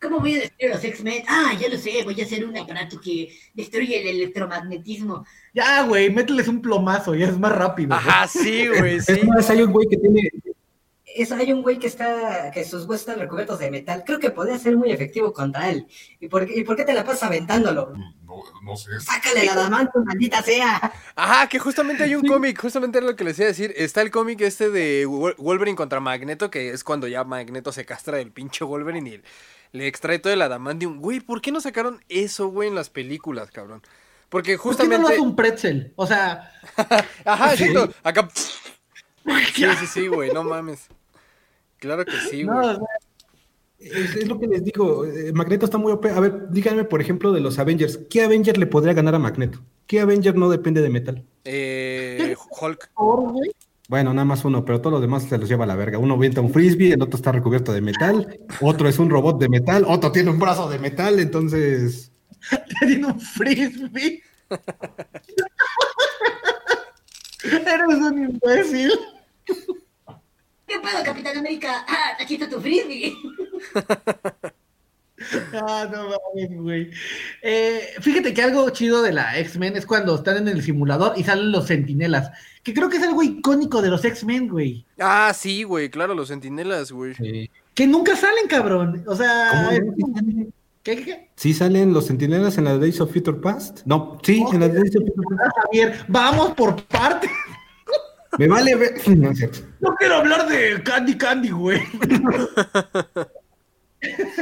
¿Cómo 0.00 0.20
voy 0.20 0.36
a 0.36 0.40
destruir 0.40 0.72
a 0.72 0.74
los 0.76 0.84
X-Men? 0.84 1.24
Ah, 1.28 1.52
ya 1.60 1.68
lo 1.68 1.76
sé, 1.76 2.02
voy 2.04 2.20
a 2.20 2.24
hacer 2.24 2.44
un 2.44 2.56
aparato 2.56 3.00
que 3.00 3.36
destruye 3.54 4.00
el 4.00 4.16
electromagnetismo. 4.16 5.26
Ya, 5.52 5.82
güey, 5.82 6.10
mételes 6.10 6.48
un 6.48 6.62
plomazo, 6.62 7.14
ya 7.14 7.26
es 7.26 7.38
más 7.38 7.52
rápido. 7.52 7.94
Ajá, 7.94 8.28
sí, 8.28 8.68
güey, 8.68 9.00
sí. 9.00 9.12
Es 9.12 9.24
más, 9.24 9.50
hay 9.50 9.62
un 9.62 9.72
güey 9.72 9.88
que 9.88 9.96
tiene, 9.96 10.30
eso 11.14 11.36
hay 11.36 11.52
un 11.52 11.62
güey 11.62 11.78
que 11.78 11.86
está, 11.86 12.50
que 12.52 12.64
sus 12.64 12.86
huesos 12.86 13.08
están 13.08 13.20
recubiertos 13.20 13.58
de 13.60 13.70
metal. 13.70 14.02
Creo 14.04 14.18
que 14.18 14.30
podría 14.30 14.58
ser 14.58 14.76
muy 14.76 14.90
efectivo 14.90 15.32
contra 15.32 15.70
él. 15.70 15.86
¿Y 16.20 16.28
por, 16.28 16.46
qué, 16.46 16.58
¿y 16.58 16.64
por 16.64 16.76
qué 16.76 16.84
te 16.84 16.92
la 16.92 17.04
pasas 17.04 17.24
aventándolo? 17.24 17.92
No 18.62 18.76
sé. 18.76 19.00
Sácale 19.00 19.44
la 19.44 19.52
adamante, 19.52 19.92
maldita 20.04 20.42
sea. 20.42 20.92
Ajá, 21.14 21.48
que 21.48 21.58
justamente 21.58 22.04
hay 22.04 22.14
un 22.14 22.26
cómic, 22.26 22.60
justamente 22.60 22.98
era 22.98 23.06
lo 23.06 23.16
que 23.16 23.24
les 23.24 23.38
iba 23.38 23.46
a 23.46 23.48
decir. 23.48 23.72
Está 23.76 24.02
el 24.02 24.10
cómic 24.10 24.40
este 24.40 24.70
de 24.70 25.06
Wolverine 25.06 25.76
contra 25.76 26.00
Magneto, 26.00 26.50
que 26.50 26.70
es 26.70 26.84
cuando 26.84 27.06
ya 27.06 27.24
Magneto 27.24 27.72
se 27.72 27.84
castra 27.84 28.18
del 28.18 28.32
pinche 28.32 28.64
Wolverine 28.64 29.10
y 29.10 29.22
le 29.72 29.86
extrae 29.86 30.18
todo 30.18 30.32
el 30.32 30.42
adamantium. 30.42 31.00
Güey, 31.00 31.20
¿por 31.20 31.40
qué 31.40 31.52
no 31.52 31.60
sacaron 31.60 32.02
eso, 32.08 32.48
güey, 32.48 32.68
en 32.68 32.74
las 32.74 32.90
películas, 32.90 33.50
cabrón? 33.50 33.82
Porque 34.28 34.56
justamente. 34.56 35.02
¿Por 35.02 35.12
qué 35.12 35.18
no 35.18 35.24
un 35.24 35.36
pretzel? 35.36 35.92
O 35.96 36.06
sea. 36.06 36.50
Ajá, 37.24 37.56
¿Sí? 37.56 37.72
acá. 38.02 38.28
Sí, 39.54 39.64
sí, 39.80 39.86
sí, 39.86 40.06
güey, 40.06 40.30
no 40.32 40.44
mames. 40.44 40.88
Claro 41.78 42.04
que 42.04 42.12
sí, 42.28 42.42
güey. 42.42 42.76
Es, 43.84 44.26
lo 44.26 44.38
que 44.38 44.46
les 44.46 44.64
digo, 44.64 45.04
eh, 45.04 45.32
Magneto 45.32 45.66
está 45.66 45.78
muy 45.78 45.92
OP. 45.92 46.06
A 46.06 46.20
ver, 46.20 46.48
díganme, 46.50 46.84
por 46.84 47.00
ejemplo, 47.00 47.32
de 47.32 47.40
los 47.40 47.58
Avengers. 47.58 47.98
¿Qué 48.08 48.22
Avenger 48.22 48.56
le 48.56 48.66
podría 48.66 48.94
ganar 48.94 49.14
a 49.14 49.18
Magneto? 49.18 49.60
¿Qué 49.86 50.00
Avenger 50.00 50.36
no 50.36 50.48
depende 50.48 50.80
de 50.80 50.88
metal? 50.88 51.24
Eh, 51.44 52.34
Hulk. 52.60 52.90
Bueno, 53.88 54.14
nada 54.14 54.24
más 54.24 54.44
uno, 54.46 54.64
pero 54.64 54.80
todos 54.80 54.92
los 54.92 55.02
demás 55.02 55.24
se 55.24 55.36
los 55.36 55.48
lleva 55.48 55.64
a 55.64 55.66
la 55.66 55.76
verga. 55.76 55.98
Uno 55.98 56.16
vienta 56.16 56.40
un 56.40 56.50
frisbee, 56.50 56.94
el 56.94 57.02
otro 57.02 57.16
está 57.16 57.32
recubierto 57.32 57.72
de 57.72 57.82
metal, 57.82 58.40
otro 58.62 58.88
es 58.88 58.98
un 58.98 59.10
robot 59.10 59.38
de 59.38 59.50
metal, 59.50 59.84
otro 59.86 60.10
tiene 60.10 60.30
un 60.30 60.38
brazo 60.38 60.70
de 60.70 60.78
metal, 60.78 61.20
entonces. 61.20 62.10
Tiene 62.80 63.06
un 63.06 63.20
frisbee. 63.20 64.22
Eres 67.44 67.96
un 68.00 68.24
imbécil. 68.24 68.92
¿Qué 70.66 70.78
pedo, 70.80 71.04
Capitán 71.04 71.38
América? 71.38 71.84
Ah, 71.88 72.16
aquí 72.20 72.34
está 72.34 72.48
tu 72.48 72.60
frisbee. 72.60 73.14
Ah, 75.52 75.88
no 75.90 76.08
mames, 76.08 76.60
güey. 76.60 76.90
Eh, 77.40 77.94
fíjate 78.00 78.34
que 78.34 78.42
algo 78.42 78.68
chido 78.70 79.00
de 79.02 79.12
la 79.12 79.38
X-Men 79.38 79.76
es 79.76 79.86
cuando 79.86 80.14
están 80.16 80.38
en 80.38 80.48
el 80.48 80.62
simulador 80.62 81.14
y 81.16 81.22
salen 81.22 81.52
los 81.52 81.66
sentinelas. 81.66 82.30
Que 82.62 82.74
creo 82.74 82.88
que 82.88 82.96
es 82.96 83.02
algo 83.02 83.22
icónico 83.22 83.80
de 83.80 83.90
los 83.90 84.04
X-Men, 84.04 84.48
güey. 84.48 84.84
Ah, 84.98 85.32
sí, 85.34 85.62
güey, 85.62 85.88
claro, 85.88 86.14
los 86.14 86.28
sentinelas, 86.28 86.90
güey. 86.92 87.14
Que 87.74 87.86
nunca 87.86 88.16
salen, 88.16 88.48
cabrón. 88.48 89.04
O 89.06 89.14
sea. 89.14 89.70
¿Qué, 90.82 90.96
qué, 90.96 91.04
qué? 91.04 91.30
¿Sí 91.36 91.54
salen 91.54 91.92
los 91.92 92.06
sentinelas 92.06 92.58
en 92.58 92.64
la 92.64 92.76
Days 92.76 93.00
of 93.00 93.12
Future 93.12 93.38
Past? 93.38 93.82
No, 93.84 94.18
sí, 94.22 94.44
en 94.52 94.60
la 94.60 94.68
Days 94.68 94.96
of 94.96 95.04
Future 95.04 95.36
Past. 95.38 95.56
Javier, 95.64 96.04
vamos 96.08 96.54
por 96.54 96.82
partes. 96.84 97.30
Me 98.38 98.48
vale 98.48 98.74
ver. 98.74 98.94
No, 99.16 99.32
no 99.80 99.94
quiero 99.96 100.16
hablar 100.16 100.48
de 100.48 100.82
Candy 100.82 101.16
Candy, 101.16 101.50
güey. 101.50 101.80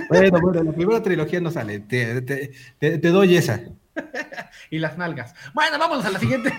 Bueno, 0.09 0.41
bueno, 0.41 0.63
la 0.65 0.73
primera 0.73 1.03
trilogía 1.03 1.41
no 1.41 1.51
sale. 1.51 1.81
Te, 1.81 2.23
te, 2.23 2.53
te, 2.79 3.09
doy 3.09 3.37
esa. 3.37 3.61
y 4.71 4.79
las 4.79 4.99
nalgas. 4.99 5.35
Bueno, 5.55 5.79
vámonos 5.79 6.05
a 6.05 6.11
la 6.11 6.19
siguiente. 6.19 6.53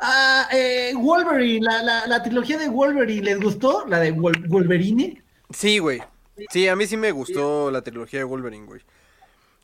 ah, 0.00 0.48
eh, 0.52 0.92
Wolverine, 0.96 1.64
la, 1.64 1.82
la, 1.82 2.06
la, 2.06 2.22
trilogía 2.22 2.58
de 2.58 2.68
Wolverine, 2.68 3.22
¿les 3.22 3.40
gustó? 3.40 3.84
¿La 3.86 3.98
de 3.98 4.12
Wolverine? 4.12 5.22
Sí, 5.50 5.78
güey. 5.78 6.02
Sí, 6.50 6.68
a 6.68 6.76
mí 6.76 6.86
sí 6.86 6.96
me 6.96 7.10
gustó 7.10 7.70
la 7.70 7.82
trilogía 7.82 8.20
de 8.20 8.24
Wolverine, 8.24 8.66
güey. 8.66 8.80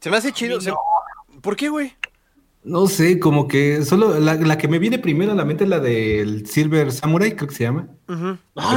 Se 0.01 0.11
me 0.11 0.17
hace 0.17 0.33
chido. 0.33 0.61
Se... 0.61 0.73
¿Por 1.41 1.57
qué, 1.57 1.69
güey? 1.69 1.95
No 2.65 2.87
sé, 2.87 3.21
como 3.21 3.47
que 3.47 3.85
solo 3.85 4.19
la, 4.19 4.57
que 4.57 4.69
me 4.69 4.79
viene 4.79 4.99
primero 4.99 5.33
a 5.33 5.35
la 5.35 5.45
mente 5.45 5.65
es 5.65 5.71
la 5.71 5.81
del 5.81 6.47
Silver 6.47 6.91
Samurai, 6.93 7.37
creo 7.37 7.49
que 7.49 7.55
se 7.55 7.65
llama. 7.65 7.89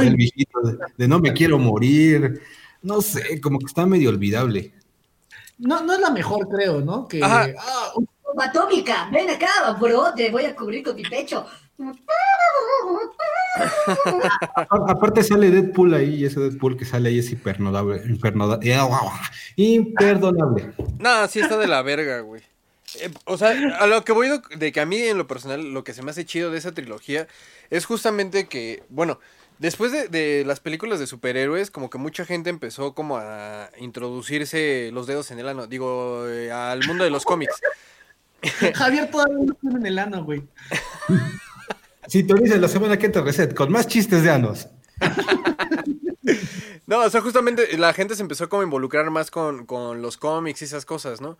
El 0.02 0.14
viejito 0.14 0.60
de, 0.98 1.08
no 1.08 1.18
me 1.18 1.32
quiero 1.32 1.58
morir. 1.58 2.42
No 2.82 3.00
sé, 3.00 3.40
como 3.40 3.58
que 3.58 3.64
está 3.64 3.86
medio 3.86 4.10
olvidable. 4.10 4.74
No, 5.56 5.82
no 5.82 5.94
es 5.94 6.00
la 6.00 6.10
mejor, 6.10 6.46
creo, 6.48 6.82
¿no? 6.82 7.08
Que, 7.08 7.20
ah, 7.22 7.48
bomba 8.22 8.44
atómica, 8.44 9.08
ven 9.10 9.30
acá, 9.30 9.72
bro, 9.80 10.12
te 10.14 10.30
voy 10.30 10.44
a 10.44 10.54
cubrir 10.54 10.84
con 10.84 10.94
mi 10.94 11.02
pecho. 11.02 11.46
Aparte 14.68 15.22
sale 15.22 15.50
Deadpool 15.50 15.94
ahí, 15.94 16.16
y 16.16 16.26
ese 16.26 16.40
Deadpool 16.40 16.76
que 16.76 16.84
sale 16.84 17.08
ahí 17.08 17.20
es 17.20 17.32
imperdonable. 17.32 18.02
Imperdonable. 19.56 20.74
No, 20.98 21.26
sí 21.26 21.40
está 21.40 21.56
de 21.56 21.66
la 21.66 21.80
verga, 21.82 22.20
güey. 22.20 22.42
Eh, 22.96 23.10
o 23.24 23.36
sea, 23.36 23.50
a 23.78 23.86
lo 23.86 24.04
que 24.04 24.12
voy 24.12 24.28
de 24.56 24.72
que 24.72 24.80
a 24.80 24.86
mí 24.86 24.98
en 24.98 25.18
lo 25.18 25.26
personal 25.26 25.72
lo 25.72 25.84
que 25.84 25.92
se 25.92 26.02
me 26.02 26.10
hace 26.10 26.24
chido 26.24 26.50
de 26.50 26.58
esa 26.58 26.72
trilogía 26.72 27.26
es 27.70 27.84
justamente 27.84 28.46
que, 28.46 28.82
bueno, 28.88 29.20
después 29.58 29.92
de, 29.92 30.44
las 30.46 30.60
películas 30.60 30.98
de 30.98 31.06
superhéroes, 31.06 31.70
como 31.70 31.90
que 31.90 31.98
mucha 31.98 32.24
gente 32.24 32.50
empezó 32.50 32.94
como 32.94 33.18
a 33.18 33.70
introducirse 33.78 34.90
los 34.92 35.06
dedos 35.06 35.30
en 35.30 35.38
el 35.38 35.48
ano, 35.48 35.66
digo, 35.66 36.26
eh, 36.28 36.50
al 36.50 36.86
mundo 36.86 37.04
de 37.04 37.10
los 37.10 37.24
cómics. 37.24 37.60
Javier 38.74 39.10
todavía 39.10 39.36
no 39.44 39.54
tiene 39.54 39.78
en 39.80 39.86
el 39.86 39.98
ano, 39.98 40.24
güey. 40.24 40.42
Sintoniza 42.06 42.56
la 42.56 42.68
semana 42.68 42.96
que 42.96 43.08
te 43.10 43.20
reset 43.20 43.54
con 43.54 43.70
más 43.70 43.86
chistes 43.86 44.22
de 44.22 44.30
anos. 44.30 44.68
no, 46.86 47.00
o 47.00 47.10
sea, 47.10 47.20
justamente 47.20 47.76
la 47.76 47.92
gente 47.92 48.14
se 48.16 48.22
empezó 48.22 48.48
como 48.48 48.62
a 48.62 48.64
involucrar 48.64 49.10
más 49.10 49.30
con, 49.30 49.66
con 49.66 50.00
los 50.00 50.16
cómics 50.16 50.62
y 50.62 50.64
esas 50.64 50.86
cosas, 50.86 51.20
¿no? 51.20 51.36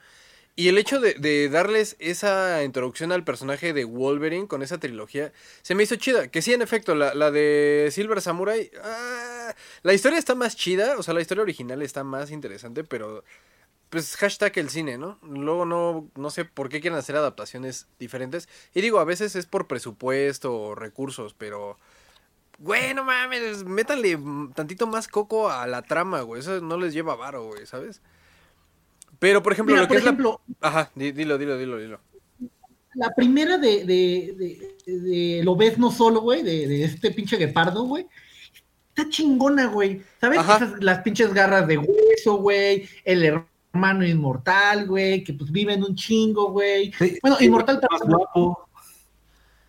Y 0.59 0.69
el 0.69 0.77
hecho 0.77 0.99
de, 0.99 1.49
darles 1.51 1.95
esa 2.01 2.65
introducción 2.65 3.13
al 3.13 3.23
personaje 3.23 3.73
de 3.73 3.85
Wolverine 3.85 4.49
con 4.49 4.61
esa 4.65 4.79
trilogía 4.79 5.33
se 5.63 5.77
me 5.77 5.85
hizo 5.85 5.95
chida. 5.95 6.27
Que 6.27 6.43
sí, 6.43 6.53
en 6.53 6.63
efecto, 6.63 6.97
la, 6.97 7.31
de 7.31 7.91
Silver 7.93 8.21
Samurai. 8.21 8.69
Ah, 8.83 9.55
la 9.85 9.95
historia 9.95 10.19
está 10.19 10.35
más 10.35 10.57
chida, 10.57 10.99
o 10.99 11.05
sea, 11.05 11.15
la 11.15 11.21
historia 11.21 11.43
original 11.43 11.81
está 11.81 12.03
más 12.03 12.33
interesante, 12.33 12.83
pero. 12.83 13.23
Pues 13.89 14.17
hashtag 14.17 14.59
el 14.59 14.69
cine, 14.69 14.99
¿no? 14.99 15.21
Luego 15.23 15.65
no, 15.65 16.11
no 16.17 16.31
sé 16.31 16.45
por 16.45 16.69
qué 16.69 16.81
quieren 16.81 16.99
hacer 16.99 17.15
adaptaciones 17.15 17.87
diferentes. 18.01 18.49
Y 18.75 18.81
digo, 18.81 18.99
a 18.99 19.05
veces 19.05 19.37
es 19.37 19.47
por 19.47 19.69
presupuesto 19.69 20.53
o 20.57 20.75
recursos, 20.75 21.35
pero. 21.35 21.79
Bueno, 22.59 23.05
mames, 23.05 23.63
métanle 23.63 24.19
tantito 24.57 24.89
más 24.89 25.07
coco 25.07 25.51
a 25.51 25.69
la 25.69 25.83
trama, 25.83 26.23
güey. 26.23 26.41
Eso 26.41 26.61
no 26.61 26.79
les 26.79 26.95
lleva 26.95 27.15
varo, 27.15 27.45
güey, 27.47 27.65
¿sabes? 27.65 28.03
Pero, 29.19 29.43
por 29.43 29.53
ejemplo, 29.53 29.77
lo 29.77 29.89
que 29.89 29.97
es 29.97 30.03
ejemplo, 30.03 30.41
Ajá, 30.61 30.91
dilo, 30.95 31.39
dilo, 31.39 31.59
dilo, 31.59 31.79
dilo. 31.79 32.01
La 32.95 33.15
primera 33.15 33.59
de, 33.59 33.85
de, 33.85 34.77
de, 34.87 35.41
Lo 35.45 35.57
ves 35.57 35.79
no 35.79 35.91
solo, 35.91 36.21
güey, 36.21 36.43
de, 36.43 36.85
este 36.85 37.11
pinche 37.11 37.37
guepardo, 37.37 37.85
güey. 37.85 38.07
Está 38.89 39.09
chingona, 39.09 39.67
güey. 39.67 40.03
¿Sabes? 40.21 40.41
las 40.81 40.99
pinches 41.01 41.33
garras 41.33 41.67
de 41.67 41.79
hueso, 41.79 42.37
güey. 42.37 42.89
El 43.05 43.25
hermano 43.25 44.07
inmortal, 44.07 44.87
güey. 44.87 45.23
Que 45.23 45.33
pues 45.33 45.51
vive 45.53 45.75
en 45.75 45.85
un 45.85 45.95
chingo, 45.95 46.51
güey. 46.51 46.93
bueno, 47.23 47.37
inmortal 47.41 47.77
está 47.77 47.89
más 47.91 48.03
guapo. 48.03 48.69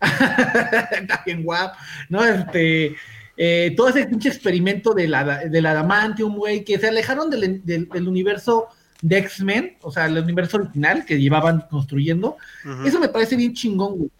está 0.00 1.22
bien 1.24 1.44
guapo. 1.44 1.76
No, 2.08 2.24
este. 2.24 2.96
Eh, 3.36 3.72
todo 3.76 3.88
ese 3.88 4.06
pinche 4.06 4.28
experimento 4.28 4.92
de 4.92 5.08
la, 5.08 5.44
del 5.48 5.64
adamantium, 5.64 6.36
güey, 6.36 6.62
que 6.62 6.78
se 6.78 6.88
alejaron 6.88 7.30
del, 7.30 7.64
del 7.64 8.08
universo 8.08 8.68
de 9.02 9.18
X-Men, 9.18 9.76
o 9.82 9.90
sea, 9.90 10.06
el 10.06 10.18
universo 10.18 10.58
original 10.58 11.04
que 11.04 11.20
llevaban 11.20 11.66
construyendo. 11.70 12.36
Eso 12.84 13.00
me 13.00 13.08
parece 13.08 13.36
bien 13.36 13.54
chingón, 13.54 13.98
güey. 13.98 14.10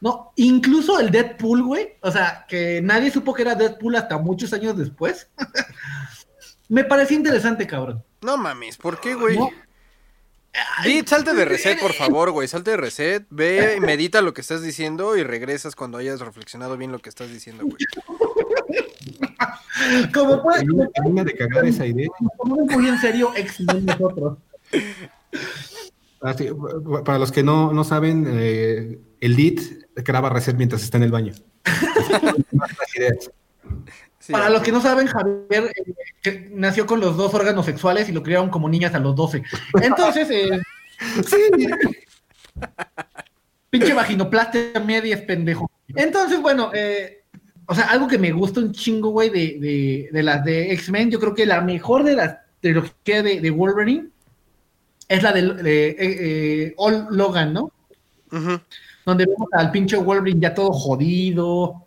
No, 0.00 0.32
incluso 0.36 1.00
el 1.00 1.10
Deadpool, 1.10 1.62
güey, 1.62 1.94
o 2.02 2.10
sea, 2.10 2.44
que 2.46 2.80
nadie 2.82 3.10
supo 3.10 3.32
que 3.32 3.42
era 3.42 3.54
Deadpool 3.54 3.96
hasta 3.96 4.18
muchos 4.18 4.52
años 4.52 4.76
después. 4.76 5.28
me 6.68 6.84
parece 6.84 7.14
interesante, 7.14 7.66
cabrón. 7.66 8.04
No 8.20 8.36
mames, 8.36 8.76
¿por 8.76 9.00
qué, 9.00 9.14
güey? 9.14 9.38
salte 11.06 11.34
de 11.34 11.44
reset, 11.44 11.80
por 11.80 11.92
favor, 11.92 12.30
güey. 12.30 12.46
Salte 12.46 12.72
de 12.72 12.76
reset, 12.76 13.26
ve 13.30 13.76
y 13.76 13.80
medita 13.80 14.20
lo 14.20 14.34
que 14.34 14.42
estás 14.42 14.62
diciendo 14.62 15.16
y 15.16 15.22
regresas 15.22 15.74
cuando 15.74 15.98
hayas 15.98 16.20
reflexionado 16.20 16.76
bien 16.76 16.92
lo 16.92 16.98
que 16.98 17.08
estás 17.08 17.30
diciendo, 17.30 17.64
güey. 17.64 17.78
Como 20.14 20.42
puede. 20.42 20.64
Termina 20.94 21.24
de 21.24 21.34
cagar 21.34 21.66
esa 21.66 21.86
idea. 21.86 22.08
Muy 22.44 22.88
en 22.88 22.98
serio, 22.98 23.32
nosotros. 23.82 24.38
para 27.04 27.18
los 27.18 27.32
que 27.32 27.42
no, 27.42 27.72
no 27.72 27.84
saben, 27.84 28.26
eh, 28.28 28.98
el 29.20 29.36
lead 29.36 29.60
graba 29.96 30.30
reset 30.30 30.56
mientras 30.56 30.82
está 30.82 30.96
en 30.98 31.04
el 31.04 31.12
baño. 31.12 31.32
para 34.30 34.50
los 34.50 34.62
que 34.62 34.72
no 34.72 34.80
saben, 34.80 35.06
Javier 35.06 35.72
eh, 36.24 36.50
nació 36.52 36.86
con 36.86 37.00
los 37.00 37.16
dos 37.16 37.32
órganos 37.34 37.66
sexuales 37.66 38.08
y 38.08 38.12
lo 38.12 38.22
criaron 38.22 38.50
como 38.50 38.68
niñas 38.68 38.94
a 38.94 38.98
los 38.98 39.14
12. 39.14 39.42
Entonces, 39.82 40.28
eh, 40.30 40.60
sí. 41.26 41.36
Pinche 43.70 43.92
vaginoplastia 43.92 44.80
media 44.84 45.16
es 45.16 45.22
pendejo. 45.22 45.70
Entonces, 45.94 46.40
bueno, 46.40 46.70
eh, 46.74 47.15
o 47.66 47.74
sea, 47.74 47.86
algo 47.86 48.06
que 48.06 48.18
me 48.18 48.32
gusta 48.32 48.60
un 48.60 48.72
chingo, 48.72 49.10
güey, 49.10 49.30
de, 49.30 49.58
de, 49.60 50.08
de, 50.12 50.22
las 50.22 50.44
de 50.44 50.72
X-Men, 50.72 51.10
yo 51.10 51.18
creo 51.18 51.34
que 51.34 51.46
la 51.46 51.60
mejor 51.60 52.04
de 52.04 52.14
las 52.14 52.38
trilogías 52.60 53.24
de, 53.24 53.40
de 53.40 53.50
Wolverine 53.50 54.08
es 55.08 55.22
la 55.22 55.32
de, 55.32 55.40
eh, 55.40 55.96
eh, 55.98 56.74
All 56.76 57.06
Logan, 57.10 57.52
¿no? 57.52 57.72
Donde 59.04 59.24
vemos 59.24 59.48
al 59.52 59.70
pinche 59.70 59.96
Wolverine 59.96 60.40
ya 60.40 60.54
todo 60.54 60.72
jodido. 60.72 61.86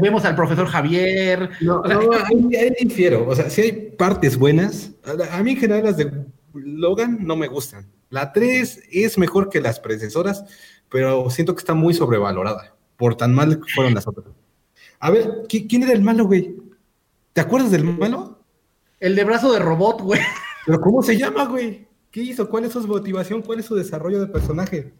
Vemos 0.00 0.24
al 0.24 0.34
profesor 0.34 0.66
Javier. 0.66 1.50
No, 1.60 1.82
no, 1.82 2.12
ahí, 2.12 2.72
infiero. 2.80 3.28
O 3.28 3.34
sea, 3.34 3.50
si 3.50 3.60
hay 3.60 3.72
partes 3.72 4.36
buenas. 4.36 4.90
A 5.30 5.42
mí 5.42 5.52
en 5.52 5.56
general 5.58 5.84
las 5.84 5.96
de 5.96 6.24
Logan 6.54 7.18
no 7.20 7.36
me 7.36 7.46
gustan. 7.46 7.86
La 8.08 8.32
3 8.32 8.84
es 8.90 9.18
mejor 9.18 9.50
que 9.50 9.60
las 9.60 9.78
predecesoras, 9.80 10.44
pero 10.88 11.28
siento 11.30 11.54
que 11.54 11.60
está 11.60 11.74
muy 11.74 11.94
sobrevalorada. 11.94 12.74
Por 12.96 13.16
tan 13.16 13.34
mal 13.34 13.60
que 13.60 13.72
fueron 13.72 13.94
las 13.94 14.06
otras. 14.08 14.26
A 15.00 15.10
ver, 15.10 15.42
¿quién 15.48 15.82
era 15.82 15.92
el 15.92 16.02
malo, 16.02 16.26
güey? 16.26 16.56
¿Te 17.32 17.40
acuerdas 17.40 17.70
del 17.70 17.84
malo? 17.84 18.38
El 19.00 19.16
de 19.16 19.24
brazo 19.24 19.52
de 19.52 19.58
robot, 19.58 20.02
güey. 20.02 20.20
¿Pero 20.66 20.80
cómo 20.80 21.02
se 21.02 21.16
llama, 21.16 21.46
güey? 21.46 21.88
¿Qué 22.10 22.20
hizo? 22.20 22.48
¿Cuál 22.48 22.66
es 22.66 22.72
su 22.72 22.86
motivación? 22.86 23.40
¿Cuál 23.40 23.60
es 23.60 23.66
su 23.66 23.74
desarrollo 23.74 24.20
de 24.20 24.26
personaje? 24.26 24.92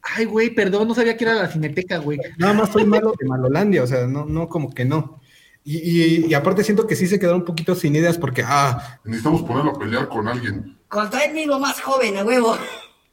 Ay, 0.00 0.24
güey, 0.24 0.54
perdón, 0.54 0.88
no 0.88 0.94
sabía 0.94 1.16
que 1.16 1.24
era 1.24 1.34
la 1.34 1.48
cineteca, 1.48 1.98
güey. 1.98 2.18
Nada 2.38 2.54
más 2.54 2.72
soy 2.72 2.86
malo 2.86 3.12
de 3.18 3.26
Malolandia, 3.26 3.82
o 3.82 3.86
sea, 3.86 4.06
no, 4.06 4.24
no, 4.24 4.48
como 4.48 4.72
que 4.72 4.86
no. 4.86 5.20
Y, 5.64 6.32
aparte 6.32 6.64
siento 6.64 6.86
que 6.86 6.96
sí 6.96 7.06
se 7.06 7.18
quedaron 7.18 7.40
un 7.40 7.46
poquito 7.46 7.74
sin 7.74 7.96
ideas 7.96 8.16
porque, 8.16 8.42
ah... 8.46 9.00
Necesitamos 9.04 9.42
ponerlo 9.42 9.72
a 9.72 9.78
pelear 9.78 10.08
con 10.08 10.28
alguien. 10.28 10.78
Contra 10.88 11.24
el 11.24 11.34
mismo 11.34 11.58
más 11.58 11.80
joven, 11.80 12.16
a 12.16 12.24
huevo. 12.24 12.56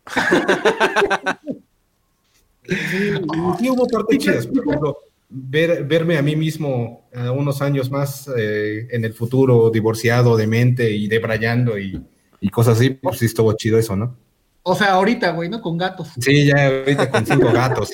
sí, 2.64 3.70
hubo 3.70 3.88
partes 3.88 4.20
chidas, 4.20 4.48
por 4.48 4.60
ejemplo, 4.60 4.98
ver, 5.34 5.84
verme 5.86 6.18
a 6.18 6.22
mí 6.22 6.36
mismo 6.36 7.10
a 7.14 7.32
unos 7.32 7.62
años 7.62 7.90
más 7.90 8.30
eh, 8.38 8.88
en 8.92 9.04
el 9.04 9.14
futuro, 9.14 9.70
divorciado, 9.72 10.38
demente 10.38 10.92
y 10.92 11.08
debrayando 11.08 11.78
y, 11.78 12.02
y 12.40 12.50
cosas 12.50 12.78
así, 12.78 12.92
pues 12.92 13.18
sí 13.18 13.26
estuvo 13.26 13.52
chido 13.54 13.78
eso, 13.78 13.96
¿no? 13.96 14.16
O 14.62 14.76
sea, 14.76 14.94
ahorita, 14.94 15.32
güey, 15.32 15.50
¿no? 15.50 15.62
Con 15.62 15.78
gatos. 15.78 16.10
Sí, 16.20 16.46
ya 16.46 16.68
ahorita 16.68 17.10
con 17.10 17.26
cinco 17.26 17.52
gatos. 17.54 17.92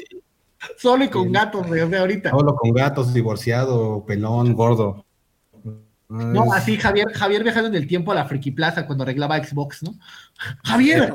Solo 0.77 1.05
y 1.05 1.09
con 1.09 1.31
gatos, 1.31 1.65
güey, 1.65 1.81
o 1.81 1.89
sea, 1.89 2.01
ahorita. 2.01 2.29
Solo 2.31 2.55
con 2.55 2.71
gatos, 2.71 3.13
divorciado, 3.13 4.05
pelón, 4.05 4.53
gordo. 4.53 5.05
No, 6.09 6.51
así 6.53 6.75
Javier, 6.75 7.05
Javier 7.13 7.43
viajando 7.43 7.69
en 7.69 7.75
el 7.75 7.85
tiempo 7.85 8.11
a 8.11 8.15
la 8.15 8.25
Friki 8.25 8.49
Plaza 8.49 8.87
cuando 8.87 9.03
arreglaba 9.03 9.37
Xbox, 9.43 9.83
¿no? 9.83 9.93
Javier, 10.63 11.13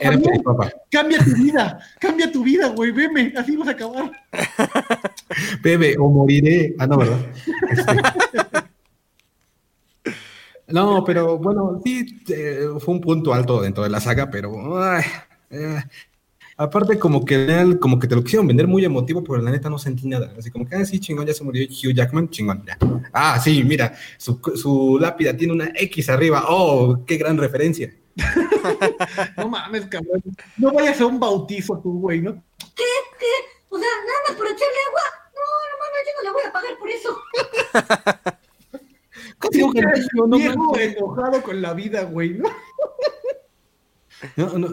cambia 0.88 1.18
tu 1.18 1.34
vida, 1.34 1.80
cambia 1.98 2.30
tu 2.30 2.44
vida, 2.44 2.68
güey, 2.68 2.92
veme, 2.92 3.34
así 3.36 3.56
vas 3.56 3.66
a 3.66 3.72
acabar. 3.72 4.12
Bebe, 5.62 5.96
o 5.98 6.08
moriré. 6.08 6.74
Ah, 6.78 6.86
no, 6.86 6.98
¿verdad? 6.98 7.18
Este. 7.70 7.92
No, 10.68 11.04
pero 11.04 11.38
bueno, 11.38 11.80
sí, 11.84 12.22
eh, 12.28 12.68
fue 12.80 12.94
un 12.94 13.00
punto 13.00 13.34
alto 13.34 13.60
dentro 13.60 13.84
de 13.84 13.90
la 13.90 14.00
saga, 14.00 14.30
pero 14.30 14.80
eh, 15.50 15.82
Aparte, 16.56 17.00
como 17.00 17.24
que, 17.24 17.76
como 17.80 17.98
que 17.98 18.06
te 18.06 18.14
lo 18.14 18.22
quisieron 18.22 18.46
vender 18.46 18.68
muy 18.68 18.84
emotivo, 18.84 19.24
pero 19.24 19.42
la 19.42 19.50
neta 19.50 19.68
no 19.68 19.78
sentí 19.78 20.06
nada. 20.06 20.32
Así 20.38 20.52
como 20.52 20.68
que, 20.68 20.76
ah, 20.76 20.84
sí, 20.84 21.00
chingón, 21.00 21.26
ya 21.26 21.34
se 21.34 21.42
murió 21.42 21.66
Hugh 21.66 21.92
Jackman, 21.92 22.30
chingón, 22.30 22.64
ya. 22.64 22.78
Ah, 23.12 23.40
sí, 23.42 23.64
mira, 23.64 23.92
su, 24.16 24.40
su 24.54 24.98
lápida 25.00 25.36
tiene 25.36 25.52
una 25.52 25.72
X 25.74 26.08
arriba. 26.10 26.44
Oh, 26.48 27.04
qué 27.04 27.16
gran 27.16 27.38
referencia. 27.38 27.92
no 29.36 29.48
mames, 29.48 29.86
cabrón. 29.86 30.22
No 30.56 30.72
vayas 30.72 31.00
a 31.00 31.06
un 31.06 31.18
bautizo 31.18 31.80
tú, 31.80 31.98
güey, 32.00 32.20
¿no? 32.20 32.34
¿Qué? 32.58 32.84
¿Qué? 33.18 33.26
O 33.70 33.76
sea, 33.76 33.88
nada 34.06 34.18
más 34.28 34.36
por 34.36 34.46
echarle 34.46 34.78
agua. 34.88 35.13
Le 36.24 36.30
voy 36.30 36.42
a 36.48 36.52
pagar 36.52 36.78
por 36.78 36.88
eso. 36.88 37.22
¿Cómo 39.38 39.72
no, 40.26 40.38
no, 40.38 40.76
enojado 40.78 41.42
con 41.42 41.60
la 41.60 41.74
vida, 41.74 42.04
güey, 42.04 42.30
¿no? 42.30 42.48
No, 44.36 44.56
no, 44.56 44.68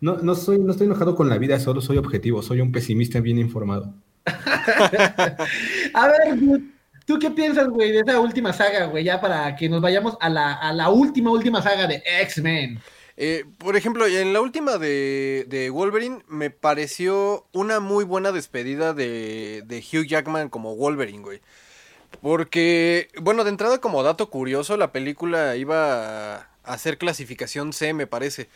no, 0.00 0.16
no, 0.16 0.34
soy, 0.34 0.58
no 0.58 0.70
estoy 0.70 0.86
enojado 0.86 1.14
con 1.14 1.28
la 1.28 1.36
vida, 1.36 1.60
solo 1.60 1.82
soy 1.82 1.98
objetivo, 1.98 2.40
soy 2.40 2.62
un 2.62 2.72
pesimista 2.72 3.20
bien 3.20 3.38
informado. 3.38 3.92
a 4.24 6.08
ver, 6.08 6.62
¿tú 7.04 7.18
qué 7.18 7.30
piensas, 7.30 7.68
güey, 7.68 7.92
de 7.92 8.00
esa 8.00 8.18
última 8.18 8.54
saga, 8.54 8.86
güey? 8.86 9.04
Ya 9.04 9.20
para 9.20 9.54
que 9.54 9.68
nos 9.68 9.82
vayamos 9.82 10.16
a 10.18 10.30
la, 10.30 10.54
a 10.54 10.72
la 10.72 10.88
última, 10.88 11.30
última 11.30 11.60
saga 11.60 11.86
de 11.86 12.02
X-Men. 12.22 12.80
Eh, 13.16 13.44
por 13.58 13.76
ejemplo, 13.76 14.06
en 14.06 14.32
la 14.32 14.40
última 14.40 14.76
de, 14.76 15.46
de, 15.48 15.70
Wolverine 15.70 16.22
me 16.28 16.50
pareció 16.50 17.46
una 17.52 17.80
muy 17.80 18.04
buena 18.04 18.30
despedida 18.30 18.92
de, 18.92 19.62
de 19.64 19.78
Hugh 19.78 20.06
Jackman 20.06 20.50
como 20.50 20.76
Wolverine, 20.76 21.22
güey. 21.22 21.40
Porque, 22.20 23.08
bueno, 23.20 23.44
de 23.44 23.50
entrada 23.50 23.80
como 23.80 24.02
dato 24.02 24.30
curioso, 24.30 24.76
la 24.76 24.92
película 24.92 25.56
iba 25.56 26.36
a 26.36 26.48
hacer 26.64 26.98
clasificación 26.98 27.72
C, 27.72 27.94
me 27.94 28.06
parece. 28.06 28.48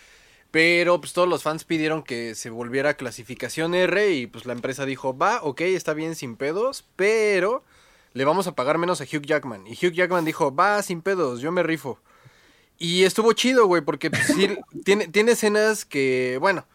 Pero 0.50 1.00
pues 1.00 1.12
todos 1.12 1.28
los 1.28 1.42
fans 1.44 1.64
pidieron 1.64 2.02
que 2.02 2.34
se 2.34 2.50
volviera 2.50 2.94
clasificación 2.94 3.74
R 3.74 4.12
y 4.12 4.26
pues 4.26 4.46
la 4.46 4.52
empresa 4.52 4.84
dijo, 4.84 5.16
va, 5.16 5.40
ok, 5.42 5.60
está 5.62 5.94
bien 5.94 6.16
sin 6.16 6.36
pedos, 6.36 6.84
pero 6.96 7.62
le 8.14 8.24
vamos 8.24 8.46
a 8.48 8.54
pagar 8.54 8.78
menos 8.78 9.00
a 9.00 9.04
Hugh 9.04 9.24
Jackman. 9.24 9.66
Y 9.66 9.74
Hugh 9.74 9.92
Jackman 9.92 10.24
dijo, 10.24 10.54
va, 10.54 10.82
sin 10.82 11.02
pedos, 11.02 11.40
yo 11.40 11.52
me 11.52 11.62
rifo. 11.62 12.00
Y 12.80 13.04
estuvo 13.04 13.34
chido, 13.34 13.66
güey, 13.66 13.82
porque 13.82 14.10
pues, 14.10 14.26
tiene, 14.84 15.06
tiene 15.08 15.32
escenas 15.32 15.84
que, 15.84 16.38
bueno, 16.40 16.66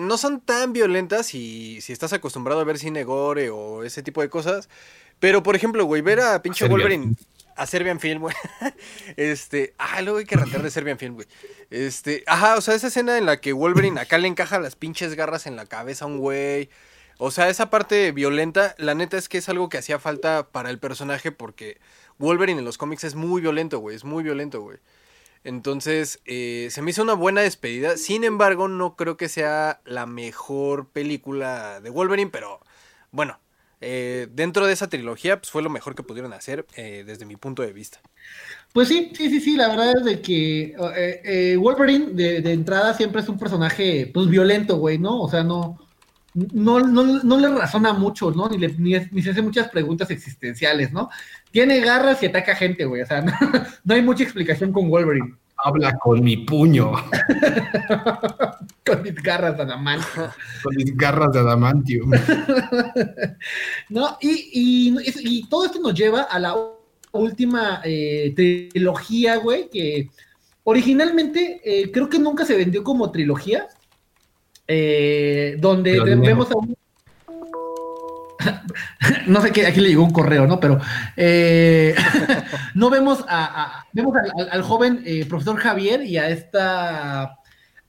no 0.00 0.16
son 0.16 0.40
tan 0.40 0.72
violentas 0.72 1.34
y 1.34 1.80
si 1.80 1.92
estás 1.92 2.12
acostumbrado 2.12 2.60
a 2.60 2.64
ver 2.64 2.78
cine 2.78 3.02
gore 3.02 3.50
o 3.50 3.82
ese 3.82 4.04
tipo 4.04 4.22
de 4.22 4.30
cosas. 4.30 4.68
Pero, 5.18 5.42
por 5.42 5.56
ejemplo, 5.56 5.84
güey, 5.84 6.00
ver 6.00 6.20
a 6.20 6.40
pinche 6.42 6.68
Wolverine 6.68 7.16
a 7.56 7.66
Serbian 7.66 7.98
Film, 7.98 8.22
güey. 8.22 8.34
Este, 9.16 9.74
ah, 9.78 10.00
luego 10.00 10.18
hay 10.18 10.24
que 10.24 10.36
arrancar 10.36 10.62
de 10.62 10.70
Serbian 10.70 10.98
Film, 10.98 11.14
güey. 11.14 11.26
Este, 11.70 12.22
ajá, 12.28 12.56
o 12.56 12.60
sea, 12.60 12.74
esa 12.74 12.86
escena 12.86 13.18
en 13.18 13.26
la 13.26 13.40
que 13.40 13.52
Wolverine 13.52 14.00
acá 14.00 14.18
le 14.18 14.28
encaja 14.28 14.60
las 14.60 14.76
pinches 14.76 15.14
garras 15.14 15.48
en 15.48 15.56
la 15.56 15.66
cabeza 15.66 16.04
a 16.04 16.08
un 16.08 16.18
güey. 16.18 16.70
O 17.18 17.32
sea, 17.32 17.48
esa 17.48 17.68
parte 17.68 18.12
violenta, 18.12 18.76
la 18.78 18.94
neta 18.94 19.18
es 19.18 19.28
que 19.28 19.38
es 19.38 19.48
algo 19.48 19.68
que 19.68 19.78
hacía 19.78 19.98
falta 19.98 20.48
para 20.50 20.70
el 20.70 20.78
personaje 20.78 21.32
porque 21.32 21.78
Wolverine 22.18 22.60
en 22.60 22.64
los 22.64 22.78
cómics 22.78 23.04
es 23.04 23.16
muy 23.16 23.40
violento, 23.40 23.80
güey, 23.80 23.96
es 23.96 24.04
muy 24.04 24.22
violento, 24.22 24.60
güey. 24.60 24.78
Entonces, 25.44 26.20
eh, 26.24 26.68
se 26.70 26.82
me 26.82 26.90
hizo 26.90 27.02
una 27.02 27.14
buena 27.14 27.40
despedida. 27.40 27.96
Sin 27.96 28.24
embargo, 28.24 28.68
no 28.68 28.96
creo 28.96 29.16
que 29.16 29.28
sea 29.28 29.80
la 29.84 30.06
mejor 30.06 30.88
película 30.90 31.80
de 31.80 31.90
Wolverine, 31.90 32.30
pero 32.30 32.60
bueno, 33.10 33.38
eh, 33.84 34.28
dentro 34.32 34.66
de 34.66 34.72
esa 34.72 34.88
trilogía, 34.88 35.38
pues 35.38 35.50
fue 35.50 35.60
lo 35.60 35.68
mejor 35.68 35.96
que 35.96 36.04
pudieron 36.04 36.32
hacer 36.32 36.64
eh, 36.76 37.02
desde 37.04 37.26
mi 37.26 37.34
punto 37.34 37.62
de 37.62 37.72
vista. 37.72 38.00
Pues 38.72 38.88
sí, 38.88 39.10
sí, 39.12 39.28
sí, 39.28 39.40
sí, 39.40 39.56
la 39.56 39.68
verdad 39.68 39.96
es 39.98 40.04
de 40.04 40.22
que 40.22 40.76
eh, 40.96 41.56
Wolverine 41.56 42.12
de, 42.12 42.52
entrada 42.52 42.94
siempre 42.94 43.20
es 43.20 43.28
un 43.28 43.38
personaje, 43.38 44.08
pues, 44.14 44.28
violento, 44.28 44.76
güey, 44.76 44.98
¿no? 44.98 45.20
O 45.20 45.28
sea, 45.28 45.42
no, 45.42 45.78
no, 46.34 46.78
no, 46.78 47.38
le 47.38 47.48
razona 47.48 47.92
mucho, 47.92 48.30
¿no? 48.30 48.48
Ni, 48.48 48.56
le, 48.56 48.68
ni, 48.78 49.22
se 49.22 49.30
hace 49.30 49.42
muchas 49.42 49.68
preguntas 49.68 50.10
existenciales, 50.10 50.92
¿no? 50.92 51.10
Tiene 51.52 51.80
garras 51.80 52.22
y 52.22 52.26
ataca 52.26 52.56
gente, 52.56 52.86
güey, 52.86 53.02
o 53.02 53.06
sea, 53.06 53.22
no 53.84 53.94
hay 53.94 54.02
mucha 54.02 54.24
explicación 54.24 54.72
con 54.72 54.88
Wolverine. 54.88 55.36
Habla 55.64 55.96
con 55.98 56.24
mi 56.24 56.38
puño. 56.38 56.92
con 58.84 59.02
mis 59.02 59.14
garras 59.14 59.56
de 59.56 59.62
adamantium. 59.62 60.26
con 60.62 60.74
mis 60.74 60.96
garras 60.96 61.32
de 61.32 61.38
adamantium. 61.38 62.10
no, 63.90 64.18
y, 64.20 64.96
y, 65.22 65.48
todo 65.48 65.66
esto 65.66 65.78
nos 65.78 65.94
lleva 65.94 66.22
a 66.22 66.40
la 66.40 66.56
última 67.12 67.80
eh, 67.84 68.32
trilogía, 68.34 69.36
güey, 69.36 69.68
que 69.68 70.10
originalmente 70.64 71.60
eh, 71.64 71.92
creo 71.92 72.08
que 72.08 72.18
nunca 72.18 72.44
se 72.44 72.56
vendió 72.56 72.82
como 72.82 73.12
trilogía. 73.12 73.68
Eh, 74.66 75.56
donde 75.58 76.00
vemos 76.00 76.50
a 76.50 76.56
un 76.56 76.74
no 79.26 79.40
sé 79.42 79.52
qué, 79.52 79.66
aquí 79.66 79.80
le 79.80 79.88
llegó 79.88 80.04
un 80.04 80.12
correo, 80.12 80.46
¿no? 80.46 80.60
Pero 80.60 80.80
eh, 81.16 81.94
no 82.74 82.90
vemos 82.90 83.24
a, 83.28 83.84
vemos 83.92 84.14
al, 84.50 84.62
joven 84.62 85.02
eh, 85.04 85.26
profesor 85.26 85.56
Javier 85.56 86.02
y 86.04 86.16
a 86.18 86.28
esta, 86.28 87.38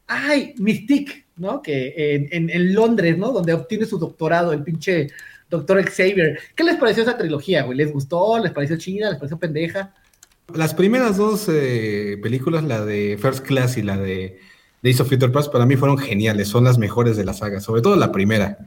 ay, 0.08 0.54
Mystique, 0.58 1.26
¿no? 1.38 1.62
Que 1.62 2.28
en, 2.32 2.74
Londres, 2.74 3.18
¿no? 3.18 3.32
Donde 3.32 3.54
obtiene 3.54 3.86
su 3.86 3.98
doctorado, 3.98 4.54
el 4.54 4.64
pinche 4.64 5.10
doctor 5.50 5.84
Xavier. 5.84 6.40
¿Qué 6.56 6.64
les 6.64 6.78
pareció 6.78 7.04
esa 7.04 7.18
trilogía, 7.18 7.64
güey? 7.64 7.78
¿Les 7.78 7.92
gustó? 7.92 8.40
¿Les 8.40 8.52
pareció 8.52 8.78
chida? 8.78 9.10
¿Les 9.10 9.18
pareció 9.18 9.38
pendeja? 9.38 9.94
Las 10.54 10.74
primeras 10.74 11.18
dos 11.18 11.48
eh, 11.50 12.18
películas, 12.22 12.64
la 12.64 12.84
de 12.84 13.18
First 13.20 13.46
Class 13.46 13.78
y 13.78 13.82
la 13.82 13.98
de 13.98 14.40
Days 14.84 15.00
of 15.00 15.08
Future 15.08 15.32
Past, 15.32 15.52
para 15.52 15.66
mí 15.66 15.78
fueron 15.78 15.98
geniales, 15.98 16.50
son 16.50 16.66
las 16.66 16.78
mejores 16.78 17.16
de 17.16 17.24
la 17.24 17.34
saga, 17.34 17.62
sobre 17.62 17.82
todo 17.82 17.96
la 17.96 18.12
primera 18.12 18.58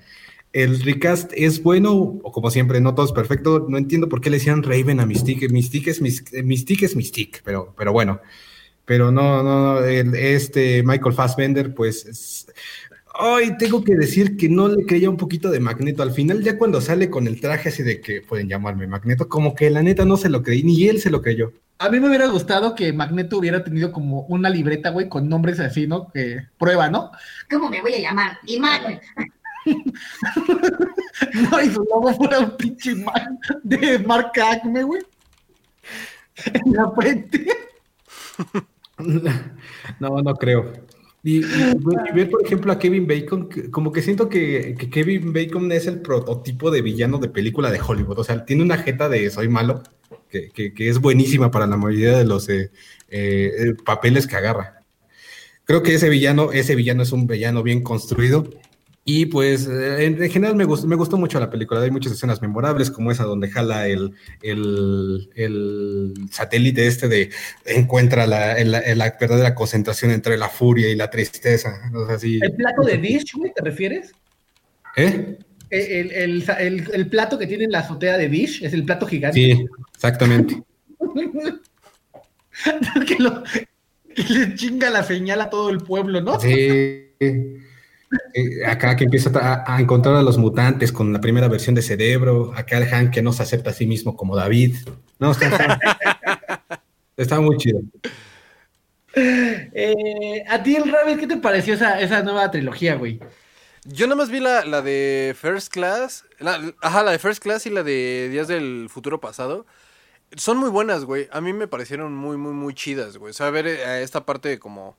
el 0.53 0.81
recast 0.83 1.33
es 1.35 1.63
bueno, 1.63 1.93
o 1.95 2.33
como 2.33 2.51
siempre, 2.51 2.81
no 2.81 2.95
todo 2.95 3.07
es 3.07 3.13
perfecto. 3.13 3.67
No 3.69 3.79
entiendo 3.79 4.09
por 4.09 4.21
qué 4.21 4.31
le 4.31 4.39
decían 4.39 4.63
Raven 4.63 5.01
a 5.01 5.07
Mystique. 5.07 5.49
Mystique 5.49 5.91
es 5.91 6.01
Mystique, 6.01 6.87
es 6.87 6.97
Mystique, 6.97 7.41
pero, 7.45 7.75
pero 7.77 7.93
bueno. 7.93 8.21
Pero 8.85 9.11
no, 9.11 9.43
no, 9.43 9.85
este 9.85 10.83
Michael 10.83 11.15
Fassbender, 11.15 11.75
pues. 11.75 12.47
Hoy 13.19 13.57
tengo 13.59 13.83
que 13.83 13.97
decir 13.97 14.37
que 14.37 14.49
no 14.49 14.69
le 14.69 14.85
creía 14.85 15.11
un 15.11 15.17
poquito 15.17 15.51
de 15.51 15.59
Magneto. 15.59 16.03
Al 16.03 16.13
final, 16.13 16.43
ya 16.43 16.59
cuando 16.59 16.81
sale 16.81 17.11
con 17.11 17.27
el 17.27 17.41
traje 17.41 17.71
así 17.71 17.83
de 17.83 18.01
que 18.01 18.21
pueden 18.21 18.49
llamarme 18.49 18.87
Magneto, 18.87 19.29
como 19.29 19.55
que 19.55 19.71
la 19.71 19.83
neta 19.83 20.05
no 20.05 20.17
se 20.17 20.29
lo 20.29 20.43
creí, 20.43 20.63
ni 20.63 20.87
él 20.87 21.01
se 21.01 21.11
lo 21.11 21.23
creyó. 21.23 21.53
A 21.79 21.91
mí 21.91 22.01
me 22.01 22.09
hubiera 22.09 22.27
gustado 22.29 22.75
que 22.75 22.93
Magneto 22.93 23.37
hubiera 23.37 23.63
tenido 23.63 23.93
como 23.93 24.23
una 24.23 24.49
libreta, 24.49 24.91
güey, 24.91 25.09
con 25.09 25.29
nombres 25.29 25.61
así, 25.61 25.87
¿no? 25.87 26.11
Que 26.11 26.47
prueba, 26.59 26.89
¿no? 26.89 27.11
¿Cómo 27.51 27.69
me 27.69 27.83
voy 27.83 27.95
a 27.95 28.01
llamar? 28.01 28.39
Imán. 28.47 29.01
no, 31.51 31.61
y 31.63 31.71
su 31.71 31.85
logo 31.85 32.15
fuera 32.15 32.41
un 32.41 32.57
pinche 32.57 32.95
de 33.63 33.99
marca 34.01 34.53
Acme, 34.53 34.83
güey. 34.83 35.03
En 36.45 36.73
la 36.73 36.91
frente. 36.91 37.47
No, 40.01 40.23
no 40.23 40.35
creo. 40.35 40.73
Y, 41.23 41.41
ver, 42.15 42.31
por 42.31 42.43
ejemplo, 42.43 42.73
a 42.73 42.79
Kevin 42.79 43.07
Bacon, 43.07 43.51
como 43.71 43.93
que 43.93 44.01
siento 44.01 44.31
que, 44.31 44.75
Kevin 44.91 45.35
Bacon 45.35 45.71
es 45.71 45.87
el 45.87 46.01
prototipo 46.01 46.71
de 46.71 46.81
villano 46.81 47.19
de 47.19 47.29
película 47.29 47.71
de 47.71 47.79
Hollywood. 47.79 48.21
O 48.21 48.25
sea, 48.25 48.47
tiene 48.47 48.63
una 48.63 48.79
jeta 48.79 49.11
de 49.11 49.29
soy 49.29 49.49
malo, 49.49 49.83
que, 50.31 50.73
es 50.79 50.99
buenísima 50.99 51.51
para 51.51 51.67
la 51.67 51.77
mayoría 51.77 52.17
de 52.17 52.25
los 52.25 52.49
eh, 52.49 52.71
eh, 53.11 53.75
papeles 53.85 54.27
que 54.27 54.37
agarra. 54.37 54.83
Creo 55.65 55.83
que 55.83 55.95
ese 55.95 56.09
villano, 56.09 56.53
ese 56.53 56.75
villano 56.75 57.03
es 57.03 57.13
un 57.13 57.27
villano 57.27 57.63
bien 57.63 57.83
construido 57.83 58.49
Y 59.09 59.27
pues 59.27 59.69
en, 59.69 60.19
general 60.29 60.57
me 60.57 60.65
gustó, 60.65 60.89
me 60.89 60.97
gustó 60.97 61.17
mucho 61.17 61.39
la 61.39 61.49
película. 61.49 61.81
Hay 61.81 61.93
muchas 61.93 62.11
escenas 62.11 62.43
memorables, 62.43 62.91
como 62.91 63.13
esa 63.13 63.23
donde 63.23 63.49
jala 63.49 63.87
el, 63.87 64.15
el, 64.43 66.13
satélite 66.33 66.89
este 66.89 67.07
de 67.07 67.31
encuentra 67.65 68.27
la, 68.27 68.59
la, 68.65 69.17
verdadera 69.21 69.55
concentración 69.55 70.11
entre 70.11 70.37
la 70.37 70.49
furia 70.49 70.89
y 70.89 70.97
la 70.97 71.09
tristeza. 71.09 71.89
¿El 72.21 72.57
plato 72.57 72.83
de 72.83 72.99
Dish, 72.99 73.33
güey, 73.37 73.53
te 73.55 73.63
refieres? 73.63 74.13
¿Eh? 74.97 75.39
El, 75.71 77.09
plato 77.09 77.39
que 77.39 77.47
tiene 77.47 77.63
en 77.63 77.71
la 77.71 77.79
azotea 77.81 78.19
de 78.19 78.29
Dish 78.29 78.65
es 78.65 78.73
el 78.73 78.85
plato 78.85 79.07
gigante. 79.07 79.41
Sí, 79.41 79.67
exactamente. 79.95 80.61
que, 83.07 83.19
le 84.35 84.55
chinga 84.57 84.91
la 84.91 85.05
señal 85.05 85.43
a 85.43 85.49
todo 85.49 85.71
el 85.71 85.79
pueblo, 85.79 86.21
¿no? 86.21 86.41
Sí. 86.41 87.13
Eh, 88.35 88.65
acá 88.65 88.95
que 88.97 89.05
empieza 89.05 89.31
a, 89.67 89.81
encontrar 89.81 90.15
a 90.17 90.23
los 90.23 90.39
mutantes 90.39 90.93
con 90.93 91.13
la 91.13 91.21
primera 91.21 91.49
versión 91.49 91.75
de 91.75 91.83
Cerebro, 91.83 92.53
acá 92.55 92.79
el 92.79 92.87
Hank 92.87 93.11
que 93.11 93.23
no 93.23 93.33
se 93.33 93.43
acepta 93.43 93.71
a 93.71 93.73
sí 93.73 93.87
mismo 93.87 94.17
como 94.17 94.37
David. 94.37 94.77
No, 95.19 95.33
está, 97.17 97.41
muy 97.41 97.57
chido. 97.57 97.81
Eh, 99.15 100.45
a 100.49 100.63
ti, 100.63 100.77
el 100.77 100.93
Rabbit, 100.93 101.19
¿qué 101.19 101.27
te 101.27 101.37
pareció 101.39 101.75
esa, 101.75 102.01
esa 102.01 102.23
nueva 102.23 102.51
trilogía, 102.51 102.95
güey? 102.95 103.19
Yo 103.89 104.07
nada 104.07 104.17
más 104.17 104.31
vi 104.31 104.41
la, 104.41 104.65
la 104.65 104.83
de 104.83 105.35
First 105.39 105.73
Class. 105.73 106.25
ajá, 106.81 107.03
la 107.03 107.13
de 107.13 107.19
First 107.19 107.43
Class 107.43 107.67
y 107.67 107.71
la 107.71 107.83
de 107.83 108.29
Días 108.31 108.49
del 108.49 108.89
Futuro 108.91 109.21
Pasado. 109.21 109.65
Son 110.37 110.59
muy 110.59 110.71
buenas, 110.71 111.05
güey. 111.05 111.29
A 111.31 111.41
mí 111.41 111.53
me 111.53 111.69
parecieron 111.69 112.15
muy, 112.15 112.37
muy, 112.37 112.53
muy 112.53 112.75
chidas, 112.75 113.17
güey. 113.17 113.31
O 113.31 113.35
sea, 113.35 113.51
ver 113.51 113.67
eh, 113.67 114.03
esta 114.03 114.27
parte 114.27 114.59
como... 114.59 114.97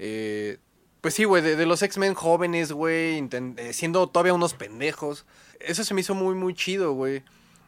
Eh, 0.00 0.58
pues 1.04 1.12
sí, 1.12 1.24
güey, 1.24 1.42
de, 1.42 1.66
los 1.66 1.82
X-Men 1.82 2.14
jóvenes, 2.14 2.72
güey, 2.72 3.28
eh, 3.30 3.72
siendo 3.74 4.08
todavía 4.08 4.32
unos 4.32 4.54
pendejos. 4.54 5.26
Eso 5.60 5.84
se 5.84 5.92
me 5.92 6.00
hizo 6.00 6.14
muy, 6.14 6.34
muy 6.34 6.54
chido, 6.54 6.94
güey. 6.94 7.22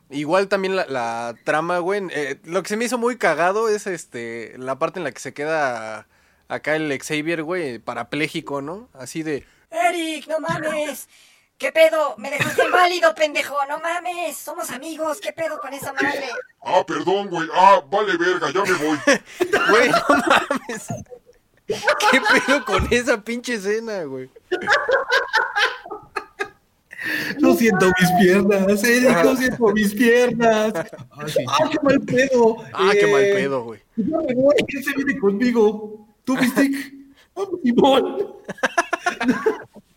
Igual 0.09 0.49
también 0.49 0.75
la, 0.75 1.35
trama, 1.45 1.81
güey. 1.81 2.01
lo 2.45 2.63
que 2.63 2.69
se 2.71 2.79
me 2.79 2.87
hizo 2.87 2.97
muy 2.97 3.19
cagado 3.19 3.69
es 3.69 3.87
este 3.87 4.55
la 4.57 4.79
parte 4.79 5.01
en 5.01 5.05
la 5.05 5.13
que 5.13 5.21
se 5.21 5.35
queda 5.35 6.07
acá 6.49 6.77
el 6.77 6.99
Xavier, 6.99 7.43
güey, 7.43 7.79
parapléjico, 7.79 8.63
¿no? 8.63 8.89
Así 8.95 9.23
de... 9.23 9.47
Eric, 9.71 10.29
no 10.29 10.41
mames. 10.41 11.07
¿Qué 11.59 11.73
pedo? 11.73 12.15
Me 12.17 12.31
dejaste 12.31 12.65
inválido, 12.65 13.15
pendejo. 13.15 13.55
No 13.69 13.79
mames. 13.81 14.39
Somos 14.39 14.71
amigos. 14.71 15.21
¿Qué 15.21 15.35
pedo 15.35 15.61
con 15.61 15.75
esa 15.75 15.93
madre? 15.93 16.31
Ah, 16.63 16.83
perdón, 16.87 17.29
güey. 17.29 17.47
Ah, 17.53 17.83
vale 17.87 18.17
verga, 18.17 18.51
ya 18.51 18.63
me 18.63 18.73
voy. 18.73 18.99
Güey, 19.69 19.91
no 19.91 20.05
mames. 20.09 20.87
¿Qué 21.67 22.21
pedo 22.21 22.65
con 22.65 22.87
esa 22.91 23.21
pinche 23.21 23.55
escena, 23.55 24.05
güey? 24.05 24.31
No 27.41 27.55
siento 27.55 27.87
mis 28.01 28.11
piernas, 28.21 28.67
no 28.67 28.75
ah. 28.75 29.37
siento 29.37 29.73
mis 29.73 29.95
piernas. 29.95 30.73
Ah, 31.11 31.71
qué 31.71 31.79
mal 31.83 32.01
pedo. 32.01 32.57
Ah, 32.73 32.91
qué 32.99 33.07
mal 33.07 33.23
eh, 33.23 33.35
pedo, 33.35 33.65
güey. 33.65 33.81
Ya 33.97 34.19
me 34.19 34.35
voy, 34.35 34.55
¿quién 34.67 34.83
se 34.83 34.93
viene 34.95 35.19
conmigo? 35.19 36.09
¿Tú, 36.25 36.35
Mystic? 36.35 36.95
Vamos, 37.35 37.61
Simón. 37.63 38.27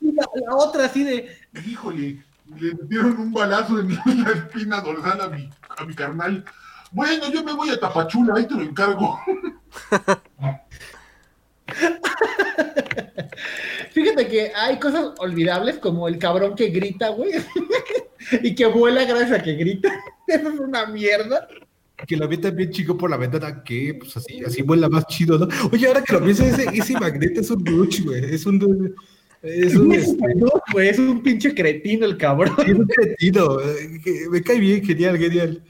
la, 0.01 0.55
otra 0.55 0.86
así 0.86 1.03
de, 1.03 1.36
híjole, 1.65 2.24
le 2.59 2.74
dieron 2.84 3.17
un 3.17 3.32
balazo 3.32 3.80
en 3.80 3.95
la 4.24 4.32
espina 4.32 4.82
dorsal 4.82 5.22
a 5.22 5.30
mi, 5.30 5.49
a 5.78 5.86
mi 5.86 5.93
carnal. 5.95 6.45
Bueno, 6.91 7.32
yo 7.32 7.43
me 7.43 7.53
voy 7.53 7.70
a 7.70 7.80
Tapachula, 7.80 8.36
ahí 8.36 8.47
te 8.47 8.55
lo 8.55 8.61
encargo. 8.61 9.20
Fíjate 13.91 14.28
que 14.28 14.51
hay 14.55 14.80
cosas 14.80 15.11
olvidables 15.20 15.78
como 15.78 16.07
el 16.07 16.17
cabrón 16.17 16.55
que 16.55 16.70
grita, 16.70 17.09
güey, 17.09 17.32
y 18.43 18.55
que 18.55 18.65
vuela 18.65 19.05
gracias 19.05 19.39
a 19.39 19.43
que 19.43 19.53
grita. 19.53 19.93
Eso 20.28 20.49
es 20.49 20.59
una 20.59 20.86
mierda. 20.88 21.47
Que 22.07 22.15
lo 22.15 22.26
avienta 22.26 22.49
bien 22.51 22.72
chico 22.72 22.97
por 22.97 23.09
la 23.09 23.17
ventana, 23.17 23.61
que 23.63 23.95
pues 23.99 24.15
así, 24.15 24.41
así 24.45 24.61
vuela 24.61 24.88
más 24.88 25.05
chido, 25.07 25.38
¿no? 25.38 25.47
Oye, 25.72 25.88
ahora 25.88 26.01
que 26.01 26.13
lo 26.13 26.24
pienso, 26.24 26.45
ese, 26.45 26.65
ese 26.74 26.93
magneto 26.93 27.41
es 27.41 27.49
un 27.51 27.63
duch, 27.63 28.01
güey. 28.05 28.34
Es 28.34 28.45
un. 28.45 28.95
Es 29.41 29.76
un, 29.76 29.93
este, 29.93 30.89
es 30.89 30.99
un 30.99 31.24
pinche 31.24 31.53
cretino 31.53 32.05
el 32.05 32.17
cabrón. 32.17 32.55
Es 32.65 32.74
un 32.74 32.88
cretino. 32.88 33.59
Eh, 33.61 33.99
me 34.30 34.41
cae 34.41 34.59
bien, 34.59 34.84
genial, 34.84 35.17
genial. 35.17 35.63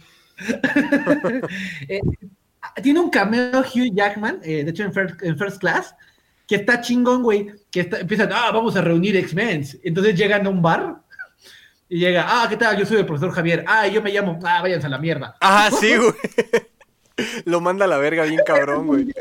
Eh, 1.87 2.01
tiene 2.81 2.99
un 2.99 3.09
cameo 3.09 3.61
Hugh 3.61 3.93
Jackman, 3.93 4.39
eh, 4.43 4.63
de 4.63 4.71
hecho 4.71 4.83
en 4.83 4.93
first, 4.93 5.59
Class, 5.59 5.95
que 6.49 6.55
está 6.55 6.81
chingón, 6.81 7.23
güey. 7.23 7.51
Que 7.71 7.81
está, 7.81 7.99
empiezan, 7.99 8.31
ah, 8.33 8.51
vamos 8.51 8.75
a 8.75 8.81
reunir 8.81 9.15
X-Men. 9.15 9.63
Entonces 9.83 10.15
llegan 10.15 10.45
a 10.45 10.49
un 10.49 10.61
bar 10.61 10.97
y 11.87 11.99
llega, 11.99 12.25
ah, 12.27 12.47
¿qué 12.49 12.57
tal? 12.57 12.77
Yo 12.77 12.85
soy 12.85 12.97
el 12.97 13.05
profesor 13.05 13.31
Javier. 13.31 13.63
Ah, 13.65 13.87
yo 13.87 14.01
me 14.01 14.11
llamo, 14.11 14.37
ah, 14.43 14.61
váyanse 14.61 14.87
a 14.87 14.89
la 14.89 14.97
mierda. 14.97 15.37
Ah, 15.39 15.69
sí, 15.79 15.95
güey. 15.95 16.13
Lo 17.45 17.61
manda 17.61 17.85
a 17.85 17.87
la 17.87 17.97
verga 17.97 18.23
bien 18.23 18.41
cabrón, 18.45 18.87
güey 18.87 19.13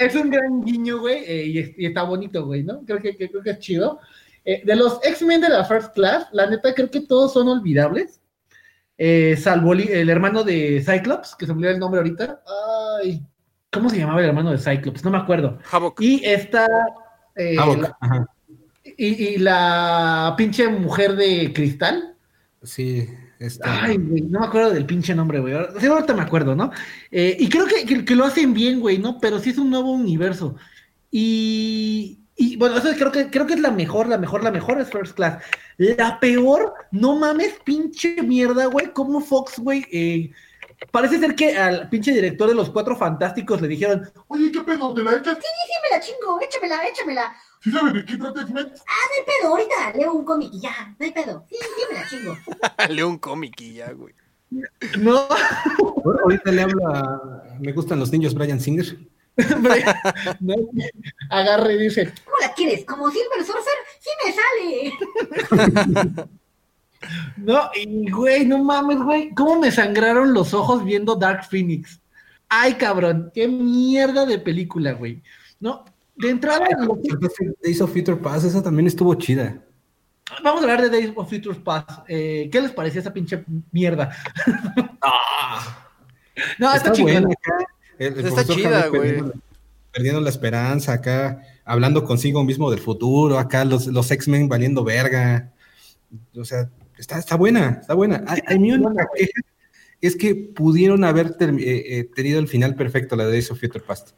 es 0.00 0.14
un 0.14 0.30
gran 0.30 0.64
guiño, 0.64 0.98
güey, 0.98 1.24
eh, 1.26 1.74
y, 1.76 1.86
está 1.86 2.04
bonito, 2.04 2.46
güey, 2.46 2.62
¿no? 2.62 2.82
Creo 2.86 3.00
que, 3.00 3.16
creo 3.16 3.42
que 3.42 3.50
es 3.50 3.58
chido. 3.58 4.00
Eh, 4.44 4.62
de 4.64 4.74
los 4.74 4.98
X-Men 5.04 5.42
de 5.42 5.50
la 5.50 5.64
First 5.64 5.94
Class, 5.94 6.28
la 6.32 6.46
neta 6.46 6.74
creo 6.74 6.90
que 6.90 7.02
todos 7.02 7.34
son 7.34 7.48
olvidables. 7.48 8.20
Eh, 8.96 9.36
salvo 9.36 9.74
el 9.74 10.08
hermano 10.08 10.42
de 10.42 10.82
Cyclops, 10.84 11.36
que 11.36 11.44
se 11.44 11.52
me 11.52 11.58
olvidó 11.58 11.72
el 11.72 11.78
nombre 11.78 12.00
ahorita. 12.00 12.42
Ay, 13.02 13.22
¿cómo 13.70 13.88
se 13.88 13.98
llamaba 13.98 14.20
el 14.20 14.28
hermano 14.28 14.50
de 14.50 14.58
Cyclops? 14.58 15.04
No 15.04 15.10
me 15.10 15.18
acuerdo. 15.18 15.58
Y 15.98 16.24
esta. 16.24 16.66
y, 17.36 19.06
y, 19.06 19.38
la 19.38 20.34
pinche 20.36 20.68
mujer 20.68 21.16
de 21.16 21.52
cristal. 21.52 22.16
Sí. 22.62 23.08
Ay, 23.62 23.96
güey, 23.96 24.22
no 24.22 24.40
me 24.40 24.46
acuerdo 24.46 24.70
del 24.70 24.84
pinche 24.84 25.14
nombre, 25.14 25.40
güey. 25.40 25.54
Sí, 25.78 25.86
ahorita 25.86 26.14
me 26.14 26.22
acuerdo, 26.22 26.54
¿no? 26.54 26.70
Eh, 27.10 27.36
y 27.38 27.48
creo 27.48 27.66
que, 27.66 28.04
que, 28.04 28.14
lo 28.14 28.26
hacen 28.26 28.52
bien, 28.52 28.80
güey, 28.80 28.98
¿no? 28.98 29.18
Pero 29.18 29.38
sí 29.38 29.50
es 29.50 29.58
un 29.58 29.70
nuevo 29.70 29.92
universo. 29.92 30.56
Y, 31.10 32.18
y 32.36 32.56
bueno, 32.56 32.76
eso 32.76 32.90
creo 32.98 33.10
que, 33.10 33.30
creo 33.30 33.46
que 33.46 33.54
es 33.54 33.60
la 33.60 33.70
mejor, 33.70 34.08
la 34.08 34.18
mejor, 34.18 34.44
la 34.44 34.50
mejor 34.50 34.78
es 34.78 34.90
First 34.90 35.14
Class. 35.14 35.42
La 35.78 36.20
peor, 36.20 36.74
no 36.90 37.16
mames, 37.16 37.54
pinche 37.64 38.22
mierda, 38.22 38.66
güey. 38.66 38.92
Como 38.92 39.22
Fox, 39.22 39.58
güey, 39.58 39.86
eh, 39.90 40.30
Parece 40.90 41.18
ser 41.18 41.34
que 41.34 41.56
al 41.56 41.88
pinche 41.88 42.12
director 42.12 42.48
de 42.48 42.54
los 42.54 42.70
Cuatro 42.70 42.96
Fantásticos 42.96 43.60
le 43.60 43.68
dijeron, 43.68 44.10
oye, 44.28 44.50
¿qué 44.50 44.60
pedo? 44.60 44.94
¿Te 44.94 45.02
la 45.02 45.12
echas? 45.12 45.36
Sí, 45.36 45.46
sí, 45.66 45.72
me 45.82 45.96
la 45.96 46.02
chingo, 46.02 46.40
échamela, 46.40 46.88
échamela. 46.88 47.36
¿Sí 47.62 47.70
sabes 47.70 47.92
de 47.92 48.04
qué 48.06 48.16
trata 48.16 48.40
X-Men? 48.40 48.72
Ah, 48.88 49.04
no 49.08 49.14
hay 49.18 49.24
pedo, 49.26 49.48
ahorita 49.50 49.92
leo 49.98 50.14
un 50.14 50.24
cómic 50.24 50.48
y 50.52 50.60
ya, 50.60 50.96
no 50.98 51.04
hay 51.04 51.12
pedo. 51.12 51.44
Sí, 51.48 51.56
sí, 51.60 51.82
me 51.90 51.98
la 51.98 52.08
chingo. 52.08 52.36
leo 52.94 53.08
un 53.08 53.18
cómic 53.18 53.60
y 53.60 53.74
ya, 53.74 53.92
güey. 53.92 54.14
No. 54.98 55.28
ahorita 56.24 56.50
le 56.50 56.62
hablo 56.62 56.88
a... 56.88 57.44
Me 57.60 57.72
gustan 57.72 57.98
los 57.98 58.10
niños 58.10 58.34
Brian 58.34 58.60
Singer. 58.60 58.96
agarre 61.30 61.74
y 61.74 61.78
dice... 61.78 62.12
¿Cómo 62.24 62.36
la 62.40 62.52
quieres? 62.54 62.84
¿Como 62.86 63.10
Silver 63.10 63.44
Sorcerer? 63.44 63.84
¡Sí 64.00 64.10
me 64.24 64.32
sale! 65.56 66.28
no, 67.36 67.70
y 67.74 68.10
güey, 68.10 68.46
no 68.46 68.62
mames, 68.62 68.98
güey. 68.98 69.30
¿Cómo 69.34 69.58
me 69.58 69.70
sangraron 69.70 70.34
los 70.34 70.52
ojos 70.54 70.84
viendo 70.84 71.16
Dark 71.16 71.44
Phoenix? 71.48 72.00
Ay, 72.48 72.74
cabrón, 72.74 73.30
qué 73.34 73.48
mierda 73.48 74.26
de 74.26 74.38
película, 74.38 74.92
güey. 74.92 75.22
No, 75.60 75.84
de 76.16 76.30
entrada. 76.30 76.66
Days 77.62 77.80
of 77.80 77.92
Future 77.92 78.16
Pass, 78.16 78.44
esa 78.44 78.62
también 78.62 78.86
estuvo 78.86 79.14
chida. 79.14 79.62
Vamos 80.44 80.60
a 80.60 80.64
hablar 80.64 80.82
de 80.82 80.90
Days 80.90 81.12
of 81.16 81.28
Future 81.28 81.58
Pass. 81.60 81.84
Eh, 82.08 82.48
¿Qué 82.52 82.60
les 82.60 82.72
parecía 82.72 83.00
esa 83.00 83.12
pinche 83.12 83.44
mierda? 83.72 84.10
Ah. 85.02 85.88
no, 86.58 86.72
está, 86.72 86.92
chida. 86.92 87.22
está 87.98 88.44
chida, 88.44 88.88
güey. 88.88 89.22
Perdiendo, 89.92 90.20
la 90.20 90.30
esperanza 90.30 90.92
acá, 90.92 91.42
hablando 91.64 92.04
consigo 92.04 92.44
mismo 92.44 92.70
del 92.70 92.80
futuro, 92.80 93.38
acá 93.38 93.64
los, 93.64 93.86
los 93.88 94.10
X-Men 94.10 94.48
valiendo 94.48 94.84
verga. 94.84 95.52
O 96.36 96.44
sea, 96.44 96.70
está, 97.00 97.18
está 97.18 97.36
buena, 97.36 97.78
está 97.80 97.94
buena. 97.94 98.24
Hay, 98.46 98.58
mi 98.58 98.72
única 98.72 99.06
queja 99.14 99.40
es 100.00 100.16
que 100.16 100.34
pudieron 100.34 101.04
haber 101.04 101.36
eh, 101.40 101.56
eh, 101.58 102.10
tenido 102.14 102.38
el 102.38 102.48
final 102.48 102.74
perfecto, 102.74 103.16
la 103.16 103.26
de 103.26 103.32
Days 103.32 103.50
of 103.50 103.58
Future 103.60 103.84
Past 103.84 104.12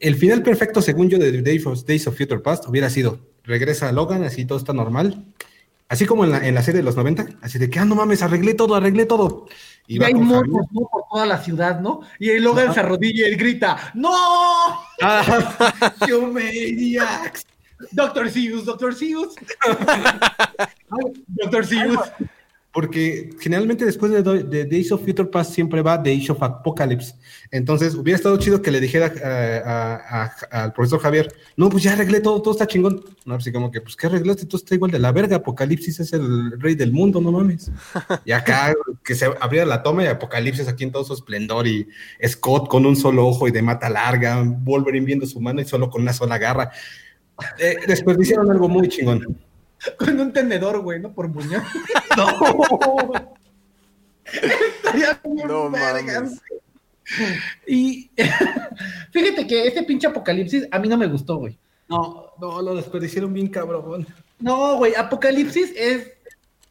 el 0.00 0.14
final 0.14 0.42
perfecto, 0.42 0.80
según 0.80 1.08
yo, 1.08 1.18
de 1.18 1.42
Days 1.42 1.66
of, 1.66 1.84
Days 1.84 2.06
of 2.06 2.16
Future 2.16 2.40
Past 2.40 2.68
hubiera 2.68 2.88
sido, 2.88 3.20
regresa 3.44 3.88
a 3.88 3.92
Logan, 3.92 4.22
así 4.22 4.44
todo 4.44 4.58
está 4.58 4.72
normal, 4.72 5.24
así 5.88 6.06
como 6.06 6.24
en 6.24 6.30
la, 6.30 6.46
en 6.46 6.54
la 6.54 6.62
serie 6.62 6.78
de 6.78 6.84
los 6.84 6.96
90, 6.96 7.26
así 7.42 7.58
de 7.58 7.68
que, 7.68 7.78
ah, 7.80 7.84
no 7.84 7.96
mames, 7.96 8.22
arreglé 8.22 8.54
todo, 8.54 8.76
arreglé 8.76 9.06
todo. 9.06 9.46
Y, 9.88 10.02
hay 10.02 10.14
motos 10.14 10.66
¿no? 10.72 10.88
por 10.88 11.02
toda 11.10 11.26
la 11.26 11.42
ciudad, 11.42 11.80
¿no? 11.80 12.00
Y 12.18 12.30
el 12.30 12.44
Logan 12.44 12.74
se 12.74 12.80
arrodilla 12.80 13.28
y 13.28 13.34
grita, 13.34 13.92
¡No! 13.94 14.12
Ah, 15.02 15.94
¡You 16.08 16.32
maniacs! 16.32 17.44
Doctor 17.92 18.30
Seuss, 18.30 18.64
Doctor 18.64 18.94
Seuss. 18.94 19.34
Doctor 21.28 21.66
Seuss. 21.66 21.98
porque 22.76 23.30
generalmente 23.40 23.86
después 23.86 24.12
de, 24.12 24.22
de, 24.22 24.66
Days 24.66 24.92
of 24.92 25.02
Future 25.02 25.30
Past 25.30 25.54
siempre 25.54 25.80
va 25.80 25.96
Days 25.96 26.28
of 26.28 26.42
Apocalypse. 26.42 27.14
Entonces, 27.50 27.94
hubiera 27.94 28.18
estado 28.18 28.36
chido 28.36 28.60
que 28.60 28.70
le 28.70 28.82
dijera 28.82 29.06
al 30.50 30.74
profesor 30.74 31.00
Javier, 31.00 31.34
no, 31.56 31.70
pues 31.70 31.84
ya 31.84 31.94
arreglé 31.94 32.20
todo, 32.20 32.42
todo 32.42 32.52
está 32.52 32.66
chingón. 32.66 33.02
No, 33.24 33.36
así 33.36 33.50
como 33.50 33.70
que, 33.70 33.80
pues, 33.80 33.96
¿qué 33.96 34.08
arreglaste? 34.08 34.44
Todo 34.44 34.58
está 34.58 34.74
igual 34.74 34.90
de 34.90 34.98
la 34.98 35.10
verga. 35.10 35.36
Apocalipsis 35.36 36.00
es 36.00 36.12
el 36.12 36.60
rey 36.60 36.74
del 36.74 36.92
mundo, 36.92 37.18
no 37.18 37.32
mames. 37.32 37.70
Y 38.26 38.32
acá, 38.32 38.74
que 39.02 39.14
se 39.14 39.24
abriera 39.40 39.64
la 39.64 39.82
toma 39.82 40.04
y 40.04 40.08
Apocalipsis 40.08 40.68
aquí 40.68 40.84
en 40.84 40.92
todo 40.92 41.04
su 41.04 41.14
esplendor 41.14 41.66
y 41.66 41.88
Scott 42.26 42.68
con 42.68 42.84
un 42.84 42.94
solo 42.94 43.26
ojo 43.26 43.48
y 43.48 43.52
de 43.52 43.62
mata 43.62 43.88
larga, 43.88 44.42
Wolverine 44.44 45.06
viendo 45.06 45.24
su 45.24 45.40
mano 45.40 45.62
y 45.62 45.64
solo 45.64 45.88
con 45.88 46.02
una 46.02 46.12
sola 46.12 46.36
garra. 46.36 46.70
Eh, 47.58 47.76
después 47.86 48.18
hicieron 48.18 48.50
algo 48.50 48.68
muy 48.68 48.88
chingón. 48.88 49.38
Con 49.98 50.18
un 50.18 50.32
tenedor, 50.32 50.80
güey, 50.80 51.00
¿no? 51.00 51.12
Por 51.12 51.28
muñeco. 51.28 51.64
no. 52.16 53.36
Estaría 54.24 55.20
no 55.46 55.70
mames. 55.70 56.40
Y 57.66 58.10
fíjate 59.12 59.46
que 59.46 59.66
este 59.66 59.82
pinche 59.84 60.06
apocalipsis 60.06 60.66
a 60.70 60.78
mí 60.78 60.88
no 60.88 60.96
me 60.96 61.06
gustó, 61.06 61.36
güey. 61.36 61.58
No, 61.88 62.32
no, 62.40 62.62
lo 62.62 62.74
desperdiciaron 62.74 63.32
bien 63.32 63.48
cabrón. 63.48 64.06
No, 64.40 64.76
güey, 64.76 64.94
apocalipsis 64.94 65.72
es 65.76 66.12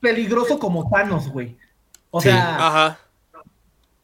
peligroso 0.02 0.60
como 0.60 0.90
Thanos, 0.90 1.30
güey. 1.30 1.56
O 2.12 2.22
sea, 2.22 2.68
Ajá. 2.68 3.00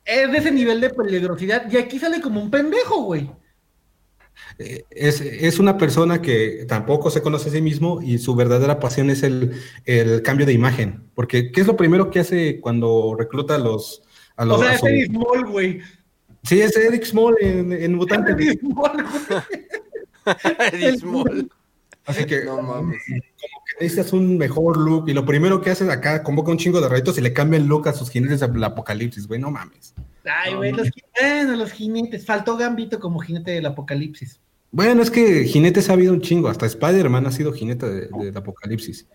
es 0.05 0.31
de 0.31 0.37
ese 0.37 0.51
nivel 0.51 0.79
de 0.79 0.89
peligrosidad 0.89 1.69
y 1.69 1.77
aquí 1.77 1.99
sale 1.99 2.21
como 2.21 2.41
un 2.41 2.49
pendejo, 2.49 3.03
güey. 3.03 3.29
Eh, 4.59 4.85
es, 4.91 5.59
una 5.59 5.77
persona 5.77 6.21
que 6.21 6.65
tampoco 6.67 7.09
se 7.09 7.21
conoce 7.21 7.49
a 7.49 7.51
sí 7.51 7.61
mismo 7.61 8.01
y 8.01 8.17
su 8.17 8.35
verdadera 8.35 8.79
pasión 8.79 9.09
es 9.09 9.23
el, 9.23 9.53
cambio 10.23 10.45
de 10.45 10.53
imagen. 10.53 11.03
Porque, 11.15 11.51
¿qué 11.51 11.61
es 11.61 11.67
lo 11.67 11.77
primero 11.77 12.09
que 12.09 12.19
hace 12.19 12.59
cuando 12.59 13.15
recluta 13.17 13.55
a 13.55 13.59
los... 13.59 14.03
A 14.35 14.45
los 14.45 14.59
o 14.59 14.63
sea, 14.63 14.75
es 14.75 14.83
Eric 14.83 15.11
Small, 15.11 15.45
güey. 15.45 15.81
Sí, 16.43 16.61
es 16.61 16.75
Eric 16.75 17.03
Small 17.03 17.35
en, 17.41 17.71
en 17.71 17.93
Mutante. 17.93 18.31
Eric 18.33 18.59
Small, 18.61 19.05
Eric 20.73 20.95
Small. 20.99 21.51
Así 22.05 22.25
que, 22.25 22.45
no 22.45 22.61
mames. 22.61 23.01
Que 23.81 23.85
necesitas 23.85 24.13
un 24.13 24.37
mejor 24.37 24.77
look. 24.77 25.09
Y 25.09 25.13
lo 25.13 25.25
primero 25.25 25.61
que 25.61 25.71
hace 25.71 25.89
acá, 25.91 26.23
convoca 26.23 26.51
un 26.51 26.57
chingo 26.57 26.79
de 26.79 26.87
retos 26.87 27.17
y 27.17 27.21
le 27.21 27.33
cambia 27.33 27.57
el 27.57 27.65
look 27.65 27.87
a 27.87 27.93
sus 27.93 28.09
jinetes 28.09 28.39
del 28.39 28.63
apocalipsis, 28.63 29.27
güey. 29.27 29.39
No 29.39 29.49
mames. 29.49 29.93
Ay, 30.23 30.53
güey, 30.53 30.71
los, 30.71 30.89
bueno, 31.19 31.55
los 31.55 31.71
jinetes. 31.71 32.25
Faltó 32.25 32.57
Gambito 32.57 32.99
como 32.99 33.19
jinete 33.19 33.51
del 33.51 33.65
apocalipsis. 33.65 34.39
Bueno, 34.71 35.01
es 35.01 35.11
que 35.11 35.45
jinetes 35.45 35.89
ha 35.89 35.93
habido 35.93 36.13
un 36.13 36.21
chingo. 36.21 36.47
Hasta 36.47 36.65
Spider-Man 36.65 37.25
ha 37.25 37.31
sido 37.31 37.51
jinete 37.51 37.89
del 37.89 38.37
apocalipsis. 38.37 39.07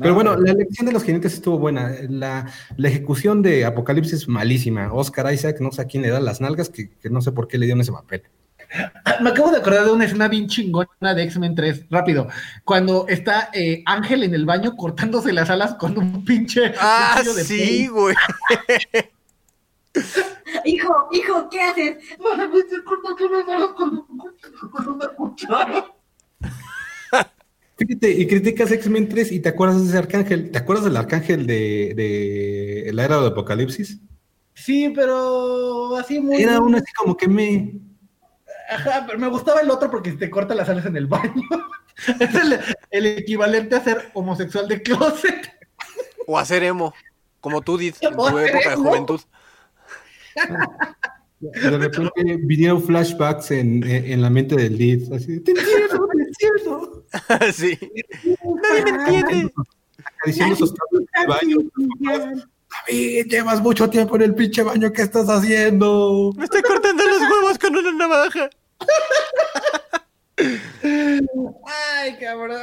Pero 0.00 0.14
bueno, 0.14 0.36
la 0.36 0.50
elección 0.50 0.86
de 0.86 0.92
los 0.92 1.04
jinetes 1.04 1.34
estuvo 1.34 1.58
buena. 1.58 1.94
La, 2.08 2.46
ejecución 2.78 3.42
de 3.42 3.64
Apocalipsis 3.64 4.26
malísima. 4.26 4.92
Oscar 4.92 5.32
Isaac, 5.32 5.60
no 5.60 5.70
sé 5.70 5.82
a 5.82 5.84
quién 5.84 6.02
le 6.02 6.08
da 6.08 6.18
las 6.18 6.40
nalgas, 6.40 6.68
que, 6.68 6.90
no 7.10 7.20
sé 7.20 7.30
por 7.30 7.46
qué 7.46 7.58
le 7.58 7.66
dieron 7.66 7.80
ese 7.80 7.92
papel. 7.92 8.22
Me 9.20 9.30
acabo 9.30 9.50
de 9.50 9.58
acordar 9.58 9.84
de 9.84 9.92
una 9.92 10.04
escena 10.04 10.28
bien 10.28 10.48
chingona 10.48 11.14
de 11.14 11.22
X-Men 11.24 11.54
3, 11.54 11.86
rápido. 11.90 12.28
Cuando 12.64 13.06
está 13.08 13.50
eh, 13.52 13.82
Ángel 13.86 14.24
en 14.24 14.34
el 14.34 14.44
baño 14.46 14.76
cortándose 14.76 15.32
las 15.32 15.50
alas 15.50 15.74
con 15.74 15.96
un 15.96 16.24
pinche. 16.24 16.72
Ah, 16.80 17.22
sí, 17.24 17.86
güey. 17.88 18.14
hijo, 20.64 21.08
hijo, 21.12 21.48
¿qué 21.50 21.60
haces? 21.60 21.96
Fíjate, 27.76 28.10
y 28.10 28.26
criticas 28.26 28.70
X-Men 28.70 29.08
3 29.08 29.32
y 29.32 29.40
te 29.40 29.48
acuerdas 29.48 29.82
de 29.82 29.88
ese 29.88 29.98
arcángel. 29.98 30.50
¿Te 30.50 30.58
acuerdas 30.58 30.84
del 30.84 30.96
arcángel 30.96 31.46
de, 31.46 31.92
de 31.96 32.90
la 32.92 33.04
era 33.04 33.20
de 33.20 33.28
Apocalipsis? 33.28 34.00
Sí, 34.54 34.92
pero 34.94 35.96
así 35.96 36.20
muy. 36.20 36.40
Era 36.40 36.60
uno 36.60 36.78
así 36.78 36.92
como 36.96 37.16
que 37.16 37.28
me. 37.28 37.72
Ajá, 38.70 39.04
pero 39.06 39.18
me 39.18 39.28
gustaba 39.28 39.60
el 39.60 39.70
otro 39.70 39.90
porque 39.90 40.12
te 40.12 40.30
corta 40.30 40.54
las 40.54 40.68
alas 40.68 40.86
en 40.86 40.96
el 40.96 41.06
baño. 41.06 41.42
es 42.20 42.34
el, 42.34 42.58
el, 42.90 43.06
equivalente 43.06 43.76
a 43.76 43.84
ser 43.84 44.10
homosexual 44.14 44.68
de 44.68 44.82
closet. 44.82 45.52
O 46.26 46.38
a 46.38 46.44
ser 46.44 46.64
emo, 46.64 46.94
como 47.40 47.60
tú 47.62 47.76
dices 47.76 48.02
en 48.02 48.16
tu 48.16 48.38
época 48.38 48.70
de 48.70 48.76
juventud. 48.76 49.20
De 51.40 51.70
repente 51.70 52.38
vinieron 52.40 52.82
flashbacks 52.82 53.50
en, 53.50 53.84
en, 53.84 54.22
la 54.22 54.30
mente 54.30 54.56
del 54.56 54.78
lead. 54.78 55.12
Así, 55.12 55.40
te 55.40 55.50
entiendo, 55.50 56.08
te 56.08 56.22
entiendo. 56.22 57.04
sí. 57.52 57.78
Nadie 58.62 58.84
me 58.84 58.90
entiende. 58.90 59.52
Diciendo 60.24 60.54
esos 60.54 60.74
en 60.94 61.28
baño. 61.28 61.58
David, 62.86 63.26
llevas 63.26 63.60
mucho 63.60 63.88
tiempo 63.88 64.16
en 64.16 64.22
el 64.22 64.34
pinche 64.34 64.62
baño. 64.62 64.92
¿Qué 64.92 65.02
estás 65.02 65.28
haciendo? 65.28 66.32
Me 66.36 66.44
estoy 66.44 66.62
cortando 66.62 67.04
los 67.04 67.20
huevos 67.20 67.58
con 67.58 67.76
una 67.76 67.92
navaja. 67.92 68.50
Ay, 70.82 72.16
cabrón. 72.20 72.60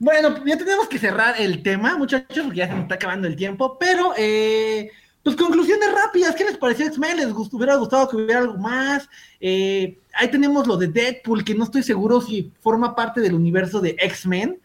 Bueno, 0.00 0.44
ya 0.44 0.56
tenemos 0.56 0.88
que 0.88 0.98
cerrar 0.98 1.40
el 1.40 1.62
tema, 1.62 1.96
muchachos, 1.96 2.44
porque 2.44 2.58
ya 2.58 2.68
se 2.68 2.74
nos 2.74 2.82
está 2.82 2.94
acabando 2.94 3.26
el 3.26 3.34
tiempo, 3.34 3.76
pero 3.78 4.12
eh, 4.16 4.90
pues 5.24 5.34
conclusiones 5.34 5.92
rápidas, 5.92 6.36
¿qué 6.36 6.44
les 6.44 6.56
pareció 6.56 6.86
X-Men? 6.86 7.16
¿Les 7.16 7.26
hubiera 7.26 7.74
gustado 7.74 8.08
que 8.08 8.16
hubiera 8.16 8.38
algo 8.38 8.56
más? 8.58 9.08
Eh, 9.40 9.98
ahí 10.14 10.30
tenemos 10.30 10.66
lo 10.68 10.76
de 10.76 10.86
Deadpool, 10.86 11.44
que 11.44 11.54
no 11.54 11.64
estoy 11.64 11.82
seguro 11.82 12.20
si 12.20 12.52
forma 12.60 12.94
parte 12.94 13.20
del 13.20 13.34
universo 13.34 13.80
de 13.80 13.96
X-Men. 13.98 14.60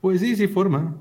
Pues 0.00 0.20
sí, 0.20 0.36
sí 0.36 0.48
forma. 0.48 0.96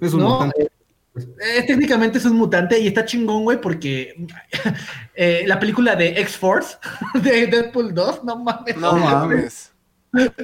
Es 0.00 0.14
un 0.14 0.22
mutante. 0.22 0.70
Eh, 1.16 1.64
técnicamente 1.66 2.18
es 2.18 2.24
un 2.24 2.36
mutante 2.36 2.78
y 2.78 2.86
está 2.86 3.04
chingón, 3.04 3.42
güey, 3.42 3.60
porque 3.60 4.26
eh, 5.14 5.42
la 5.46 5.58
película 5.58 5.96
de 5.96 6.20
X-Force 6.20 6.78
de 7.22 7.46
Deadpool 7.46 7.94
2, 7.94 8.24
no 8.24 8.38
mames. 8.38 8.76
No 8.76 8.94
mames. 8.94 9.72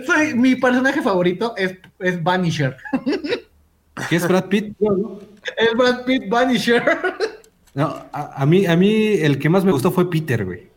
Soy, 0.04 0.34
mi 0.34 0.56
personaje 0.56 1.02
favorito 1.02 1.54
es, 1.56 1.76
es 1.98 2.22
Vanisher. 2.22 2.76
¿Qué 4.08 4.16
es 4.16 4.28
Brad 4.28 4.46
Pitt? 4.46 4.76
Es 5.56 5.76
Brad 5.76 6.04
Pitt 6.04 6.28
Vanisher. 6.28 6.82
No, 7.72 8.04
a, 8.10 8.44
mí, 8.46 8.66
a 8.66 8.76
mí 8.76 9.12
el 9.20 9.38
que 9.38 9.48
más 9.48 9.64
me 9.64 9.70
gustó 9.70 9.92
fue 9.92 10.10
Peter, 10.10 10.44
güey. 10.44 10.68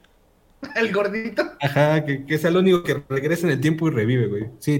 El 0.76 0.94
gordito. 0.94 1.44
Ajá, 1.60 2.06
que, 2.06 2.24
que 2.24 2.36
es 2.36 2.44
el 2.44 2.56
único 2.56 2.84
que 2.84 3.02
regresa 3.10 3.48
en 3.48 3.54
el 3.54 3.62
tiempo 3.62 3.88
y 3.88 3.92
revive, 3.92 4.28
güey. 4.28 4.50
Sí, 4.60 4.80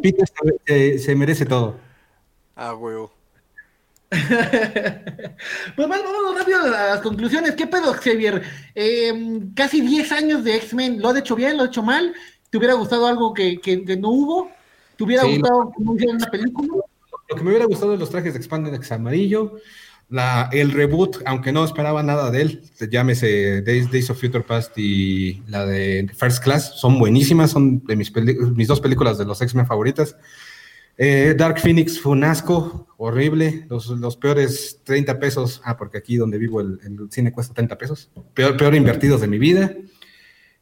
Peter 0.00 0.98
se, 0.98 1.14
merece 1.16 1.44
todo. 1.44 1.76
Ah, 2.54 2.72
güey. 2.72 2.96
pues 5.76 5.88
vamos, 5.88 6.38
rápido 6.38 6.60
a 6.62 6.68
las 6.68 7.00
conclusiones. 7.00 7.54
¿Qué 7.54 7.66
pedo, 7.66 7.92
Xavier? 7.92 8.42
Em, 8.74 9.52
casi 9.54 9.80
10 9.80 10.12
años 10.12 10.44
de 10.44 10.56
X-Men. 10.56 11.00
¿Lo 11.00 11.10
ha 11.10 11.18
hecho 11.18 11.34
bien? 11.34 11.56
¿Lo 11.56 11.64
ha 11.64 11.66
hecho 11.66 11.82
mal? 11.82 12.14
¿Te 12.50 12.58
hubiera 12.58 12.74
gustado 12.74 13.06
algo 13.06 13.34
que, 13.34 13.60
que, 13.60 13.96
no 13.96 14.10
hubo? 14.10 14.50
¿Te 14.96 15.04
hubiera 15.04 15.24
gustado 15.24 15.72
que 15.76 15.84
no 15.84 15.94
hicieran 15.94 16.16
una 16.16 16.26
película? 16.26 16.68
Lo 17.28 17.36
que 17.36 17.42
me 17.42 17.50
hubiera 17.50 17.66
gustado 17.66 17.92
de 17.92 17.98
los 17.98 18.10
trajes 18.10 18.34
de 18.34 18.38
Expandex 18.38 18.92
amarillo. 18.92 19.56
La, 20.08 20.48
el 20.52 20.70
reboot, 20.70 21.16
aunque 21.26 21.50
no 21.50 21.64
esperaba 21.64 22.00
nada 22.04 22.30
de 22.30 22.42
él, 22.42 22.62
llámese 22.88 23.62
Days, 23.62 24.08
of 24.08 24.20
Future 24.20 24.44
Past 24.44 24.78
y 24.78 25.42
la 25.48 25.66
de 25.66 26.08
First 26.16 26.44
Class, 26.44 26.78
son 26.78 27.00
buenísimas, 27.00 27.50
son 27.50 27.84
de 27.84 27.96
mis, 27.96 28.12
mis 28.54 28.68
dos 28.68 28.80
películas 28.80 29.18
de 29.18 29.24
los 29.24 29.42
X-Men 29.42 29.66
favoritas. 29.66 30.16
Eh, 30.98 31.34
Dark 31.36 31.60
Phoenix 31.60 32.00
fue 32.00 32.12
un 32.12 32.24
asco, 32.24 32.86
horrible, 32.96 33.66
los, 33.68 33.88
los, 33.88 34.16
peores 34.16 34.80
30 34.84 35.18
pesos, 35.18 35.60
ah, 35.64 35.76
porque 35.76 35.98
aquí 35.98 36.16
donde 36.16 36.38
vivo 36.38 36.60
el, 36.60 36.80
cine 37.10 37.32
cuesta 37.32 37.52
30 37.52 37.76
pesos, 37.76 38.10
peor, 38.32 38.56
peor 38.56 38.74
invertidos 38.74 39.20
de 39.20 39.26
mi 39.26 39.38
vida. 39.38 39.74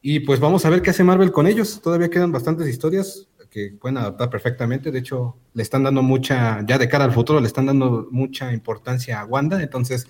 Y 0.02 0.20
pues 0.20 0.40
vamos 0.40 0.66
a 0.66 0.70
ver 0.70 0.82
qué 0.82 0.90
hace 0.90 1.04
Marvel 1.04 1.32
con 1.32 1.46
ellos, 1.46 1.80
todavía 1.80 2.10
quedan 2.10 2.32
bastantes 2.32 2.68
historias, 2.68 3.28
que 3.54 3.72
pueden 3.80 3.98
adaptar 3.98 4.28
perfectamente. 4.30 4.90
De 4.90 4.98
hecho, 4.98 5.36
le 5.54 5.62
están 5.62 5.84
dando 5.84 6.02
mucha, 6.02 6.66
ya 6.66 6.76
de 6.76 6.88
cara 6.88 7.04
al 7.04 7.12
futuro, 7.12 7.38
le 7.38 7.46
están 7.46 7.66
dando 7.66 8.08
mucha 8.10 8.52
importancia 8.52 9.20
a 9.20 9.24
Wanda. 9.24 9.62
Entonces, 9.62 10.08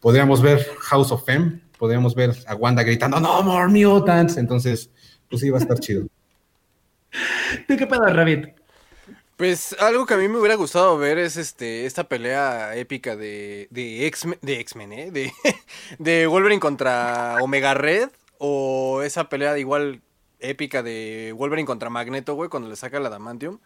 podríamos 0.00 0.42
ver 0.42 0.66
House 0.80 1.12
of 1.12 1.24
Fame, 1.24 1.60
podríamos 1.78 2.16
ver 2.16 2.34
a 2.48 2.56
Wanda 2.56 2.82
gritando, 2.82 3.20
no 3.20 3.44
more 3.44 3.68
mutants. 3.68 4.36
Entonces, 4.36 4.90
pues 5.28 5.40
sí, 5.40 5.50
va 5.50 5.58
a 5.58 5.60
estar 5.60 5.78
chido. 5.78 6.08
¿Tú 7.68 7.76
qué 7.76 7.86
pedo, 7.86 8.06
Rabbit? 8.06 8.59
Pues 9.40 9.74
algo 9.78 10.04
que 10.04 10.12
a 10.12 10.18
mí 10.18 10.28
me 10.28 10.36
hubiera 10.36 10.54
gustado 10.54 10.98
ver 10.98 11.16
es 11.16 11.38
este 11.38 11.86
esta 11.86 12.04
pelea 12.04 12.76
épica 12.76 13.16
de, 13.16 13.68
de 13.70 14.06
X-Men, 14.06 14.38
de, 14.42 14.60
X-Men, 14.60 14.92
¿eh? 14.92 15.10
de, 15.10 15.32
de 15.98 16.26
Wolverine 16.26 16.60
contra 16.60 17.38
Omega 17.40 17.72
Red 17.72 18.10
o 18.36 19.00
esa 19.00 19.30
pelea 19.30 19.54
de 19.54 19.60
igual 19.60 20.02
épica 20.40 20.82
de 20.82 21.32
Wolverine 21.34 21.64
contra 21.64 21.88
Magneto, 21.88 22.34
güey, 22.34 22.50
cuando 22.50 22.68
le 22.68 22.76
saca 22.76 22.98
el 22.98 23.06
adamantium. 23.06 23.60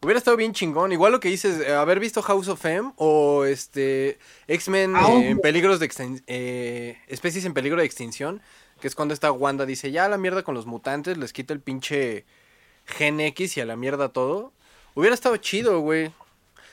Hubiera 0.00 0.18
estado 0.18 0.36
bien 0.36 0.52
chingón. 0.52 0.92
Igual 0.92 1.10
lo 1.10 1.18
que 1.18 1.28
dices, 1.28 1.58
eh, 1.58 1.72
haber 1.72 1.98
visto 1.98 2.22
House 2.22 2.46
of 2.46 2.64
M 2.64 2.92
o 2.94 3.44
este 3.46 4.20
X-Men 4.46 4.94
ah, 4.94 5.12
en 5.12 5.40
peligros 5.40 5.80
de 5.80 5.90
eh, 6.28 6.98
especies 7.08 7.44
en 7.46 7.52
peligro 7.52 7.80
de 7.80 7.84
extinción, 7.84 8.42
que 8.80 8.86
es 8.86 8.94
cuando 8.94 9.12
esta 9.12 9.32
Wanda 9.32 9.66
dice, 9.66 9.90
ya 9.90 10.04
a 10.04 10.08
la 10.08 10.18
mierda 10.18 10.44
con 10.44 10.54
los 10.54 10.66
mutantes, 10.66 11.18
les 11.18 11.32
quita 11.32 11.52
el 11.52 11.60
pinche 11.60 12.26
Gen 12.84 13.18
X 13.18 13.56
y 13.56 13.60
a 13.60 13.64
la 13.64 13.74
mierda 13.74 14.10
todo. 14.10 14.52
Hubiera 14.96 15.14
estado 15.14 15.36
chido, 15.36 15.80
güey. 15.80 16.10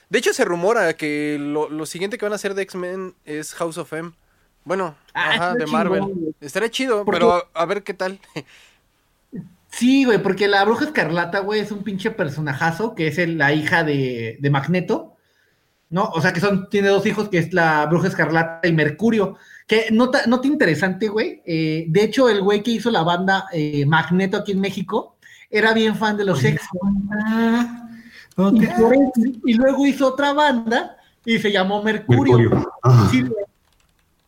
De 0.09 0.17
hecho, 0.17 0.31
se 0.33 0.45
rumora 0.45 0.93
que 0.93 1.37
lo, 1.37 1.85
siguiente 1.85 2.17
que 2.17 2.23
van 2.23 2.31
a 2.31 2.37
hacer 2.37 2.55
de 2.55 2.61
X-Men 2.61 3.13
es 3.25 3.53
House 3.53 3.77
of 3.77 3.91
M. 3.91 4.11
Bueno, 4.63 4.95
ah, 5.13 5.29
ajá, 5.31 5.53
de 5.55 5.67
Marvel. 5.67 6.33
Estaría 6.39 6.71
chido, 6.71 7.03
pero 7.03 7.43
a, 7.53 7.65
ver 7.65 7.83
qué 7.83 7.93
tal. 7.93 8.19
Sí, 9.69 10.05
güey, 10.05 10.21
porque 10.21 10.47
la 10.47 10.63
bruja 10.65 10.85
escarlata, 10.85 11.39
güey, 11.39 11.59
es 11.59 11.71
un 11.71 11.83
pinche 11.83 12.11
personajazo 12.11 12.93
que 12.93 13.07
es 13.07 13.17
la 13.27 13.53
hija 13.53 13.83
de, 13.83 14.37
de, 14.39 14.49
Magneto, 14.51 15.15
¿no? 15.89 16.03
O 16.09 16.21
sea, 16.21 16.31
que 16.31 16.39
son, 16.39 16.69
tiene 16.69 16.89
dos 16.89 17.07
hijos, 17.07 17.27
que 17.27 17.39
es 17.39 17.53
la 17.53 17.83
bruja 17.87 18.07
escarlata 18.07 18.67
y 18.67 18.71
Mercurio. 18.71 19.35
Que 19.65 19.87
nota, 19.89 20.27
nota 20.27 20.47
interesante, 20.47 21.07
güey. 21.07 21.41
Eh, 21.43 21.85
de 21.87 22.03
hecho, 22.03 22.29
el 22.29 22.43
güey 22.43 22.61
que 22.61 22.69
hizo 22.69 22.91
la 22.91 23.01
banda 23.01 23.47
eh, 23.51 23.83
Magneto 23.87 24.37
aquí 24.37 24.51
en 24.51 24.61
México 24.61 25.17
era 25.49 25.73
bien 25.73 25.95
fan 25.95 26.17
de 26.17 26.25
los 26.25 26.43
X. 26.43 26.61
Y, 29.45 29.53
luego 29.53 29.85
hizo 29.85 30.07
otra 30.07 30.33
banda 30.33 30.97
y 31.25 31.39
se 31.39 31.51
llamó 31.51 31.83
Mercurio. 31.83 32.71
Ah. 32.83 33.11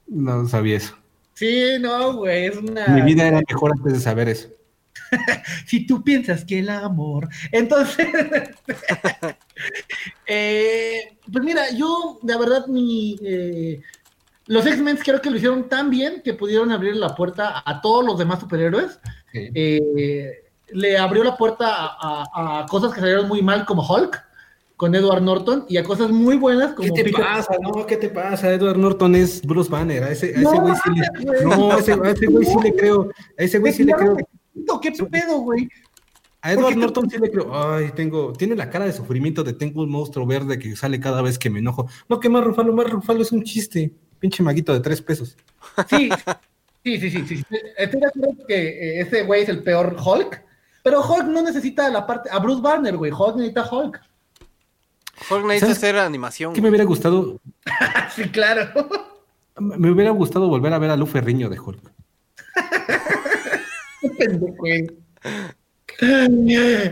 no 0.08 0.48
sabía 0.48 0.78
eso. 0.78 0.96
Sí, 1.34 1.78
no, 1.82 2.14
güey, 2.14 2.46
es 2.46 2.58
una... 2.58 2.88
Mi 2.88 3.02
vida 3.02 3.28
era 3.28 3.42
mejor 3.48 3.74
antes 3.74 3.94
de 3.94 4.00
saber 4.00 4.30
eso. 4.30 4.48
si 5.66 5.86
tú 5.86 6.04
piensas 6.04 6.46
que 6.46 6.60
el 6.60 6.70
amor. 6.70 7.28
Entonces, 7.52 8.08
eh, 10.28 11.18
pues 11.32 11.44
mira, 11.44 11.72
yo, 11.72 12.20
la 12.24 12.38
verdad, 12.38 12.68
mi, 12.68 13.18
eh, 13.22 13.82
los 14.48 14.66
X-Men 14.66 14.98
creo 15.04 15.22
que 15.22 15.30
lo 15.30 15.38
hicieron 15.38 15.68
tan 15.68 15.90
bien 15.90 16.22
que 16.24 16.34
pudieron 16.34 16.72
abrir 16.72 16.96
la 16.96 17.16
puerta 17.16 17.64
a 17.66 17.82
todos 17.82 18.06
los 18.06 18.18
demás 18.18 18.40
superhéroes. 18.40 19.00
Eh, 19.34 20.45
le 20.76 20.98
abrió 20.98 21.24
la 21.24 21.38
puerta 21.38 21.68
a, 21.70 22.66
cosas 22.70 22.94
que 22.94 23.00
salieron 23.00 23.28
muy 23.28 23.42
mal 23.42 23.66
como 23.66 23.82
Hulk 23.82 24.24
con 24.76 24.94
Edward 24.94 25.22
Norton 25.22 25.66
y 25.70 25.78
a 25.78 25.84
cosas 25.84 26.12
muy 26.12 26.36
buenas 26.36 26.74
como 26.74 26.94
¿Qué 26.94 27.04
te 27.06 27.12
pasa? 27.14 27.56
No, 27.62 27.86
¿qué 27.86 27.96
te 27.96 28.10
pasa? 28.10 28.54
Edward 28.54 28.78
Norton 28.78 29.16
es 29.16 29.42
Bruce 29.42 29.72
Banner. 29.72 30.04
A 30.04 30.12
ese, 30.12 30.34
güey 30.34 30.76
sí 30.84 30.90
le... 30.94 31.46
No, 31.46 31.72
a 31.72 31.80
ese, 31.80 31.96
güey 31.96 32.46
sí 32.46 32.56
le 32.62 32.76
creo. 32.76 33.10
A 33.40 33.44
ese 33.44 33.60
güey 33.60 33.72
sí 33.72 33.86
le 33.86 33.94
creo. 33.94 34.18
¿Qué 34.82 34.92
pedo, 34.92 35.40
güey? 35.40 35.70
A 36.42 36.52
Edward 36.52 36.76
Norton 36.76 37.10
sí 37.10 37.18
le 37.20 37.32
creo. 37.32 37.52
Ay, 37.56 37.92
tengo... 37.96 38.34
Tiene 38.34 38.56
la 38.58 38.70
cara 38.70 38.84
de 38.84 38.92
sufrimiento 38.92 39.46
de 39.46 39.54
tengo 39.54 39.82
un 39.82 39.90
monstruo 39.90 40.26
verde 40.26 40.60
que 40.60 40.76
sale 40.76 41.00
cada 41.00 41.22
vez 41.22 41.40
que 41.40 41.50
me 41.50 41.60
enojo. 41.60 41.88
No, 42.10 42.20
que 42.20 42.28
más 42.28 42.44
Rufalo, 42.44 42.74
más 42.74 42.90
Rufalo 42.90 43.22
es 43.22 43.32
un 43.32 43.44
chiste. 43.44 43.94
Pinche 44.20 44.44
maguito 44.44 44.74
de 44.74 44.82
tres 44.82 45.02
pesos. 45.02 45.38
Sí, 45.88 46.10
sí, 46.84 47.00
sí, 47.00 47.10
sí. 47.10 47.26
sí. 47.28 47.46
Estoy 47.78 48.02
de 48.02 48.08
acuerdo 48.08 48.46
que 48.46 48.56
eh, 48.56 49.00
ese 49.00 49.24
güey 49.24 49.44
es 49.44 49.50
el 49.50 49.64
peor 49.64 49.96
Hulk 49.98 50.45
pero 50.86 51.02
Hulk 51.02 51.26
no 51.26 51.42
necesita 51.42 51.90
la 51.90 52.06
parte. 52.06 52.30
A 52.32 52.38
Bruce 52.38 52.62
Banner, 52.62 52.96
güey. 52.96 53.12
Hulk 53.12 53.38
necesita 53.38 53.68
Hulk. 53.68 54.00
Hulk 55.32 55.46
necesita 55.48 55.72
hacer 55.72 55.98
animación. 55.98 56.54
¿Qué 56.54 56.62
me 56.62 56.70
hubiera 56.70 56.84
gustado? 56.84 57.42
sí, 58.16 58.30
claro. 58.30 58.70
Me 59.58 59.90
hubiera 59.90 60.12
gustado 60.12 60.48
volver 60.48 60.74
a 60.74 60.80
ver 60.80 60.92
a 60.92 60.98
Lu 60.98 61.08
Ferriño 61.08 61.50
de 61.50 61.60
Hulk. 61.60 61.82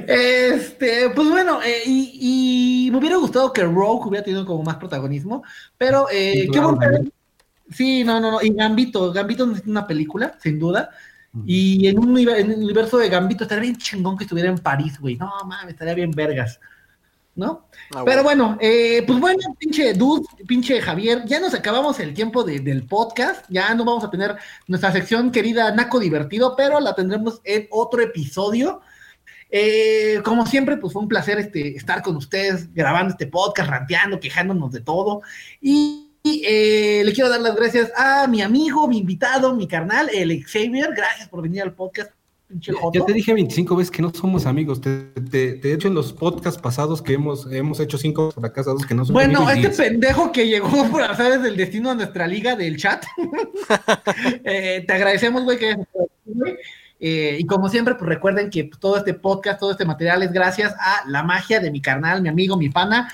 Este, 0.07 1.09
pues 1.09 1.29
bueno, 1.29 1.61
eh, 1.61 1.81
y, 1.85 2.87
me 2.89 2.99
hubiera 2.99 3.17
gustado 3.17 3.51
que 3.51 3.63
Rogue 3.63 4.07
hubiera 4.07 4.23
tenido 4.23 4.45
como 4.45 4.63
más 4.63 4.77
protagonismo, 4.77 5.43
pero 5.77 6.07
eh, 6.09 6.47
qué 6.49 6.59
bueno. 6.59 6.79
Sí, 7.69 8.05
no, 8.05 8.21
no, 8.21 8.31
no. 8.31 8.41
Y 8.41 8.53
Gambito, 8.53 9.11
Gambito 9.11 9.45
necesita 9.45 9.71
una 9.71 9.85
película, 9.85 10.37
sin 10.41 10.57
duda. 10.57 10.89
Y 11.45 11.87
en 11.87 11.97
un, 11.97 12.09
universo 12.09 12.97
de 12.97 13.09
Gambito 13.09 13.43
estaría 13.43 13.63
bien 13.63 13.77
chingón 13.77 14.17
que 14.17 14.23
estuviera 14.25 14.49
en 14.49 14.59
París, 14.59 14.99
güey. 14.99 15.15
No, 15.15 15.31
mames, 15.45 15.73
estaría 15.73 15.95
bien 15.95 16.11
vergas. 16.11 16.59
¿No? 17.35 17.67
Ah, 17.95 18.03
Pero 18.05 18.21
bueno, 18.21 18.59
eh, 18.61 19.03
pues 19.07 19.19
bueno, 19.19 19.39
pinche 19.57 19.93
Dude, 19.95 20.23
pinche 20.47 20.79
Javier, 20.79 21.23
ya 21.25 21.39
nos 21.39 21.55
acabamos 21.55 21.99
el 21.99 22.13
tiempo 22.13 22.43
del 22.43 22.85
podcast. 22.85 23.45
Ya 23.49 23.73
no 23.73 23.83
vamos 23.83 24.03
a 24.03 24.11
tener 24.11 24.35
nuestra 24.67 24.91
sección 24.91 25.31
querida 25.31 25.73
Naco 25.73 25.99
Divertido, 25.99 26.55
pero 26.55 26.79
la 26.79 26.93
tendremos 26.93 27.41
en 27.43 27.67
otro 27.71 28.01
episodio. 28.03 28.81
Eh, 29.49 30.19
como 30.23 30.45
siempre, 30.45 30.77
pues 30.77 30.93
fue 30.93 31.01
un 31.03 31.07
placer 31.07 31.39
este, 31.39 31.75
estar 31.75 32.01
con 32.03 32.15
ustedes 32.15 32.73
grabando 32.73 33.11
este 33.11 33.27
podcast, 33.27 33.69
ranteando, 33.69 34.19
quejándonos 34.19 34.71
de 34.71 34.81
todo. 34.81 35.21
Y 35.61 36.02
y 36.23 36.41
eh, 36.45 37.03
le 37.03 37.11
quiero 37.11 37.29
dar 37.29 37.41
las 37.41 37.53
gracias 37.55 37.91
a 37.97 38.27
mi 38.27 38.41
amigo, 38.41 38.87
mi 38.87 38.99
invitado, 38.99 39.53
mi 39.53 39.67
carnal, 39.67 40.09
el 40.13 40.43
Xavier. 40.45 40.89
Gracias 40.95 41.27
por 41.27 41.41
venir 41.41 41.61
al 41.61 41.73
podcast. 41.73 42.11
Ya 42.49 43.05
te 43.05 43.13
dije 43.13 43.33
25 43.33 43.75
veces 43.75 43.91
que 43.91 44.01
no 44.01 44.13
somos 44.13 44.45
amigos. 44.45 44.79
Te, 44.79 45.11
he 45.33 45.73
hecho 45.73 45.89
en 45.89 45.95
los 45.95 46.13
podcasts 46.13 46.61
pasados 46.61 47.01
que 47.01 47.13
hemos, 47.13 47.51
hemos 47.51 47.79
hecho 47.79 47.97
cinco 47.97 48.31
fracasados 48.31 48.85
que 48.85 48.93
no 48.93 49.03
somos 49.03 49.21
bueno, 49.21 49.39
amigos. 49.39 49.55
Bueno, 49.55 49.69
este 49.69 49.83
pendejo 49.83 50.31
que 50.31 50.47
llegó 50.47 50.69
por 50.89 51.01
azares 51.01 51.41
del 51.41 51.57
destino 51.57 51.91
a 51.91 51.95
nuestra 51.95 52.25
liga 52.25 52.55
del 52.55 52.77
chat. 52.77 53.05
Eh, 54.45 54.83
te 54.85 54.93
agradecemos, 54.93 55.43
güey, 55.43 55.57
que 55.57 55.75
eh, 56.99 57.37
y 57.39 57.45
como 57.45 57.67
siempre, 57.67 57.95
pues 57.95 58.07
recuerden 58.07 58.49
que 58.49 58.69
todo 58.79 58.97
este 58.97 59.13
podcast, 59.13 59.59
todo 59.59 59.71
este 59.71 59.83
material 59.83 60.23
es 60.23 60.31
gracias 60.31 60.73
a 60.79 61.03
la 61.07 61.23
magia 61.23 61.59
de 61.59 61.71
mi 61.71 61.81
carnal, 61.81 62.21
mi 62.21 62.29
amigo, 62.29 62.55
mi 62.55 62.69
pana, 62.69 63.11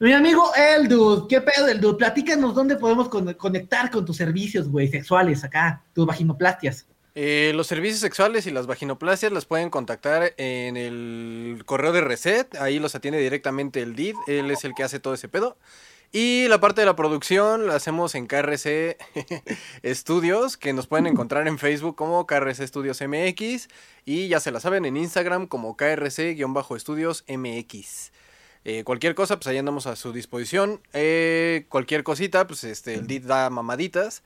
mi 0.00 0.12
amigo 0.14 0.50
Eldud, 0.54 1.28
¿qué 1.28 1.42
pedo, 1.42 1.68
Eldud? 1.68 1.96
Platícanos 1.96 2.54
dónde 2.54 2.76
podemos 2.76 3.08
conectar 3.08 3.90
con 3.90 4.06
tus 4.06 4.16
servicios, 4.16 4.68
güey, 4.68 4.88
sexuales 4.88 5.44
acá, 5.44 5.84
tus 5.92 6.06
vaginoplastias. 6.06 6.86
Eh, 7.14 7.52
los 7.54 7.66
servicios 7.66 8.00
sexuales 8.00 8.46
y 8.46 8.50
las 8.50 8.66
vaginoplastias 8.66 9.30
las 9.30 9.44
pueden 9.44 9.68
contactar 9.68 10.32
en 10.38 10.78
el 10.78 11.62
correo 11.66 11.92
de 11.92 12.00
Reset, 12.00 12.54
ahí 12.56 12.78
los 12.78 12.94
atiende 12.94 13.20
directamente 13.20 13.82
el 13.82 13.94
DID, 13.94 14.14
él 14.26 14.50
es 14.50 14.64
el 14.64 14.74
que 14.74 14.84
hace 14.84 15.00
todo 15.00 15.12
ese 15.12 15.28
pedo. 15.28 15.58
Y 16.12 16.48
la 16.48 16.58
parte 16.58 16.80
de 16.80 16.86
la 16.86 16.96
producción 16.96 17.68
la 17.68 17.76
hacemos 17.76 18.16
en 18.16 18.26
KRC 18.26 18.96
Studios, 19.84 20.56
que 20.56 20.72
nos 20.72 20.88
pueden 20.88 21.06
encontrar 21.06 21.46
en 21.46 21.58
Facebook 21.58 21.94
como 21.94 22.26
KRC 22.26 22.66
Studios 22.66 23.00
MX 23.00 23.68
y 24.04 24.26
ya 24.26 24.40
se 24.40 24.50
la 24.50 24.58
saben 24.58 24.86
en 24.86 24.96
Instagram 24.96 25.46
como 25.46 25.76
KRC-Estudios 25.76 27.24
MX. 27.28 28.10
Eh, 28.64 28.84
cualquier 28.84 29.14
cosa, 29.14 29.36
pues 29.36 29.46
ahí 29.46 29.58
andamos 29.58 29.86
a 29.86 29.96
su 29.96 30.12
disposición. 30.12 30.80
Eh, 30.92 31.66
cualquier 31.68 32.02
cosita, 32.02 32.46
pues 32.46 32.64
este, 32.64 32.94
el 32.94 33.06
DIT 33.06 33.24
da 33.24 33.50
mamaditas. 33.50 34.22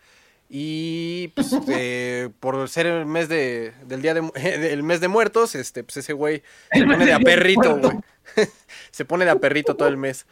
Y 0.49 1.29
pues 1.29 1.53
eh, 1.69 2.31
por 2.41 2.69
ser 2.69 2.87
el 2.87 3.07
mes 3.07 3.29
de, 3.29 3.73
del 3.87 4.03
día 4.03 4.15
de, 4.15 4.31
el 4.73 4.83
mes 4.83 5.01
de 5.01 5.09
muertos, 5.09 5.55
este, 5.55 5.85
pues 5.85 5.99
ese 5.99 6.13
güey 6.13 6.43
se 6.73 6.85
pone 6.85 7.07
de 7.07 7.13
a 7.13 7.19
perrito, 7.21 7.79
güey. 7.79 7.99
se 8.91 9.05
pone 9.05 9.25
de 9.25 9.31
a 9.31 9.37
perrito 9.37 9.77
todo 9.77 9.89
el 9.89 9.97
mes. 9.97 10.27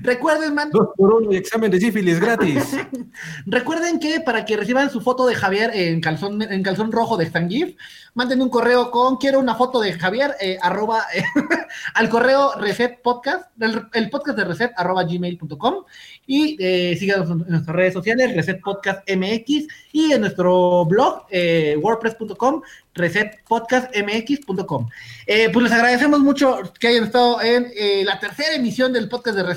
Recuerden, 0.00 0.54
man. 0.54 0.70
Dos 0.70 0.88
por 0.96 1.14
uno 1.14 1.32
y 1.32 1.36
examen 1.36 1.70
de 1.70 1.80
sífilis 1.80 2.20
gratis. 2.20 2.76
Recuerden 3.46 3.98
que 3.98 4.20
para 4.20 4.44
que 4.44 4.56
reciban 4.56 4.90
su 4.90 5.00
foto 5.00 5.26
de 5.26 5.34
Javier 5.34 5.70
en 5.74 6.00
calzón, 6.00 6.42
en 6.42 6.62
calzón 6.62 6.92
rojo 6.92 7.16
de 7.16 7.26
Stangif, 7.26 7.76
manden 8.14 8.42
un 8.42 8.48
correo 8.48 8.90
con 8.90 9.16
quiero 9.16 9.38
una 9.40 9.54
foto 9.54 9.80
de 9.80 9.92
Javier 9.92 10.34
eh, 10.40 10.58
arroba, 10.60 11.04
eh, 11.14 11.22
al 11.94 12.08
correo 12.08 12.52
reset 12.58 13.02
podcast, 13.02 13.50
el, 13.60 14.10
podcast 14.10 14.38
de 14.38 14.44
reset 14.44 14.72
arroba 14.76 15.04
gmail.com 15.04 15.84
y 16.26 16.56
eh, 16.60 16.96
síganos 16.96 17.30
en 17.30 17.38
nuestras 17.48 17.76
redes 17.76 17.92
sociales, 17.92 18.34
reset 18.34 18.60
podcast 18.60 19.08
MX 19.08 19.66
y 19.92 20.12
en 20.12 20.20
nuestro 20.22 20.84
blog 20.86 21.26
eh, 21.30 21.76
wordpress.com 21.80 22.62
resetpodcastmx.com. 22.94 24.88
Eh, 25.26 25.50
pues 25.52 25.64
les 25.64 25.72
agradecemos 25.72 26.20
mucho 26.20 26.60
que 26.78 26.88
hayan 26.88 27.04
estado 27.04 27.42
en 27.42 27.72
la 28.04 28.20
tercera 28.20 28.54
emisión 28.54 28.92
del 28.92 29.08
podcast 29.08 29.36
de 29.36 29.42
Reset 29.42 29.53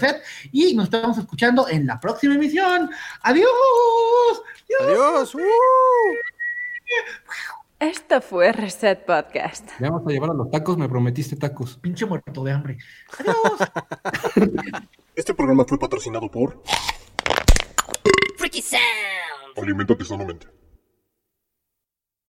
y 0.51 0.73
nos 0.75 0.85
estamos 0.85 1.17
escuchando 1.17 1.67
en 1.67 1.85
la 1.85 1.99
próxima 1.99 2.35
emisión. 2.35 2.89
Adiós. 3.21 3.49
Adiós. 4.81 5.35
Uh. 5.35 5.39
Esto 7.79 8.21
fue 8.21 8.51
Reset 8.51 9.05
Podcast. 9.05 9.69
Ya 9.79 9.91
vamos 9.91 10.07
a 10.07 10.11
llevar 10.11 10.31
a 10.31 10.33
los 10.33 10.49
tacos, 10.49 10.77
me 10.77 10.89
prometiste 10.89 11.35
tacos. 11.35 11.77
Pinche 11.77 12.05
muerto 12.05 12.43
de 12.43 12.51
hambre. 12.51 12.77
Adiós. 13.19 13.35
este 15.15 15.33
programa 15.33 15.63
fue 15.65 15.77
patrocinado 15.77 16.29
por 16.29 16.61
Freaky 18.37 18.61
Sound. 18.61 19.57
Alimentate 19.57 20.05
sanamente. 20.05 20.56